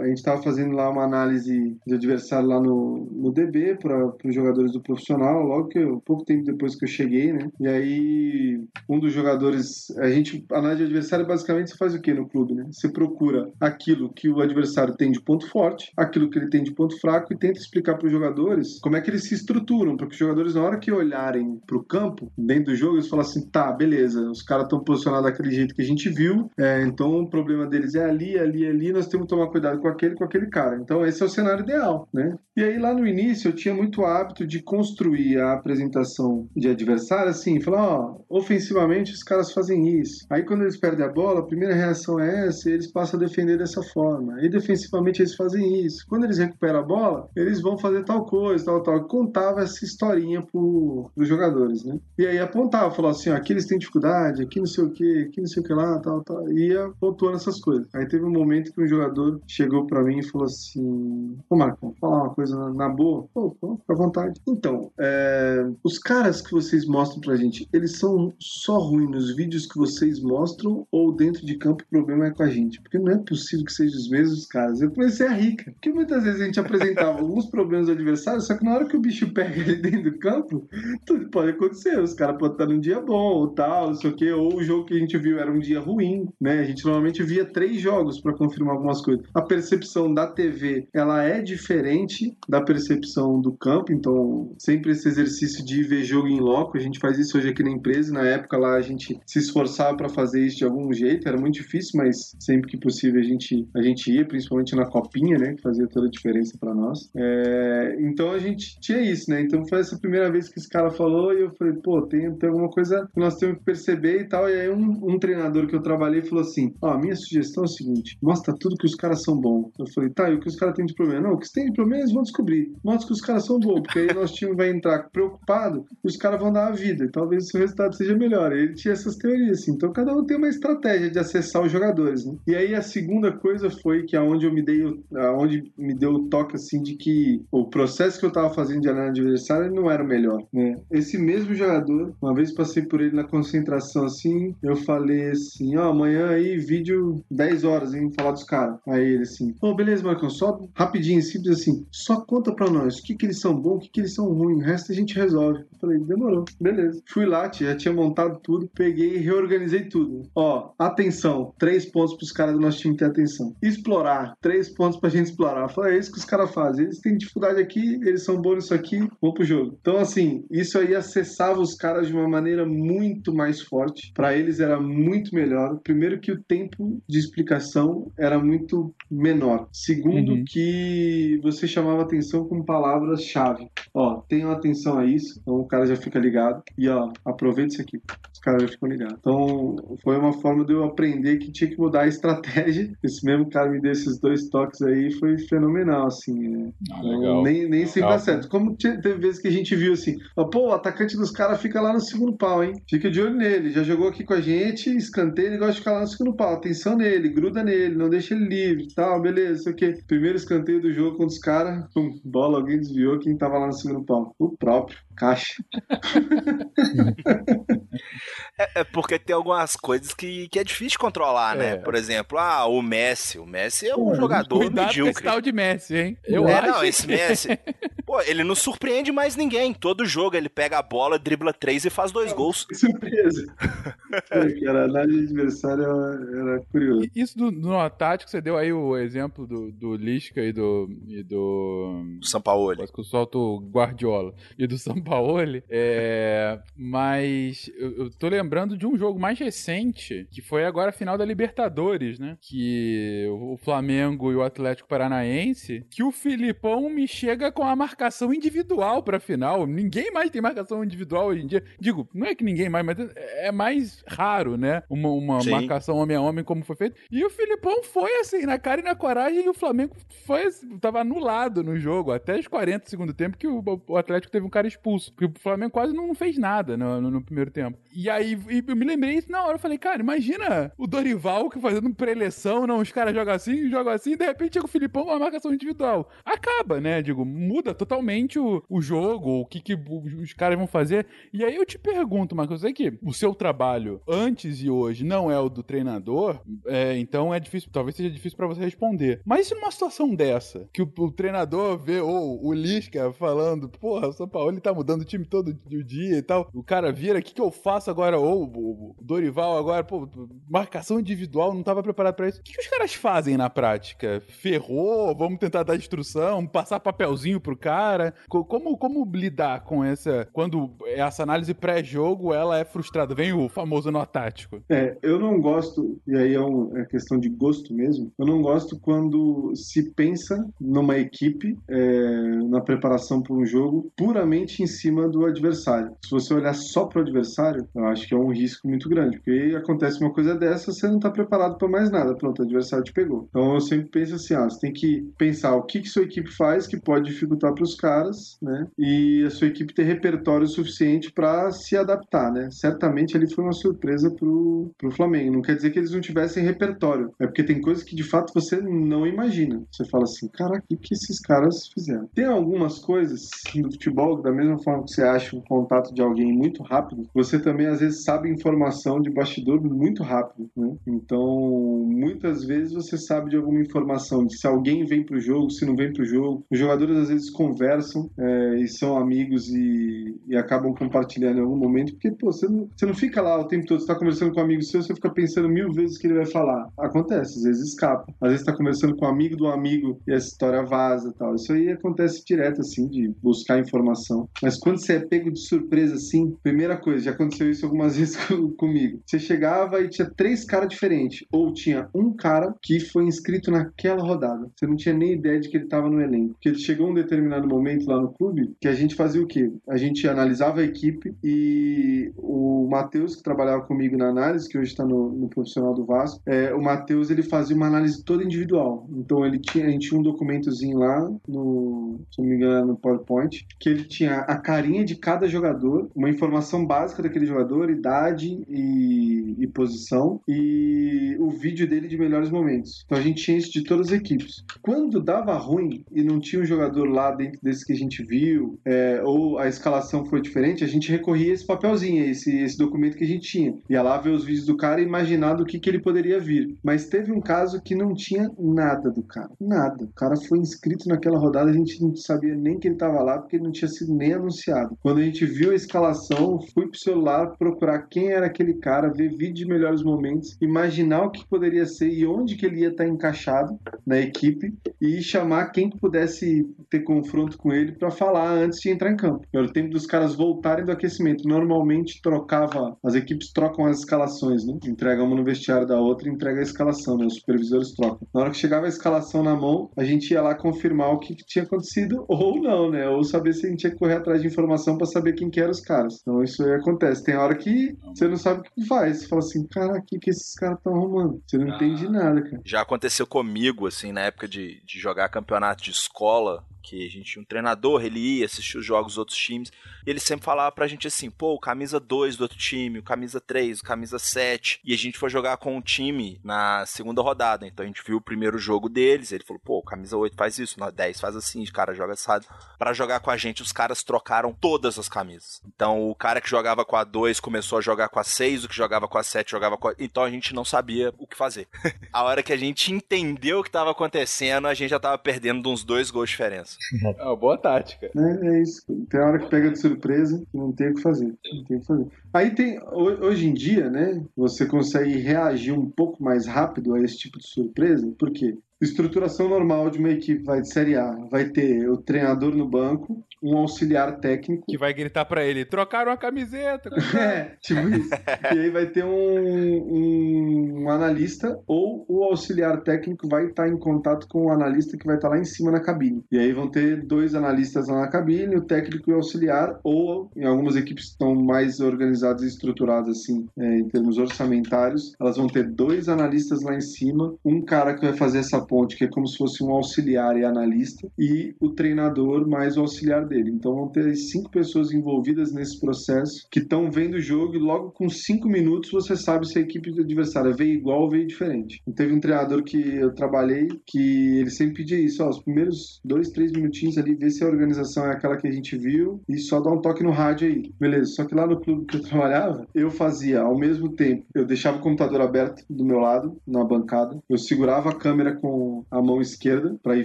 [0.00, 4.34] a gente tava fazendo lá uma análise de adversário lá no, no DB para os
[4.34, 7.48] jogadores do profissional, logo que eu, pouco tempo depois que eu cheguei, né?
[7.60, 12.00] E aí, um dos jogadores, a gente, a análise de adversário basicamente você faz o
[12.00, 12.64] que no clube, né?
[12.70, 16.74] Você procura aquilo que o adversário tem de ponto forte, aquilo que ele tem de
[16.74, 20.06] ponto fraco e tenta explicar para os jogadores como é que eles se estruturam, para
[20.06, 23.24] que os jogadores, na hora que olharem para o campo, dentro do jogo, eles falam
[23.24, 27.20] assim: tá, beleza, os caras estão posicionados daquele jeito que a gente viu, é, então
[27.20, 30.24] o problema deles é ali, ali, ali, nós temos que tomar cuidado com aquele, com
[30.24, 30.76] aquele cara.
[30.76, 32.36] Então, esse é o cenário ideal, né?
[32.56, 37.03] E aí, lá no início, eu tinha muito hábito de construir a apresentação de adversário
[37.04, 40.26] detalhe assim, falar, ó, ofensivamente os caras fazem isso.
[40.28, 43.22] Aí quando eles perdem a bola, a primeira reação é essa e eles passam a
[43.22, 44.42] defender dessa forma.
[44.42, 46.04] E defensivamente eles fazem isso.
[46.08, 49.04] Quando eles recuperam a bola, eles vão fazer tal coisa, tal, tal.
[49.04, 51.98] Contava essa historinha pro, pros jogadores, né?
[52.18, 55.22] E aí apontava, falou assim, ó, aqui eles têm dificuldade, aqui não sei o que,
[55.28, 56.50] aqui não sei o que lá, tal, tal.
[56.50, 57.86] E ia pontuando essas coisas.
[57.94, 61.94] Aí teve um momento que um jogador chegou pra mim e falou assim, ô Marcão,
[62.00, 63.26] falar uma coisa na, na boa.
[63.32, 64.40] Pô, pô, à vontade.
[64.46, 69.66] Então, é, os caras que vocês mostram pra gente, eles são só ruins nos vídeos
[69.66, 72.80] que vocês mostram ou dentro de campo o problema é com a gente?
[72.80, 74.80] Porque não é possível que sejam os mesmos caras.
[74.80, 75.72] Eu comecei a rir, cara.
[75.72, 78.96] Porque muitas vezes a gente apresentava alguns problemas do adversário, só que na hora que
[78.96, 80.68] o bicho pega ele dentro do campo,
[81.04, 81.98] tudo pode acontecer.
[81.98, 84.30] Os caras podem estar num dia bom ou tal, não sei o quê.
[84.30, 86.60] Ou o jogo que a gente viu era um dia ruim, né?
[86.60, 89.26] A gente normalmente via três jogos pra confirmar algumas coisas.
[89.34, 95.64] A percepção da TV, ela é diferente da percepção do campo, então sempre esse exercício
[95.64, 98.12] de ver jogo em loco, gente faz isso hoje aqui na empresa.
[98.12, 101.54] Na época lá a gente se esforçava pra fazer isso de algum jeito, era muito
[101.54, 105.54] difícil, mas sempre que possível a gente, a gente ia, principalmente na copinha, né?
[105.54, 107.10] Que fazia toda a diferença pra nós.
[107.16, 109.40] É, então a gente tinha isso, né?
[109.40, 112.48] Então foi essa primeira vez que esse cara falou e eu falei, pô, tem, tem
[112.48, 114.48] alguma coisa que nós temos que perceber e tal.
[114.48, 117.66] E aí um, um treinador que eu trabalhei falou assim: Ó, a minha sugestão é
[117.66, 119.70] o seguinte: mostra tudo que os caras são bons.
[119.78, 121.28] Eu falei, tá, e o que os caras têm de problema?
[121.28, 122.72] Não, o que tem de problema eles vão descobrir.
[122.84, 126.40] Mostra que os caras são bons, porque aí nosso time vai entrar preocupado os caras
[126.40, 127.08] vão dar vida.
[127.12, 128.52] Talvez o resultado seja melhor.
[128.52, 129.72] Ele tinha essas teorias, assim.
[129.72, 132.36] Então cada um tem uma estratégia de acessar os jogadores, né?
[132.46, 134.82] E aí a segunda coisa foi que aonde eu me dei,
[135.16, 138.88] aonde me deu o toque, assim, de que o processo que eu tava fazendo de
[138.88, 140.78] análise adversária não era o melhor, né?
[140.90, 145.90] Esse mesmo jogador, uma vez passei por ele na concentração, assim, eu falei assim, ó,
[145.90, 148.78] amanhã aí, vídeo 10 horas, hein, falar dos caras.
[148.86, 153.02] Aí ele assim, ô, beleza, Marcão, só rapidinho, simples assim, só conta pra nós o
[153.02, 155.14] que que eles são bons, o que que eles são ruins, o resto a gente
[155.14, 155.64] resolve.
[155.84, 157.02] Falei, demorou, beleza.
[157.08, 160.22] Fui lá, já tinha montado tudo, peguei e reorganizei tudo.
[160.34, 163.54] Ó, atenção, três pontos pros caras do nosso time ter atenção.
[163.62, 165.68] Explorar, três pontos pra gente explorar.
[165.68, 166.86] Falei, é isso que os caras fazem.
[166.86, 169.76] Eles têm dificuldade aqui, eles são bons nisso aqui, vamos pro jogo.
[169.80, 174.10] Então, assim, isso aí acessava os caras de uma maneira muito mais forte.
[174.14, 175.78] Pra eles era muito melhor.
[175.82, 179.68] Primeiro que o tempo de explicação era muito menor.
[179.72, 180.44] Segundo Uhum.
[180.48, 183.68] que você chamava atenção com palavras-chave.
[183.92, 185.38] Ó, tenham atenção a isso.
[185.42, 186.62] Então cara já fica ligado.
[186.78, 188.00] E ó, aproveita isso aqui.
[188.32, 189.16] Os caras já ficam ligados.
[189.18, 192.92] Então foi uma forma de eu aprender que tinha que mudar a estratégia.
[193.02, 195.10] Esse mesmo cara me deu esses dois toques aí.
[195.12, 196.54] Foi fenomenal, assim.
[196.54, 196.68] é.
[196.92, 198.48] Ah, Então, nem, nem sempre dá certo.
[198.48, 201.60] Como te- teve vezes que a gente viu assim, ó, pô, o atacante dos caras
[201.60, 202.72] fica lá no segundo pau, hein?
[202.88, 203.70] Fica de olho nele.
[203.70, 206.54] Já jogou aqui com a gente, escanteio, ele gosta de ficar lá no segundo pau.
[206.54, 209.94] Atenção nele, gruda nele, não deixa ele livre, tal, beleza, sei o quê.
[210.06, 211.84] Primeiro escanteio do jogo contra os caras,
[212.24, 214.34] bola, alguém desviou, quem tava lá no segundo pau?
[214.38, 215.62] O próprio, caixa.
[218.58, 221.72] É, é porque tem algumas coisas que, que é difícil controlar, né?
[221.72, 221.76] É.
[221.76, 223.38] Por exemplo, ah, o Messi.
[223.38, 225.24] O Messi é um Pô, jogador Cuidado medíocre.
[225.24, 226.18] tal de Messi, hein?
[226.24, 227.48] Eu é, acho não, esse Messi.
[228.06, 229.74] Pô, ele não surpreende mais ninguém.
[229.74, 232.64] Todo jogo ele pega a bola, dribla três e faz dois gols.
[232.64, 233.44] Que surpresa.
[234.30, 237.08] é, cara, a análise adversária era, era curioso.
[237.14, 240.88] E Isso do, do tático, você deu aí o exemplo do, do Lisca e do.
[241.08, 242.76] E do Sampaoli.
[242.76, 245.64] Quase que eu solto o Guardiola e do Sampaoli.
[245.68, 248.43] É, mas eu, eu tô lembrando
[248.76, 252.36] de um jogo mais recente, que foi agora a final da Libertadores, né?
[252.40, 258.32] Que o Flamengo e o Atlético Paranaense, que o Filipão me chega com a marcação
[258.32, 259.66] individual pra final.
[259.66, 261.64] Ninguém mais tem marcação individual hoje em dia.
[261.78, 264.82] Digo, não é que ninguém mais, mas é mais raro, né?
[264.88, 266.96] Uma, uma marcação homem a homem como foi feito.
[267.10, 269.94] E o Filipão foi assim, na cara e na coragem, e o Flamengo
[270.26, 273.96] foi assim, tava anulado no jogo, até os 40 do segundo tempo, que o, o
[273.96, 275.12] Atlético teve um cara expulso.
[275.12, 277.78] Porque o Flamengo quase não fez nada no, no- no primeiro tempo.
[277.94, 279.54] E aí e eu me lembrei isso na hora.
[279.54, 283.92] Eu falei, cara, imagina o Dorival que fazendo pré-eleção, não, os caras jogam assim, jogam
[283.92, 286.08] assim, e de repente chega o Filipão com uma marcação individual.
[286.24, 287.02] Acaba, né?
[287.02, 291.06] Digo, muda totalmente o, o jogo, o que, que os caras vão fazer.
[291.32, 295.04] E aí eu te pergunto, Marcos, eu sei que o seu trabalho antes e hoje
[295.04, 299.20] não é o do treinador, é, então é difícil, talvez seja difícil pra você responder.
[299.24, 304.08] Mas se numa situação dessa, que o, o treinador vê, ou o Lisca falando, porra,
[304.08, 306.92] o São Paulo ele tá mudando o time todo o dia e tal, o cara
[306.92, 308.18] vira, o que, que eu faço agora?
[308.24, 310.08] Ou o Dorival agora, pô,
[310.48, 312.40] marcação individual, não tava preparado pra isso.
[312.40, 314.22] O que, que os caras fazem na prática?
[314.28, 315.14] Ferrou?
[315.16, 316.46] Vamos tentar dar instrução?
[316.46, 318.14] Passar papelzinho pro cara?
[318.28, 320.28] Co- Como, como lidar com essa.
[320.32, 323.14] Quando essa análise pré-jogo ela é frustrada?
[323.14, 324.62] Vem o famoso nó tático.
[324.68, 328.40] É, eu não gosto, e aí é, um- é questão de gosto mesmo, eu não
[328.42, 332.10] gosto quando se pensa numa equipe, é,
[332.48, 335.94] na preparação para um jogo, puramente em cima do adversário.
[336.04, 339.18] Se você olhar só para o adversário, eu acho que é um risco muito grande,
[339.18, 342.84] porque acontece uma coisa dessa, você não está preparado para mais nada, pronto, o adversário
[342.84, 343.26] te pegou.
[343.28, 346.30] Então eu sempre penso assim, ah, você tem que pensar o que, que sua equipe
[346.30, 348.66] faz que pode dificultar para os caras, né?
[348.78, 352.48] E a sua equipe ter repertório suficiente para se adaptar, né?
[352.50, 355.32] Certamente ali foi uma surpresa pro, pro Flamengo.
[355.32, 357.12] Não quer dizer que eles não tivessem repertório.
[357.18, 359.62] É porque tem coisas que de fato você não imagina.
[359.70, 362.08] Você fala assim, caraca, o que, que esses caras fizeram?
[362.14, 366.32] Tem algumas coisas no futebol, da mesma forma que você acha um contato de alguém
[366.32, 370.76] muito rápido, você também às vezes sabe informação de bastidor muito rápido, né?
[370.86, 375.64] Então, muitas vezes você sabe de alguma informação de se alguém vem pro jogo, se
[375.64, 376.44] não vem pro jogo.
[376.50, 381.56] Os jogadores às vezes conversam é, e são amigos e, e acabam compartilhando em algum
[381.56, 384.32] momento, porque pô, você, não, você não fica lá o tempo todo, você tá conversando
[384.32, 386.68] com um amigo seu, você fica pensando mil vezes o que ele vai falar.
[386.78, 388.12] Acontece, às vezes escapa.
[388.20, 391.34] Às vezes tá conversando com um amigo do amigo e essa história vaza tal.
[391.34, 394.28] Isso aí acontece direto, assim, de buscar informação.
[394.42, 398.16] Mas quando você é pego de surpresa, assim, primeira coisa, já aconteceu isso algumas vezes
[398.26, 399.00] com- comigo.
[399.04, 404.02] Você chegava e tinha três caras diferentes, ou tinha um cara que foi inscrito naquela
[404.02, 404.50] rodada.
[404.54, 406.34] Você não tinha nem ideia de que ele estava no elenco.
[406.34, 409.52] Porque ele chegou um determinado momento lá no clube que a gente fazia o quê?
[409.68, 414.70] A gente analisava a equipe e o Matheus, que trabalhava comigo na análise, que hoje
[414.70, 418.86] está no, no profissional do Vasco, é, o Matheus ele fazia uma análise toda individual.
[418.90, 422.76] Então ele tinha, a gente tinha um documentozinho lá no, se não me engano, no
[422.76, 428.42] PowerPoint, que ele tinha a carinha de cada jogador, uma informação básica daquele jogador, idade
[428.48, 432.82] e, e posição, e o vídeo dele de melhores momentos.
[432.86, 434.44] Então a gente tinha isso de todas as equipes.
[434.62, 438.58] Quando dava ruim e não tinha um jogador lá dentro desse que a gente viu,
[438.64, 442.96] é, ou a escalação foi diferente, a gente recorria a esse papelzinho, esse, esse documento
[442.96, 443.54] que a gente tinha.
[443.68, 446.56] Ia lá ver os vídeos do cara e imaginar do que, que ele poderia vir.
[446.62, 449.30] Mas teve um caso que não tinha nada do cara.
[449.40, 449.84] Nada.
[449.84, 453.18] O cara foi inscrito naquela rodada, a gente não sabia nem que ele estava lá,
[453.18, 454.76] porque ele não tinha sido nem anunciado.
[454.82, 459.10] Quando a gente viu a escalação, fui pro celular procurar quem era aquele cara, ver
[459.10, 462.86] vídeo de melhores momentos, imaginar o que poderia ser e onde que ele ia estar
[462.86, 468.60] encaixado na equipe e chamar quem que pudesse ter confronto com ele para falar antes
[468.60, 469.26] de entrar em campo.
[469.32, 471.28] Era o tempo dos caras voltarem do aquecimento.
[471.28, 474.58] Normalmente trocava, as equipes trocam as escalações, né?
[474.66, 477.06] Entrega uma no vestiário da outra entrega a escalação, né?
[477.06, 478.06] Os supervisores trocam.
[478.14, 481.14] Na hora que chegava a escalação na mão, a gente ia lá confirmar o que,
[481.14, 482.88] tinha acontecido ou não, né?
[482.88, 485.50] Ou saber se a gente que correr atrás de informação para saber quem que eram
[485.50, 486.00] os caras.
[486.00, 487.04] Então isso aí acontece.
[487.04, 487.50] Tem hora que
[487.84, 489.00] você não sabe o que faz.
[489.00, 491.22] Você fala assim, cara, o que, que esses caras estão arrumando?
[491.26, 492.42] Você não entende nada, cara.
[492.44, 497.12] Já aconteceu comigo, assim, na época de, de jogar campeonato de escola, que a gente
[497.12, 499.52] tinha um treinador, ele ia assistir os jogos dos outros times,
[499.86, 502.82] e ele sempre falava pra gente assim, pô, o camisa 2 do outro time, o
[502.82, 507.02] camisa 3, o camisa 7, e a gente foi jogar com o time na segunda
[507.02, 510.38] rodada, então a gente viu o primeiro jogo deles, ele falou, pô, camisa 8 faz
[510.38, 512.26] isso, no 10 faz assim, o cara joga assado.
[512.58, 515.42] Pra jogar com a gente, os caras trocaram todas as camisas.
[515.46, 518.48] Então o cara que jogava com a 2 começou a jogar com a 6, o
[518.48, 519.74] que jogava com a 7 jogava com a...
[519.78, 521.48] Então a gente não sabia o que fazer.
[521.92, 525.42] a hora que a gente entendeu o que tava acontecendo, a gente já tava perdendo
[525.42, 526.53] de uns dois gols de diferença.
[526.98, 527.90] É uma boa tática.
[527.96, 528.62] É, é isso.
[528.88, 531.14] Tem hora que pega de surpresa e não tem o que fazer.
[531.32, 531.86] Não tem o que fazer.
[532.12, 536.80] Aí tem, ho- hoje em dia, né, você consegue reagir um pouco mais rápido a
[536.80, 538.36] esse tipo de surpresa, por quê?
[538.60, 543.04] Estruturação normal de uma equipe vai de Série A, vai ter o treinador no banco,
[543.24, 544.44] um auxiliar técnico.
[544.48, 546.70] Que vai gritar pra ele: trocaram a camiseta.
[547.04, 547.90] É, tipo isso.
[548.32, 554.06] E aí vai ter um, um analista ou o auxiliar técnico vai estar em contato
[554.08, 556.02] com o analista que vai estar lá em cima na cabine.
[556.10, 560.10] E aí vão ter dois analistas lá na cabine, o técnico e o auxiliar, ou
[560.16, 565.16] em algumas equipes que estão mais organizadas e estruturadas assim, é, em termos orçamentários, elas
[565.16, 568.84] vão ter dois analistas lá em cima, um cara que vai fazer essa ponte, que
[568.84, 573.13] é como se fosse um auxiliar e analista, e o treinador mais o auxiliar dele.
[573.18, 577.70] Então vão ter cinco pessoas envolvidas nesse processo que estão vendo o jogo e logo
[577.72, 581.60] com cinco minutos você sabe se a equipe do adversário veio igual ou veio diferente.
[581.66, 585.80] E teve um treinador que eu trabalhei que ele sempre pedia isso, ó, os primeiros
[585.84, 589.18] dois, três minutinhos ali, ver se a organização é aquela que a gente viu e
[589.18, 590.52] só dá um toque no rádio aí.
[590.58, 594.24] Beleza, só que lá no clube que eu trabalhava, eu fazia ao mesmo tempo, eu
[594.24, 598.80] deixava o computador aberto do meu lado, na bancada, eu segurava a câmera com a
[598.80, 599.84] mão esquerda para ir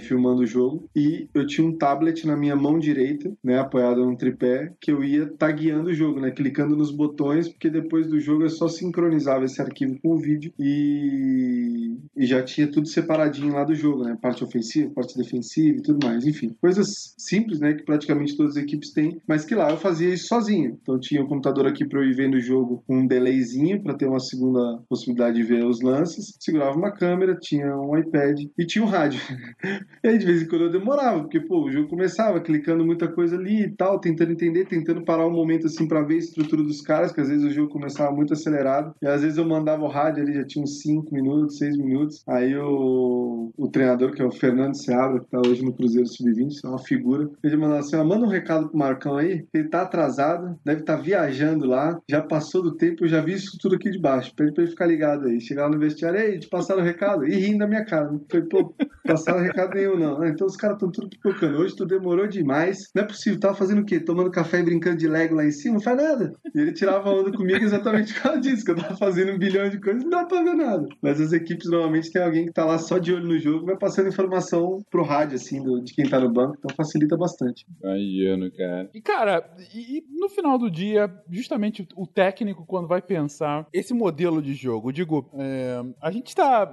[0.00, 4.16] filmando o jogo e eu tinha um tablet na minha mão direita, né, apoiado num
[4.16, 8.42] tripé, que eu ia tagueando o jogo, né, clicando nos botões, porque depois do jogo
[8.42, 13.64] eu só sincronizava esse arquivo com o vídeo e, e já tinha tudo separadinho lá
[13.64, 17.84] do jogo, né, parte ofensiva, parte defensiva e tudo mais, enfim, coisas simples, né, que
[17.84, 20.78] praticamente todas as equipes têm, mas que lá eu fazia isso sozinho.
[20.80, 23.94] Então tinha o computador aqui para eu ir vendo o jogo com um delayzinho para
[23.94, 28.66] ter uma segunda possibilidade de ver os lances, segurava uma câmera, tinha um iPad e
[28.66, 29.20] tinha um rádio.
[30.04, 33.08] e aí de vez em quando eu demorava, porque pô, o jogo começava clicando muita
[33.08, 36.62] coisa ali e tal, tentando entender, tentando parar um momento assim para ver a estrutura
[36.62, 39.82] dos caras, que às vezes o jogo começava muito acelerado, e às vezes eu mandava
[39.82, 42.22] o rádio ali, já tinha uns 5 minutos, 6 minutos.
[42.28, 46.60] Aí o, o treinador, que é o Fernando Seabra, que tá hoje no Cruzeiro Sub-20,
[46.64, 49.82] é uma figura, ele mandava assim: ó, manda um recado pro Marcão aí, ele tá
[49.82, 53.76] atrasado, deve estar tá viajando lá, já passou do tempo, eu já vi isso tudo
[53.76, 54.34] aqui de baixo.
[54.34, 55.40] Pede pra ele ficar ligado aí.
[55.40, 57.26] Chegar no vestiário, ei, te passaram o recado.
[57.26, 58.10] E rindo da minha cara.
[58.10, 58.74] Não foi, pô,
[59.06, 60.24] passaram recado nenhum, não.
[60.24, 61.58] Então os caras estão tudo pipocando.
[61.58, 62.89] Hoje tu demorou demais.
[62.94, 63.40] Não é possível.
[63.40, 64.00] Tava fazendo o quê?
[64.00, 65.74] Tomando café e brincando de Lego lá em cima?
[65.74, 66.32] Não faz nada.
[66.54, 69.68] E ele tirava onda comigo exatamente por causa disso, que eu tava fazendo um bilhão
[69.68, 70.86] de coisas não dá pra ver nada.
[71.02, 73.76] Mas as equipes normalmente tem alguém que tá lá só de olho no jogo vai
[73.76, 76.56] passando informação pro rádio, assim, do, de quem tá no banco.
[76.58, 77.66] Então facilita bastante.
[77.82, 78.90] Imagino, cara.
[78.92, 83.94] E, cara, e, e no final do dia, justamente o técnico, quando vai pensar esse
[83.94, 86.72] modelo de jogo, digo, é, a gente tá.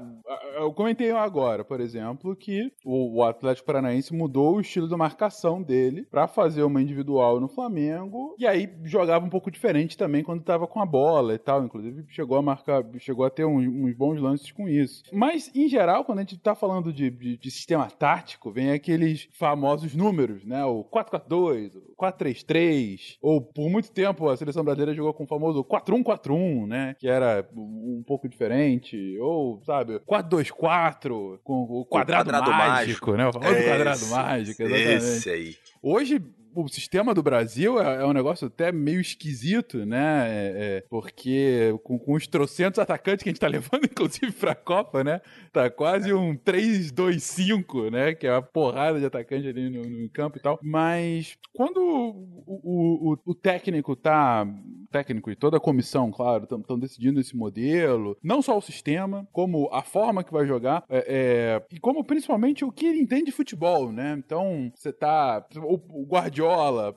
[0.55, 5.61] Eu comentei agora, por exemplo, que o, o Atlético Paranaense mudou o estilo da marcação
[5.61, 10.43] dele pra fazer uma individual no Flamengo, e aí jogava um pouco diferente também quando
[10.43, 11.63] tava com a bola e tal.
[11.63, 15.03] Inclusive, chegou a marcar, chegou a ter uns, uns bons lances com isso.
[15.11, 19.27] Mas, em geral, quando a gente tá falando de, de, de sistema tático, vem aqueles
[19.33, 20.63] famosos números, né?
[20.65, 25.63] O 4-4-2, o 4-3-3, ou por muito tempo a seleção brasileira jogou com o famoso
[25.63, 26.95] 4-1-4-1, né?
[26.99, 33.11] Que era um pouco diferente, ou, sabe, 4-2-4, com o quadrado, quadrado mágico, mágico.
[33.13, 33.27] né?
[33.27, 34.95] O famoso Esse, quadrado mágico, exatamente.
[34.95, 35.55] Esse aí.
[35.81, 36.21] Hoje,
[36.61, 40.27] o sistema do Brasil é, é um negócio até meio esquisito, né?
[40.27, 44.55] É, é, porque com, com os trocentos atacantes que a gente tá levando, inclusive, pra
[44.55, 45.21] Copa, né?
[45.53, 48.15] Tá quase um 3-2-5, né?
[48.15, 50.59] Que é uma porrada de atacante ali no, no campo e tal.
[50.63, 54.43] Mas quando o, o, o, técnico tá.
[54.43, 59.27] O técnico e toda a comissão, claro, estão decidindo esse modelo, não só o sistema,
[59.31, 63.25] como a forma que vai jogar, é, é, e como principalmente o que ele entende
[63.25, 64.15] de futebol, né?
[64.17, 65.45] Então, você tá.
[65.57, 66.46] O, o Guardiola,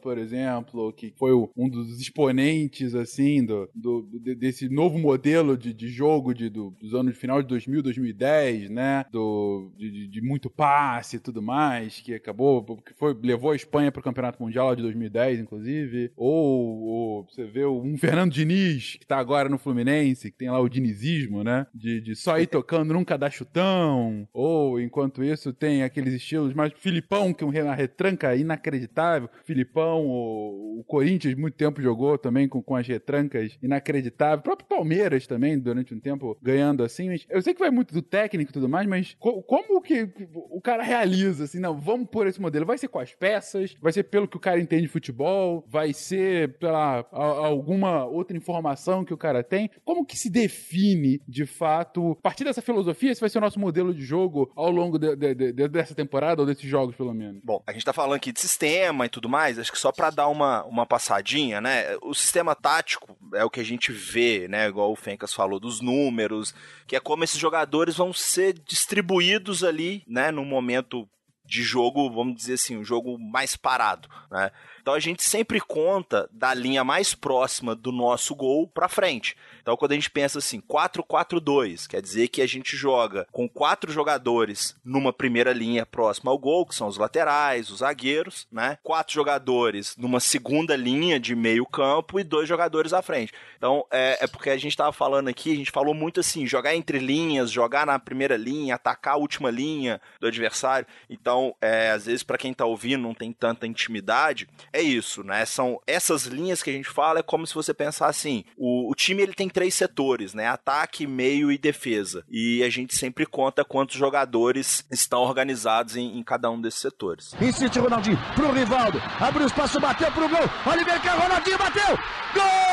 [0.03, 5.73] por exemplo, que foi um dos exponentes, assim, do, do- de- desse novo modelo de,
[5.73, 9.05] de jogo de, do- dos anos final de 2000, 2010, né?
[9.13, 13.91] Do, de, de- muito passe e tudo mais, que acabou, que foi, levou a Espanha
[13.91, 16.13] para o Campeonato Mundial de 2010, inclusive.
[16.17, 20.61] Ou, ou você vê um Fernando Diniz, que tá agora no Fluminense, que tem lá
[20.61, 21.67] o dinizismo, né?
[21.75, 24.29] De, de só ir tocando, nunca dar chutão.
[24.33, 29.29] Ou, enquanto isso, tem aqueles estilos mais Filipão, que é uma retranca inacreditável.
[29.45, 34.41] Filipão, o, o Corinthians muito tempo jogou também com, com as retrancas inacreditáveis.
[34.41, 37.09] O próprio Palmeiras também, durante um tempo, ganhando assim.
[37.09, 40.09] Mas eu sei que vai muito do técnico e tudo mais, mas co- como que
[40.51, 42.67] o cara realiza, assim, não, vamos por esse modelo?
[42.67, 43.75] Vai ser com as peças?
[43.81, 45.65] Vai ser pelo que o cara entende de futebol?
[45.69, 49.71] Vai ser pela a- alguma outra informação que o cara tem?
[49.85, 53.59] Como que se define, de fato, a partir dessa filosofia, esse vai ser o nosso
[53.61, 57.41] modelo de jogo ao longo de- de- de- dessa temporada, ou desses jogos, pelo menos?
[57.45, 60.11] Bom, a gente tá falando aqui de sistema e tudo mais, acho que só pra
[60.11, 61.97] dar uma, uma passadinha, né?
[62.03, 64.69] O sistema tático é o que a gente vê, né?
[64.69, 66.55] Igual o Fencas falou, dos números,
[66.87, 70.31] que é como esses jogadores vão ser distribuídos ali, né?
[70.31, 71.09] Num momento
[71.45, 74.53] de jogo, vamos dizer assim, um jogo mais parado, né?
[74.81, 79.37] Então a gente sempre conta da linha mais próxima do nosso gol pra frente.
[79.61, 83.93] Então quando a gente pensa assim, 4-4-2, quer dizer que a gente joga com quatro
[83.93, 88.79] jogadores numa primeira linha próxima ao gol, que são os laterais, os zagueiros, né?
[88.83, 93.33] Quatro jogadores numa segunda linha de meio campo e dois jogadores à frente.
[93.57, 96.75] Então é, é porque a gente tava falando aqui, a gente falou muito assim, jogar
[96.75, 100.87] entre linhas, jogar na primeira linha, atacar a última linha do adversário.
[101.09, 105.45] Então, é, às vezes para quem tá ouvindo não tem tanta intimidade, é isso, né?
[105.45, 108.95] São essas linhas que a gente fala, é como se você pensar assim, o, o
[108.95, 110.47] time ele tem três setores, né?
[110.47, 112.25] Ataque, meio e defesa.
[112.31, 117.35] E a gente sempre conta quantos jogadores estão organizados em, em cada um desses setores.
[117.41, 119.01] Insiste Ronaldinho pro Rivaldo.
[119.19, 120.51] Abriu espaço, bateu pro gol.
[120.67, 121.97] Oliveira quer Ronaldinho, bateu.
[122.35, 122.70] Gol!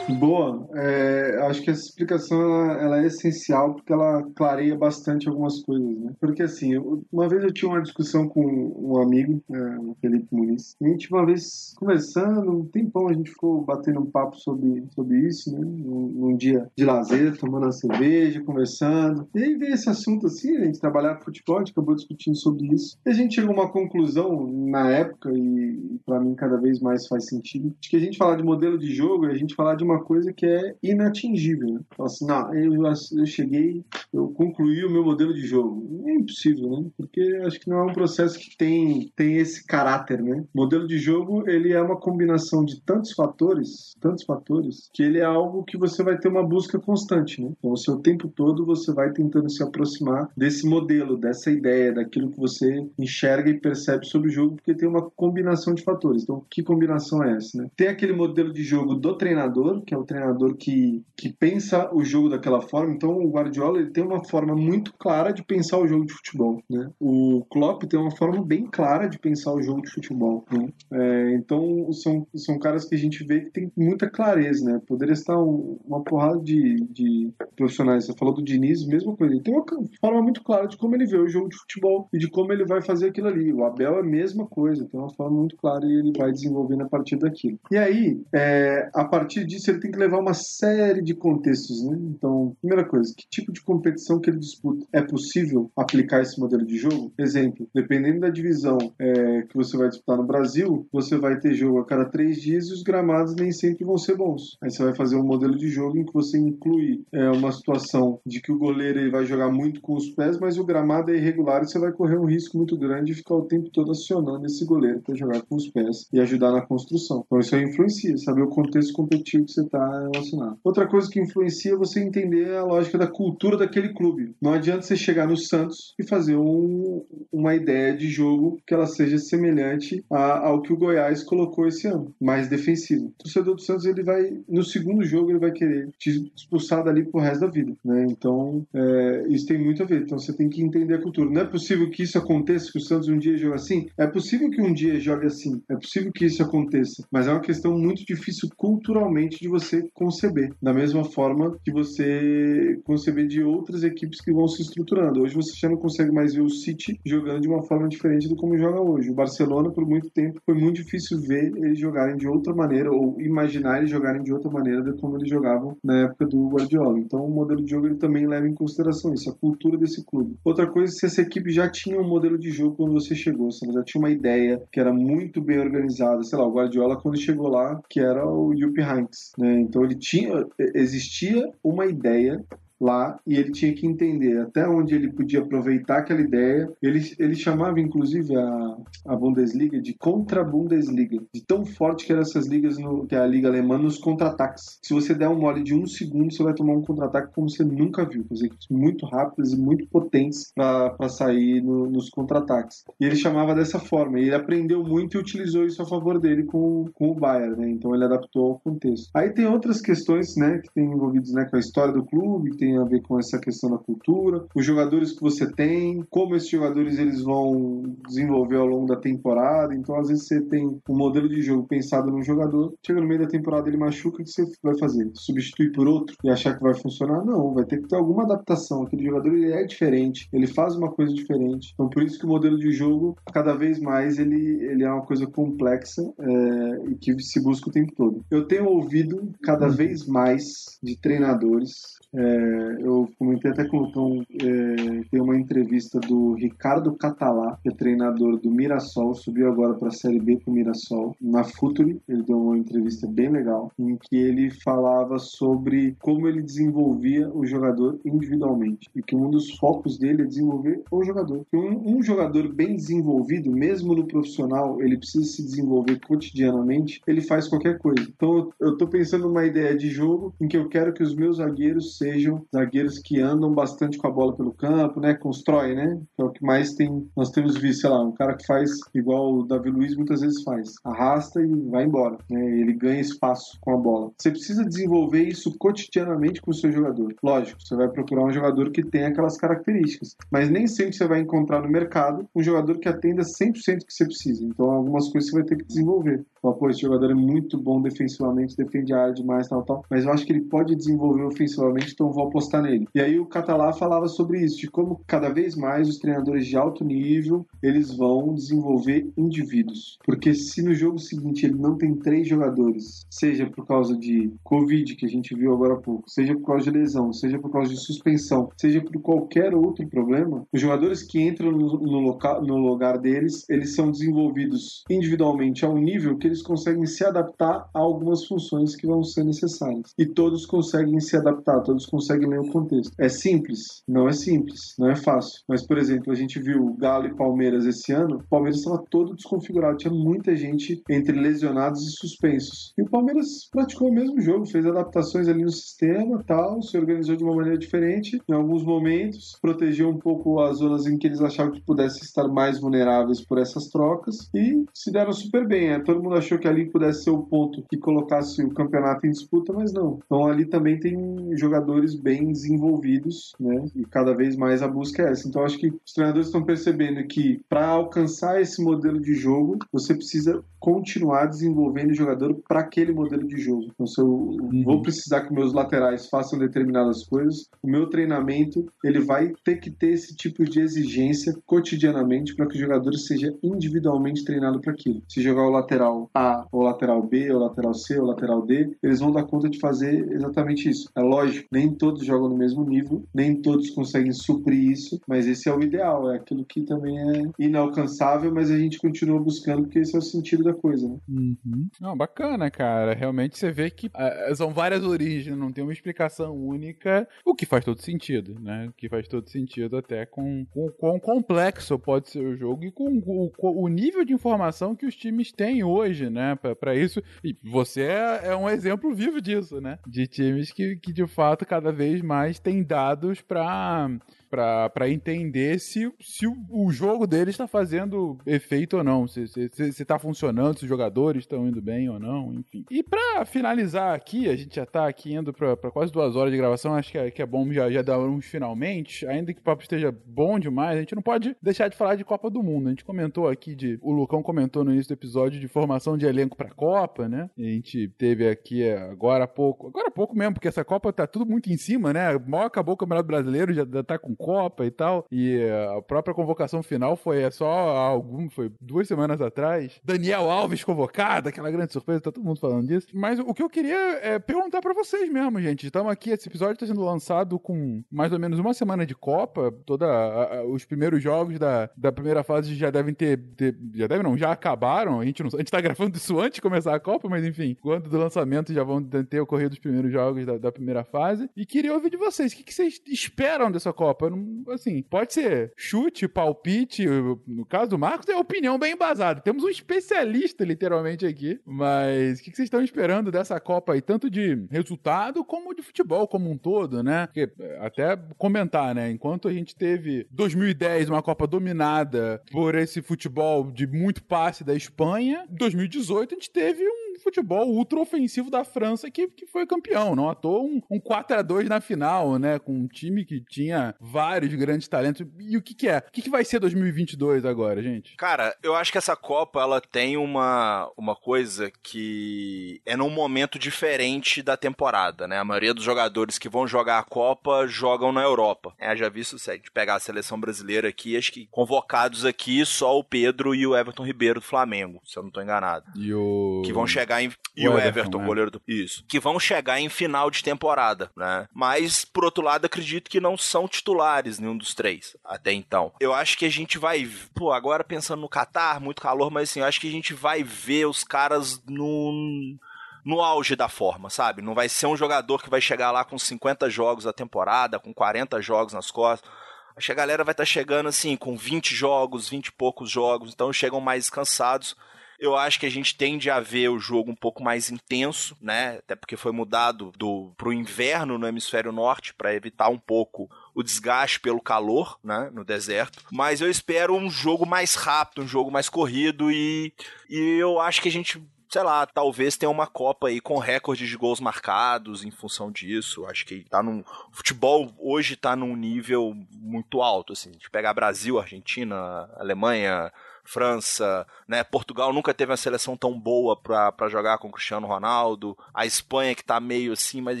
[0.10, 0.66] Boa.
[0.74, 5.98] É, acho que essa explicação ela, ela é essencial porque ela clareia bastante algumas coisas,
[5.98, 6.14] né?
[6.18, 10.26] Porque assim, eu- uma vez eu tinha uma discussão com um amigo, é, o Felipe
[10.32, 14.36] Muniz, e a gente uma vez conversando, um tempão a gente ficou batendo um papo
[14.38, 15.60] sobre, sobre isso, né?
[15.60, 19.28] Num, num dia de lazer, tomando uma cerveja, conversando.
[19.34, 22.66] E aí veio esse assunto assim, a gente trabalhava futebol, a gente acabou discutindo sobre
[22.74, 22.96] isso.
[23.04, 27.06] E a gente chegou a uma conclusão na época, e para mim cada vez mais
[27.06, 29.84] faz sentido, de que a gente falar de modelo de jogo a gente falar de
[29.84, 31.74] uma coisa que é inatingível.
[31.74, 31.80] Né?
[31.96, 36.02] Fala assim, não, eu, eu cheguei, eu concluí o meu modelo de jogo.
[36.06, 36.90] É impossível, né?
[36.96, 40.44] Porque acho que não é um processo que tem, tem esse caráter, né?
[40.54, 45.24] Modelo de jogo, ele é uma combinação de tantos fatores, tantos fatores, que ele é
[45.24, 47.52] algo que você vai ter uma busca constante, né?
[47.58, 52.38] Então, o tempo todo você vai tentando se aproximar desse modelo, dessa ideia, daquilo que
[52.38, 56.22] você enxerga e percebe sobre o jogo, porque tem uma combinação de fatores.
[56.22, 57.70] Então, que combinação é essa, né?
[57.76, 62.04] Tem aquele modelo de jogo do treinador, que é o treinador que, que pensa o
[62.04, 62.92] jogo daquela forma.
[62.92, 66.62] Então, o Guardiola ele tem uma forma muito clara de pensar o jogo de futebol,
[66.68, 66.90] né?
[67.00, 70.68] O Klopp tem uma forma bem clara de pensar o jogo de futebol, né?
[70.92, 74.78] É, então, são, são caras que a gente vê que tem muita clareza, né?
[74.86, 78.04] Poderia estar um- uma porrada de, de profissionais.
[78.04, 79.32] Você falou do Diniz, mesma coisa.
[79.32, 79.64] Ele tem uma
[80.00, 82.66] forma muito clara de como ele vê o jogo de futebol e de como ele
[82.66, 83.52] vai fazer aquilo ali.
[83.52, 86.82] O Abel é a mesma coisa, tem uma forma muito clara e ele vai desenvolvendo
[86.82, 87.58] a partir daquilo.
[87.70, 91.98] E aí, é, a partir disso, tem que levar uma série de contextos, né?
[92.00, 94.86] Então, primeira coisa, que tipo de competição que ele disputa?
[94.92, 97.12] É possível aplicar esse modelo de jogo?
[97.18, 101.80] Exemplo, dependendo da divisão é, que você vai disputar no Brasil, você vai ter jogo
[101.80, 104.56] a cada três dias e os gramados nem sempre vão ser bons.
[104.62, 108.20] Aí você vai fazer um modelo de jogo em que você inclui é, uma situação
[108.26, 111.16] de que o goleiro ele vai jogar muito com os pés, mas o gramado é
[111.16, 114.46] irregular e você vai correr um risco muito grande de ficar o tempo todo acionando
[114.46, 117.22] esse goleiro para jogar com os pés e ajudar na construção.
[117.26, 120.58] Então isso aí influencia, saber o contexto competitivo que você relacionado.
[120.64, 124.34] Outra coisa que influencia é você entender a lógica da cultura daquele clube.
[124.40, 128.86] Não adianta você chegar no Santos e fazer um- uma ideia de jogo que ela
[128.86, 133.06] seja semelhante a- ao que o Goiás colocou esse ano, mais defensivo.
[133.06, 137.04] O torcedor do Santos ele vai no segundo jogo ele vai querer te expulsar dali
[137.04, 138.06] pro resto da vida, né?
[138.08, 140.02] Então é, isso tem muito a ver.
[140.02, 141.30] Então você tem que entender a cultura.
[141.30, 143.86] Não é possível que isso aconteça, que o Santos um dia jogue assim.
[143.98, 145.60] É possível que um dia jogue assim.
[145.68, 147.04] É possível que isso aconteça.
[147.10, 150.52] Mas é uma questão muito difícil culturalmente de você conceber.
[150.60, 155.22] Da mesma forma que você conceber de outras equipes que vão se estruturando.
[155.22, 158.36] Hoje você já não consegue mais ver o City jogando de uma forma diferente do
[158.36, 159.10] como joga hoje.
[159.10, 163.20] O Barcelona, por muito tempo, foi muito difícil ver eles jogarem de outra maneira ou
[163.20, 166.98] imaginar eles jogarem de outra maneira do como eles jogavam na época do Guardiola.
[166.98, 170.36] Então, o modelo de jogo ele também leva em consideração isso, a cultura desse clube.
[170.44, 173.64] Outra coisa se essa equipe já tinha um modelo de jogo quando você chegou, se
[173.64, 177.18] ela já tinha uma ideia que era muito bem organizada, sei lá, o Guardiola quando
[177.18, 179.60] chegou lá, que era o Jupp Heynckes, né?
[179.60, 180.44] Então ele tinha,
[180.74, 182.44] existia uma ideia
[182.80, 186.68] lá e ele tinha que entender até onde ele podia aproveitar aquela ideia.
[186.82, 188.76] Ele, ele chamava, inclusive, a,
[189.06, 193.26] a Bundesliga de contra-Bundesliga, de tão forte que eram essas ligas, no, que é a
[193.26, 194.78] Liga Alemã, nos contra-ataques.
[194.82, 197.64] Se você der um mole de um segundo, você vai tomar um contra-ataque como você
[197.64, 198.24] nunca viu.
[198.24, 202.84] Quer dizer, muito rápidas e muito potentes para sair no- nos contra-ataques.
[203.00, 204.18] E ele chamava dessa forma.
[204.18, 207.70] E ele aprendeu muito e utilizou isso a favor dele com, com o Bayern, né?
[207.70, 209.10] Então ele adaptou ao contexto.
[209.14, 212.56] Aí tem outras questões, né, que tem envolvidos, né, com a história do clube, que
[212.58, 216.48] tem a ver com essa questão da cultura, os jogadores que você tem, como esses
[216.48, 219.74] jogadores eles vão desenvolver ao longo da temporada.
[219.74, 223.20] Então, às vezes você tem um modelo de jogo pensado num jogador, chega no meio
[223.20, 225.10] da temporada ele machuca, o que você vai fazer?
[225.14, 227.24] Substituir por outro e achar que vai funcionar?
[227.24, 228.82] Não, vai ter que ter alguma adaptação.
[228.82, 231.72] Aquele jogador ele é diferente, ele faz uma coisa diferente.
[231.74, 235.04] Então, por isso que o modelo de jogo, cada vez mais, ele, ele é uma
[235.04, 238.24] coisa complexa é, e que se busca o tempo todo.
[238.30, 244.22] Eu tenho ouvido cada vez mais de treinadores é, eu comentei até com o Tom,
[244.22, 249.88] é, tem uma entrevista do Ricardo Catalá, que é treinador do Mirassol, subiu agora para
[249.88, 253.96] a Série B com o Mirassol, na Futuri, ele deu uma entrevista bem legal, em
[253.96, 259.98] que ele falava sobre como ele desenvolvia o jogador individualmente, e que um dos focos
[259.98, 261.44] dele é desenvolver o jogador.
[261.50, 267.20] Que um, um jogador bem desenvolvido, mesmo no profissional, ele precisa se desenvolver cotidianamente, ele
[267.20, 268.06] faz qualquer coisa.
[268.08, 271.36] Então eu estou pensando numa ideia de jogo em que eu quero que os meus
[271.36, 275.14] zagueiros sejam zagueiros que andam bastante com a bola pelo campo, né?
[275.14, 276.00] Constrói, né?
[276.16, 277.08] Que é o que mais tem.
[277.16, 280.42] Nós temos visto, sei lá, um cara que faz igual o Davi Luiz muitas vezes
[280.42, 280.74] faz.
[280.84, 282.18] Arrasta e vai embora.
[282.30, 282.60] Né?
[282.60, 284.10] Ele ganha espaço com a bola.
[284.16, 287.14] Você precisa desenvolver isso cotidianamente com o seu jogador.
[287.22, 290.16] Lógico, você vai procurar um jogador que tem aquelas características.
[290.30, 294.04] Mas nem sempre você vai encontrar no mercado um jogador que atenda 100% que você
[294.04, 294.44] precisa.
[294.44, 296.24] Então, algumas coisas você vai ter que desenvolver.
[296.40, 299.84] Fala, pô, esse jogador é muito bom defensivamente, defende a área demais, tal, tal.
[299.90, 302.86] Mas eu acho que ele pode desenvolver ofensivamente, então vou apostar nele.
[302.94, 306.56] E aí o Catalá falava sobre isso, de como cada vez mais os treinadores de
[306.56, 309.98] alto nível, eles vão desenvolver indivíduos.
[310.04, 314.94] Porque se no jogo seguinte ele não tem três jogadores, seja por causa de Covid,
[314.94, 317.70] que a gente viu agora há pouco, seja por causa de lesão, seja por causa
[317.70, 322.56] de suspensão, seja por qualquer outro problema, os jogadores que entram no, no, loca, no
[322.56, 327.78] lugar deles, eles são desenvolvidos individualmente a um nível que eles conseguem se adaptar a
[327.78, 329.92] algumas funções que vão ser necessárias.
[329.98, 332.92] E todos conseguem se adaptar, todos conseguem ler o contexto.
[332.98, 333.82] É simples?
[333.86, 335.42] Não é simples, não é fácil.
[335.48, 339.14] Mas, por exemplo, a gente viu Galo e Palmeiras esse ano, o Palmeiras estava todo
[339.14, 342.72] desconfigurado, tinha muita gente entre lesionados e suspensos.
[342.76, 347.16] E o Palmeiras praticou o mesmo jogo, fez adaptações ali no sistema, tal, se organizou
[347.16, 351.20] de uma maneira diferente em alguns momentos, protegeu um pouco as zonas em que eles
[351.20, 355.68] achavam que pudessem estar mais vulneráveis por essas trocas e se deram super bem.
[355.68, 355.80] Né?
[355.80, 359.52] Todo mundo achou que ali pudesse ser o ponto que colocasse o campeonato em disputa,
[359.52, 359.98] mas não.
[360.04, 363.64] Então ali também tem jogadores bem desenvolvidos, né?
[363.74, 365.28] E cada vez mais a busca é essa.
[365.28, 369.94] Então acho que os treinadores estão percebendo que para alcançar esse modelo de jogo, você
[369.94, 373.70] precisa continuar desenvolvendo o jogador para aquele modelo de jogo.
[373.72, 374.62] Então, se eu uhum.
[374.64, 379.70] vou precisar que meus laterais façam determinadas coisas, o meu treinamento ele vai ter que
[379.70, 385.02] ter esse tipo de exigência cotidianamente para que o jogador seja individualmente treinado para aquilo.
[385.08, 389.00] Se jogar o lateral A, ou lateral B, ou lateral C, ou lateral D, eles
[389.00, 390.90] vão dar conta de fazer exatamente isso.
[390.96, 395.48] É lógico, nem todos jogam no mesmo nível, nem todos conseguem suprir isso, mas esse
[395.48, 399.80] é o ideal, é aquilo que também é inalcançável, mas a gente continua buscando porque
[399.80, 400.88] esse é o sentido da coisa.
[400.88, 400.98] Né?
[401.08, 401.68] Uhum.
[401.80, 402.94] Não, bacana, cara.
[402.94, 407.46] Realmente você vê que uh, são várias origens, não tem uma explicação única, o que
[407.46, 408.66] faz todo sentido, né?
[408.68, 412.70] O que faz todo sentido até com o quão complexo pode ser o jogo e
[412.70, 416.36] com o, o, nível de informação que os times têm hoje, né?
[416.58, 417.02] para isso.
[417.22, 419.78] E você é, é, um exemplo vivo disso, né?
[419.86, 423.90] De times que, que de fato cada vez mais têm dados para
[424.28, 429.98] para entender se, se o jogo deles está fazendo efeito ou não, se, se, tá
[429.98, 432.64] funcionando, se os jogadores estão indo bem ou não, enfim.
[432.70, 436.38] E para finalizar aqui, a gente já tá aqui indo para quase duas horas de
[436.38, 439.42] gravação, acho que é, que é bom já, já dar uns finalmente, ainda que o
[439.42, 442.66] papo esteja bom demais, a gente não pode deixar de falar de Copa do Mundo.
[442.66, 443.78] A gente comentou aqui de.
[443.82, 447.30] O Lucão comentou no início do episódio de formação de elenco pra Copa, né?
[447.38, 449.68] A gente teve aqui agora há pouco.
[449.68, 452.18] Agora há pouco mesmo, porque essa Copa tá tudo muito em cima, né?
[452.26, 455.06] Mal acabou o Campeonato Brasileiro, já tá com Copa e tal.
[455.10, 455.40] E
[455.76, 459.80] a própria convocação final foi é só algum, foi duas semanas atrás.
[459.82, 462.88] Daniel Alves convocado, aquela grande surpresa, tá todo mundo falando disso.
[462.92, 465.66] Mas o que eu queria é perguntar para vocês mesmo, gente.
[465.66, 469.52] Estamos aqui, esse episódio está sendo lançado com mais ou menos uma semana de Copa.
[469.64, 473.86] Toda a, a, os primeiros jogos da, da primeira fase já devem ter, ter, já
[473.86, 475.00] devem não, já acabaram.
[475.00, 477.56] A gente não, a gente tá gravando isso antes de começar a Copa, mas enfim,
[477.60, 481.28] quando do lançamento já vão ter ocorrido os primeiros jogos da, da primeira fase.
[481.36, 484.07] E queria ouvir de vocês, o que, que vocês esperam dessa Copa?
[484.10, 486.86] Não, assim, pode ser chute, palpite,
[487.26, 489.20] no caso do Marcos é opinião bem embasada.
[489.20, 493.80] Temos um especialista literalmente aqui, mas o que, que vocês estão esperando dessa Copa aí,
[493.80, 497.06] tanto de resultado como de futebol como um todo, né?
[497.06, 497.30] Porque,
[497.60, 498.90] até comentar, né?
[498.90, 504.54] Enquanto a gente teve 2010 uma Copa dominada por esse futebol de muito passe da
[504.54, 509.94] Espanha, 2018 a gente teve um futebol ultra ofensivo da França que, que foi campeão.
[509.94, 512.38] Não à toa um, um 4 a 2 na final, né?
[512.38, 515.06] Com um time que tinha vários grandes talentos.
[515.18, 515.78] E o que, que é?
[515.78, 517.96] O que, que vai ser 2022 agora, gente?
[517.96, 523.38] Cara, eu acho que essa Copa ela tem uma, uma coisa que é num momento
[523.38, 525.18] diferente da temporada, né?
[525.18, 528.54] A maioria dos jogadores que vão jogar a Copa jogam na Europa.
[528.58, 532.44] É, já visto se a gente pegar a seleção brasileira aqui, acho que convocados aqui
[532.44, 535.66] só o Pedro e o Everton Ribeiro do Flamengo, se eu não tô enganado.
[535.76, 536.42] E o.
[536.44, 537.12] Que vão chegar em.
[537.36, 538.04] E o, o Everton, Everton né?
[538.04, 538.42] goleiro do.
[538.46, 538.84] Isso.
[538.88, 541.28] Que vão chegar em final de temporada, né?
[541.34, 545.72] Mas, por outro lado, acredito que não são titulares nenhum dos três, até então.
[545.80, 546.88] Eu acho que a gente vai.
[547.14, 550.22] Pô, agora pensando no Qatar, muito calor, mas assim, eu acho que a gente vai
[550.22, 552.38] ver os caras no
[552.84, 554.22] no auge da forma, sabe?
[554.22, 557.74] Não vai ser um jogador que vai chegar lá com 50 jogos a temporada, com
[557.74, 559.10] 40 jogos nas costas.
[559.54, 562.70] Acho que a galera vai estar tá chegando assim com 20 jogos, 20 e poucos
[562.70, 564.56] jogos, então chegam mais cansados.
[564.98, 568.58] Eu acho que a gente tende a ver o jogo um pouco mais intenso, né?
[568.58, 573.42] Até porque foi mudado do pro inverno no hemisfério norte para evitar um pouco o
[573.42, 575.84] desgaste pelo calor, né, no deserto.
[575.92, 579.52] Mas eu espero um jogo mais rápido, um jogo mais corrido e,
[579.88, 583.66] e eu acho que a gente sei lá, talvez tenha uma Copa aí com recorde
[583.66, 585.84] de gols marcados em função disso.
[585.86, 586.60] Acho que tá num.
[586.60, 590.12] O futebol hoje tá num nível muito alto, assim.
[590.12, 592.72] De pegar Brasil, Argentina, Alemanha,
[593.08, 594.22] França, né?
[594.22, 598.16] Portugal nunca teve uma seleção tão boa pra jogar com o Cristiano Ronaldo.
[598.34, 600.00] A Espanha que tá meio assim, mas a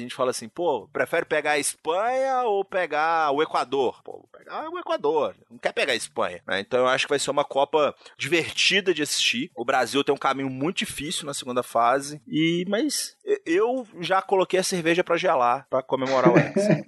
[0.00, 4.02] gente fala assim, pô, prefere pegar a Espanha ou pegar o Equador?
[4.02, 6.60] Pô, pegar o Equador, não quer pegar a Espanha, né?
[6.60, 9.50] Então eu acho que vai ser uma Copa divertida de assistir.
[9.56, 13.16] O Brasil tem um caminho muito difícil na segunda fase, e mas
[13.46, 16.86] eu já coloquei a cerveja pra gelar, pra comemorar o Hexa.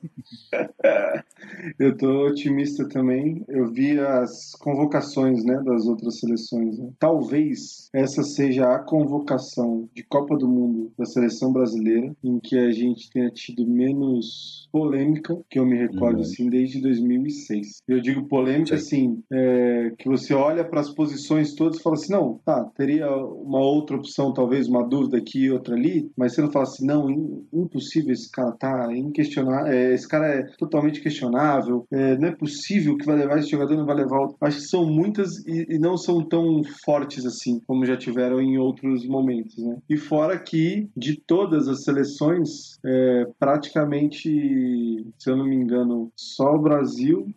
[1.78, 3.44] Eu tô otimista também.
[3.48, 6.78] Eu vi as convocações, né, das outras seleções.
[6.78, 6.90] né?
[6.98, 12.70] Talvez essa seja a convocação de Copa do Mundo da seleção brasileira em que a
[12.70, 17.82] gente tenha tido menos polêmica, que eu me recordo assim, desde 2006.
[17.88, 22.12] Eu digo polêmica assim, é, que você olha para as posições todas e fala assim,
[22.12, 26.42] não, tá, teria uma outra opção, talvez uma dúvida aqui e outra ali, mas você
[26.42, 31.00] não fala assim, não, im- impossível esse cara tá, inquestionável, é, esse cara é totalmente
[31.00, 34.36] questionável, é, não é possível que vai levar esse jogador, não vai levar outro.
[34.40, 38.58] Acho que são muitas e, e não são tão fortes assim, como já tiveram em
[38.58, 39.78] outros momentos, né?
[39.88, 46.54] E fora que, de todas as seleções, é, praticamente, se eu não me engano, só
[46.54, 47.28] o Brasil,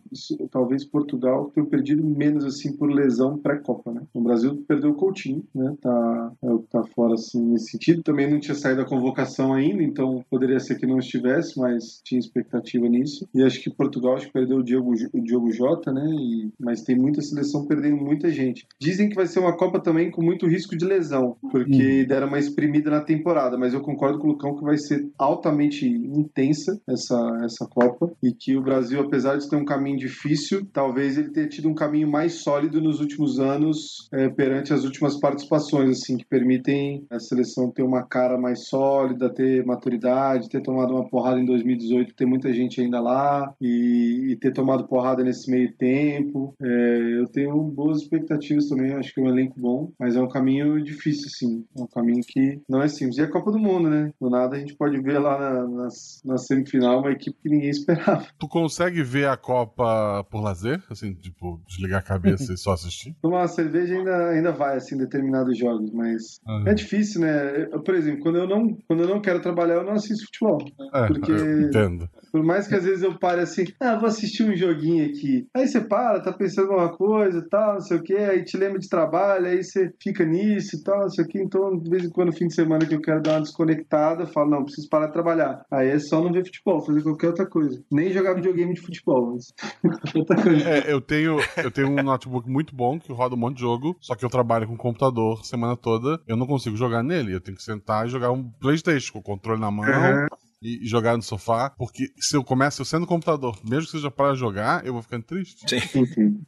[0.50, 4.02] talvez Portugal, eu perdido menos assim por lesão pré-copa, né?
[4.12, 5.74] O Brasil perdeu o Coutinho, né?
[5.80, 8.02] Tá, é tá fora assim nesse sentido.
[8.02, 12.18] Também não tinha saído a convocação ainda, então poderia ser que não estivesse, mas tinha
[12.18, 13.28] expectativa nisso.
[13.34, 16.06] E acho que Portugal acho que perdeu o Diogo, o Diogo Jota, né?
[16.08, 18.53] E, mas tem muita seleção perdendo muita gente.
[18.80, 22.38] Dizem que vai ser uma Copa também com muito risco de lesão, porque deram uma
[22.38, 27.40] exprimida na temporada, mas eu concordo com o Lucão que vai ser altamente intensa essa,
[27.44, 31.48] essa Copa e que o Brasil, apesar de ter um caminho difícil, talvez ele tenha
[31.48, 36.26] tido um caminho mais sólido nos últimos anos eh, perante as últimas participações, assim, que
[36.26, 41.44] permitem a seleção ter uma cara mais sólida, ter maturidade, ter tomado uma porrada em
[41.44, 46.54] 2018, ter muita gente ainda lá e, e ter tomado porrada nesse meio tempo.
[46.62, 50.28] Eh, eu tenho boas expectativas também, acho que é um elenco bom, mas é um
[50.28, 51.64] caminho difícil, sim.
[51.76, 53.18] É um caminho que não é simples.
[53.18, 54.12] E a Copa do Mundo, né?
[54.20, 57.70] Do nada a gente pode ver lá na, nas- na semifinal uma equipe que ninguém
[57.70, 58.26] esperava.
[58.38, 60.82] Tu consegue ver a Copa por lazer?
[60.90, 63.14] Assim, tipo, desligar a cabeça e só assistir?
[63.22, 66.68] Tomar uma cerveja ainda, ainda vai, assim, em determinados jogos, mas Uhum.
[66.68, 67.68] é difícil, né?
[67.72, 70.58] Eu, por exemplo, quando eu, não, quando eu não quero trabalhar, eu não assisto futebol.
[70.92, 72.08] É, porque, entendo.
[72.32, 75.46] por mais que às vezes eu pare assim, ah, vou assistir um joguinho aqui.
[75.54, 78.44] Aí você para, tá pensando em alguma coisa e tal, não sei o quê, aí
[78.44, 81.42] te lembra de trabalho, aí você fica nisso e tal, não sei o quê.
[81.42, 84.22] Então, de vez em quando, no fim de semana que eu quero dar uma desconectada,
[84.22, 85.62] eu falo, não, preciso parar de trabalhar.
[85.70, 87.82] Aí é só não ver futebol, fazer qualquer outra coisa.
[87.90, 89.52] Nem jogar videogame de futebol, mas
[90.14, 90.68] outra coisa.
[90.68, 93.96] É, eu tenho, eu tenho um notebook muito bom que roda um monte de jogo,
[94.00, 97.34] só que eu trabalho com computador semana toda, eu não consigo jogar nele.
[97.34, 99.84] Eu tenho que sentar e jogar um Playstation com o controle na mão.
[99.84, 100.43] Uhum.
[100.64, 103.90] E e jogar no sofá, porque se eu começo eu sendo no computador, mesmo que
[103.92, 105.64] seja para jogar, eu vou ficando triste.
[105.80, 106.40] Sim.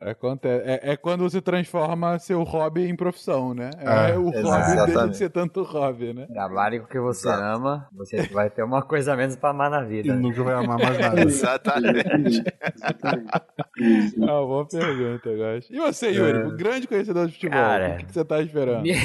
[0.00, 0.62] Acontece.
[0.68, 3.70] É, é quando você transforma seu hobby em profissão, né?
[3.78, 4.86] É, É, o hobby exatamente.
[4.86, 6.26] deixa de ser tanto hobby, né?
[6.26, 7.42] Trabalhe com o que você Exato.
[7.42, 10.14] ama, você vai ter uma coisa a menos pra amar na E vida.
[10.14, 11.20] nunca vai amar mais nada.
[11.24, 12.42] Exatamente.
[12.76, 13.30] Exatamente.
[13.78, 14.22] Isso.
[14.24, 15.72] Ah, boa pergunta, eu acho.
[15.72, 16.46] E você, Yuri, É.
[16.46, 18.82] o grande conhecedor de futebol, Cara, o que, que você tá esperando?
[18.82, 18.96] Minha,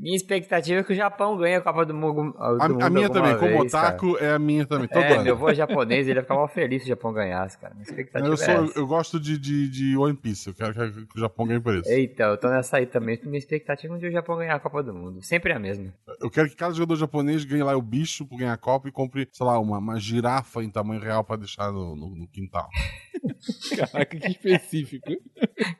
[0.00, 2.32] minha expectativa é que o Japão ganhe a Copa do Mundo.
[2.32, 3.88] do A, mundo a minha também, como vez, cara.
[3.88, 5.24] otaku, é a minha também, todo É, ano.
[5.24, 7.74] meu avô é japonês, ele ia ficar mal feliz se o Japão ganhasse, cara.
[7.74, 8.78] Minha expectativa Eu, é sou, essa.
[8.78, 11.74] eu gosto de, de, de One Piece, eu quero que, que o Japão ganhe por
[11.74, 11.88] isso.
[11.90, 13.18] Eita, eu tô nessa aí também.
[13.24, 15.22] Minha expectativa é um dia o Japão ganhar a Copa do Mundo.
[15.22, 15.92] Sempre é a mesma.
[16.20, 18.92] Eu quero que cada jogador japonês ganhe lá o bicho por ganhar a Copa e
[18.92, 22.68] compre, sei lá, uma, uma girafa em tamanho real pra deixar no, no- no quintal.
[23.76, 25.08] Caraca, que específico.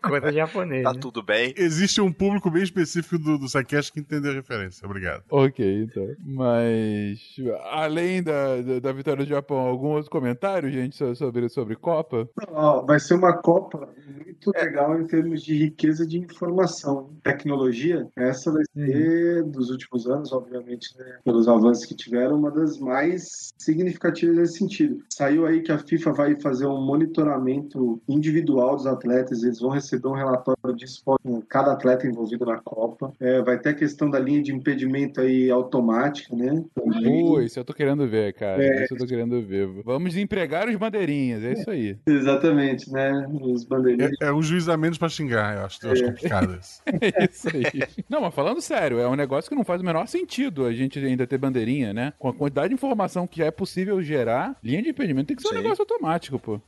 [0.02, 0.82] Coisa japonês.
[0.82, 0.98] Tá né?
[1.00, 1.54] tudo bem.
[1.56, 4.86] Existe um público bem específico do, do Sidecast que entendeu a referência.
[4.86, 5.22] Obrigado.
[5.30, 6.06] ok, então.
[6.24, 7.36] Mas,
[7.70, 12.28] além da, da, da vitória do Japão, algum outro comentário, gente, so- sobre, sobre Copa?
[12.48, 17.10] Ó, vai ser uma Copa muito legal em termos de riqueza de informação.
[17.22, 22.78] Tecnologia, essa vai ser, dos últimos anos, obviamente, né, pelos avanços que tiveram, uma das
[22.78, 25.02] mais significativas nesse sentido.
[25.12, 30.08] Saiu aí que a FIFA vai fazer um monitoramento individual dos atletas, eles vão receber
[30.08, 33.12] um relatório de esporte com cada atleta envolvido na Copa.
[33.20, 36.64] É, vai ter a questão da linha de impedimento aí automática, né?
[36.74, 37.24] Também.
[37.24, 38.62] Pô, isso eu tô querendo ver, cara.
[38.62, 38.84] É.
[38.84, 39.66] Isso eu tô querendo ver.
[39.84, 41.96] Vamos empregar os bandeirinhas, é isso aí.
[42.06, 43.26] Exatamente, né?
[43.40, 44.12] Os bandeirinhas.
[44.20, 46.82] É, é um juiz a menos pra xingar, eu acho, eu acho complicado isso.
[47.18, 48.04] É isso aí.
[48.08, 50.98] Não, mas falando sério, é um negócio que não faz o menor sentido a gente
[50.98, 52.12] ainda ter bandeirinha, né?
[52.18, 55.48] Com a quantidade de informação que é possível gerar, linha de impedimento tem que ser
[55.48, 55.62] um Sim.
[55.62, 56.60] negócio automático, pô.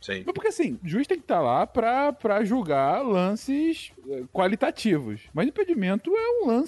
[0.00, 0.22] Sim.
[0.24, 4.22] Mas porque assim, o juiz tem que estar lá pra, pra pra julgar lances eh,
[4.32, 5.20] qualitativos.
[5.34, 6.61] Mas impedimento é um lance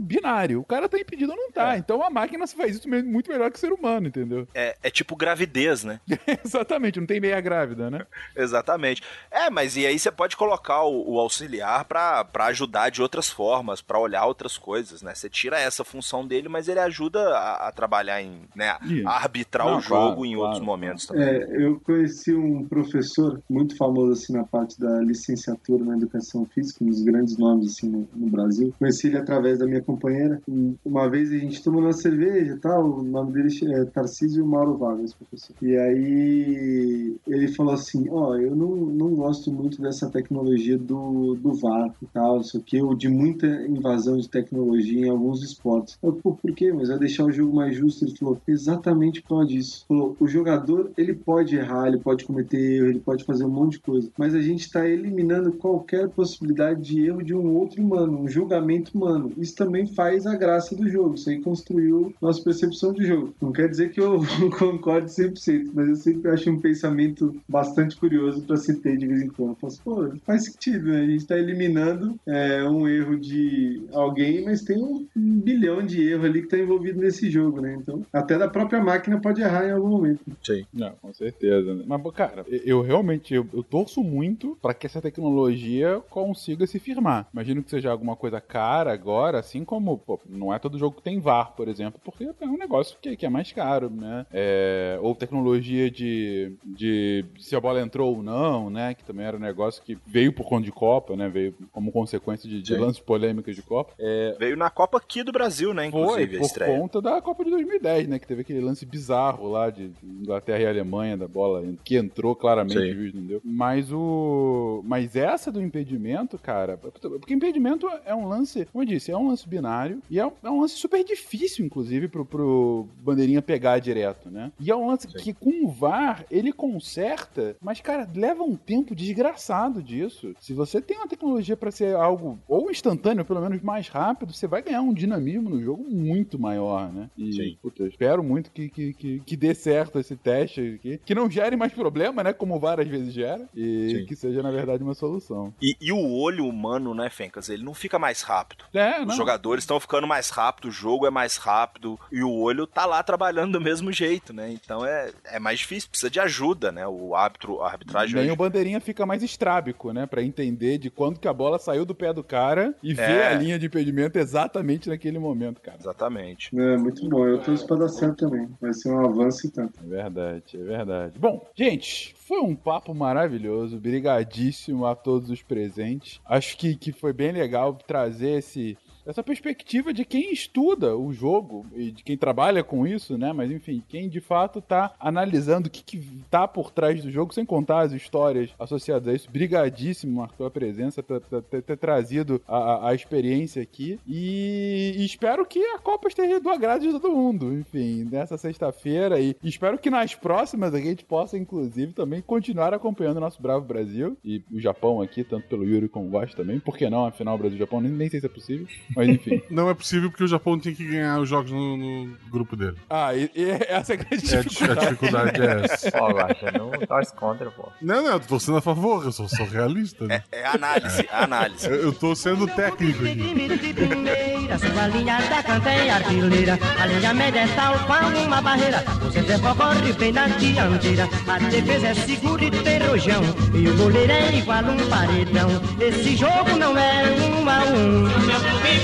[0.00, 0.60] binário.
[0.60, 1.76] O cara tá impedido ou não tá.
[1.76, 4.46] Então a máquina faz isso mesmo muito melhor que o ser humano, entendeu?
[4.54, 6.00] É, é tipo gravidez, né?
[6.44, 8.06] Exatamente, não tem meia grávida, né?
[8.36, 9.02] Exatamente.
[9.30, 13.28] É, mas e aí você pode colocar o, o auxiliar pra, pra ajudar de outras
[13.28, 15.14] formas, pra olhar outras coisas, né?
[15.14, 19.66] Você tira essa função dele, mas ele ajuda a, a trabalhar em, né, a arbitrar
[19.66, 20.42] Não, o jogo claro, em claro.
[20.42, 21.24] outros momentos também.
[21.24, 26.84] É, eu conheci um professor muito famoso assim na parte da licenciatura na educação física,
[26.84, 28.74] um dos grandes nomes assim no, no Brasil.
[28.78, 30.40] Conheci ele através da minha companheira.
[30.84, 34.76] Uma vez a gente tomou uma cerveja e tal, o nome dele é Tarcísio Mauro
[34.76, 35.54] Vargas, professor.
[35.62, 41.54] E aí ele falou assim, ó, eu não, não gosto muito dessa tecnologia do, do
[41.54, 45.98] VAR e tal, isso aqui, ou de muita invasão de tecnologia em alguns esportes.
[46.02, 46.72] Eu, pô, por quê?
[46.72, 48.04] Mas vai deixar o jogo mais justo.
[48.04, 49.84] Ele falou, exatamente por causa disso.
[49.88, 53.72] Falou, o jogador, ele pode errar, ele pode cometer erro, ele pode fazer um monte
[53.72, 58.20] de coisa, mas a gente está eliminando qualquer possibilidade de erro de um outro humano,
[58.20, 59.23] um julgamento humano.
[59.36, 63.34] Isso também faz a graça do jogo, isso aí construiu nossa percepção de jogo.
[63.40, 64.20] Não quer dizer que eu
[64.58, 69.22] concorde 100%, mas eu sempre acho um pensamento bastante curioso para se ter de vez
[69.22, 69.50] em quando.
[69.50, 71.00] Eu falo assim, pô, faz sentido, né?
[71.00, 76.24] A gente está eliminando é, um erro de alguém, mas tem um bilhão de erros
[76.24, 77.76] ali que está envolvido nesse jogo, né?
[77.80, 80.20] Então, até da própria máquina pode errar em algum momento.
[80.42, 80.64] Sim.
[80.72, 81.74] Não, com certeza.
[81.74, 81.84] né?
[81.86, 87.28] Mas, cara, eu- realmente eu, eu torço muito pra que essa tecnologia consiga se firmar.
[87.32, 91.02] Imagino que seja alguma coisa cara agora, assim como, pô, não é todo jogo que
[91.02, 94.26] tem VAR, por exemplo, porque é um negócio que, que é mais caro, né?
[94.32, 98.94] É, ou tecnologia de, de se a bola entrou ou não, né?
[98.94, 101.28] Que também era um negócio que veio por conta de Copa, né?
[101.28, 103.92] Veio como consequência de, de lances polêmicos de Copa.
[103.98, 107.44] É, Veio na Copa aqui do Brasil, né, foi, inclusive, a por conta da Copa
[107.44, 108.18] de 2010, né?
[108.18, 112.78] Que teve aquele lance bizarro lá de Inglaterra e Alemanha da bola, que entrou claramente,
[112.78, 112.90] Sim.
[112.90, 113.40] o juiz não deu.
[113.44, 114.82] Mas o.
[114.84, 116.76] Mas essa do impedimento, cara.
[116.76, 120.32] Porque impedimento é um lance, como eu disse, é um lance binário e é um,
[120.42, 124.52] é um lance super difícil, inclusive, pro, pro Bandeirinha pegar direto, né?
[124.58, 128.94] E é um lance que com o VAR ele conserta, mas, cara, leva um tempo
[128.94, 130.34] desgraçado disso.
[130.40, 134.46] Se você tem uma tecnologia pra ser algo ou instantâneo, pelo menos mais rápido, você
[134.46, 137.10] vai ganhar um dinamismo no jogo muito maior, né?
[137.16, 141.00] E, puta, eu espero muito que, que, que, que dê certo esse teste aqui.
[141.04, 142.32] Que não gere mais problema, né?
[142.32, 143.48] Como várias vezes gera.
[143.54, 144.06] E Sim.
[144.06, 145.52] que seja, na verdade, uma solução.
[145.60, 148.64] E, e o olho humano, né, Fencas, ele não fica mais rápido.
[148.72, 149.16] É, Os não.
[149.16, 153.02] jogadores estão ficando mais rápido, o jogo é mais rápido e o olho tá lá
[153.02, 154.50] trabalhando do mesmo jeito, né?
[154.50, 156.86] Então é, é mais difícil, precisa de ajuda, né?
[156.86, 160.06] O árbitro, a arbitragem Nem hoje- o bandeirinha fica mais estrábico, né?
[160.06, 163.26] Pra entender de quando que a bola saiu do pé do cara e ver É.
[163.28, 165.78] a linha de impedimento exatamente naquele momento, cara.
[165.80, 166.50] Exatamente.
[166.58, 167.26] É, muito bom.
[167.26, 167.40] Eu
[167.76, 168.48] dar certo também.
[168.60, 169.78] Vai ser um avanço e tanto.
[169.84, 171.18] É verdade, é verdade.
[171.18, 173.78] Bom, gente, foi um papo maravilhoso.
[173.78, 176.20] Brigadíssimo a todos os presentes.
[176.24, 178.76] Acho que, que foi bem legal trazer esse.
[179.06, 183.32] Essa perspectiva de quem estuda o jogo e de quem trabalha com isso, né?
[183.32, 187.34] Mas enfim, quem de fato tá analisando o que, que tá por trás do jogo,
[187.34, 189.30] sem contar as histórias associadas a isso.
[189.30, 193.98] Brigadíssimo, Marco, pela presença, por ter, trazido a, a- a experiência aqui.
[194.06, 197.52] E, e espero que a Copa esteja do agrado de todo mundo.
[197.52, 199.20] Enfim, nessa sexta-feira.
[199.20, 203.66] E espero que nas próximas a gente possa, inclusive, também continuar acompanhando o nosso Bravo
[203.66, 206.58] Brasil e o Japão aqui, tanto pelo Yuri como o Gosto também.
[206.58, 207.04] Por que não?
[207.06, 208.66] Afinal, Brasil-Japão, nem, nem sei se é possível.
[208.96, 209.42] Mas enfim.
[209.50, 212.76] Não é possível porque o Japão tem que ganhar os jogos no, no grupo dele.
[212.88, 215.90] Ah, e, e essa é a grande É, a dificuldade é essa.
[216.00, 217.68] Ó, Guaxa, não torce contra, pô.
[217.80, 220.06] Não, não, eu tô sendo a favor, eu sou, sou realista.
[220.06, 220.22] Né?
[220.30, 221.66] É análise, é análise.
[221.66, 223.74] Eu, eu tô sendo técnico aqui.
[223.74, 226.58] primeira, sua linha da canteia artilheira.
[226.80, 228.82] A linha média é tal qual uma barreira.
[229.12, 231.08] Centro corre bem na dianteira.
[231.28, 233.22] A defesa é segura e tem rojão.
[233.54, 235.48] E o goleiro é igual um paredão.
[235.80, 238.83] Esse jogo não é um a um.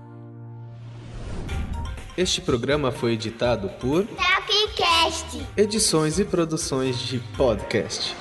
[2.21, 5.41] Este programa foi editado por Tapcast.
[5.57, 8.15] Edições e Produções de Podcast.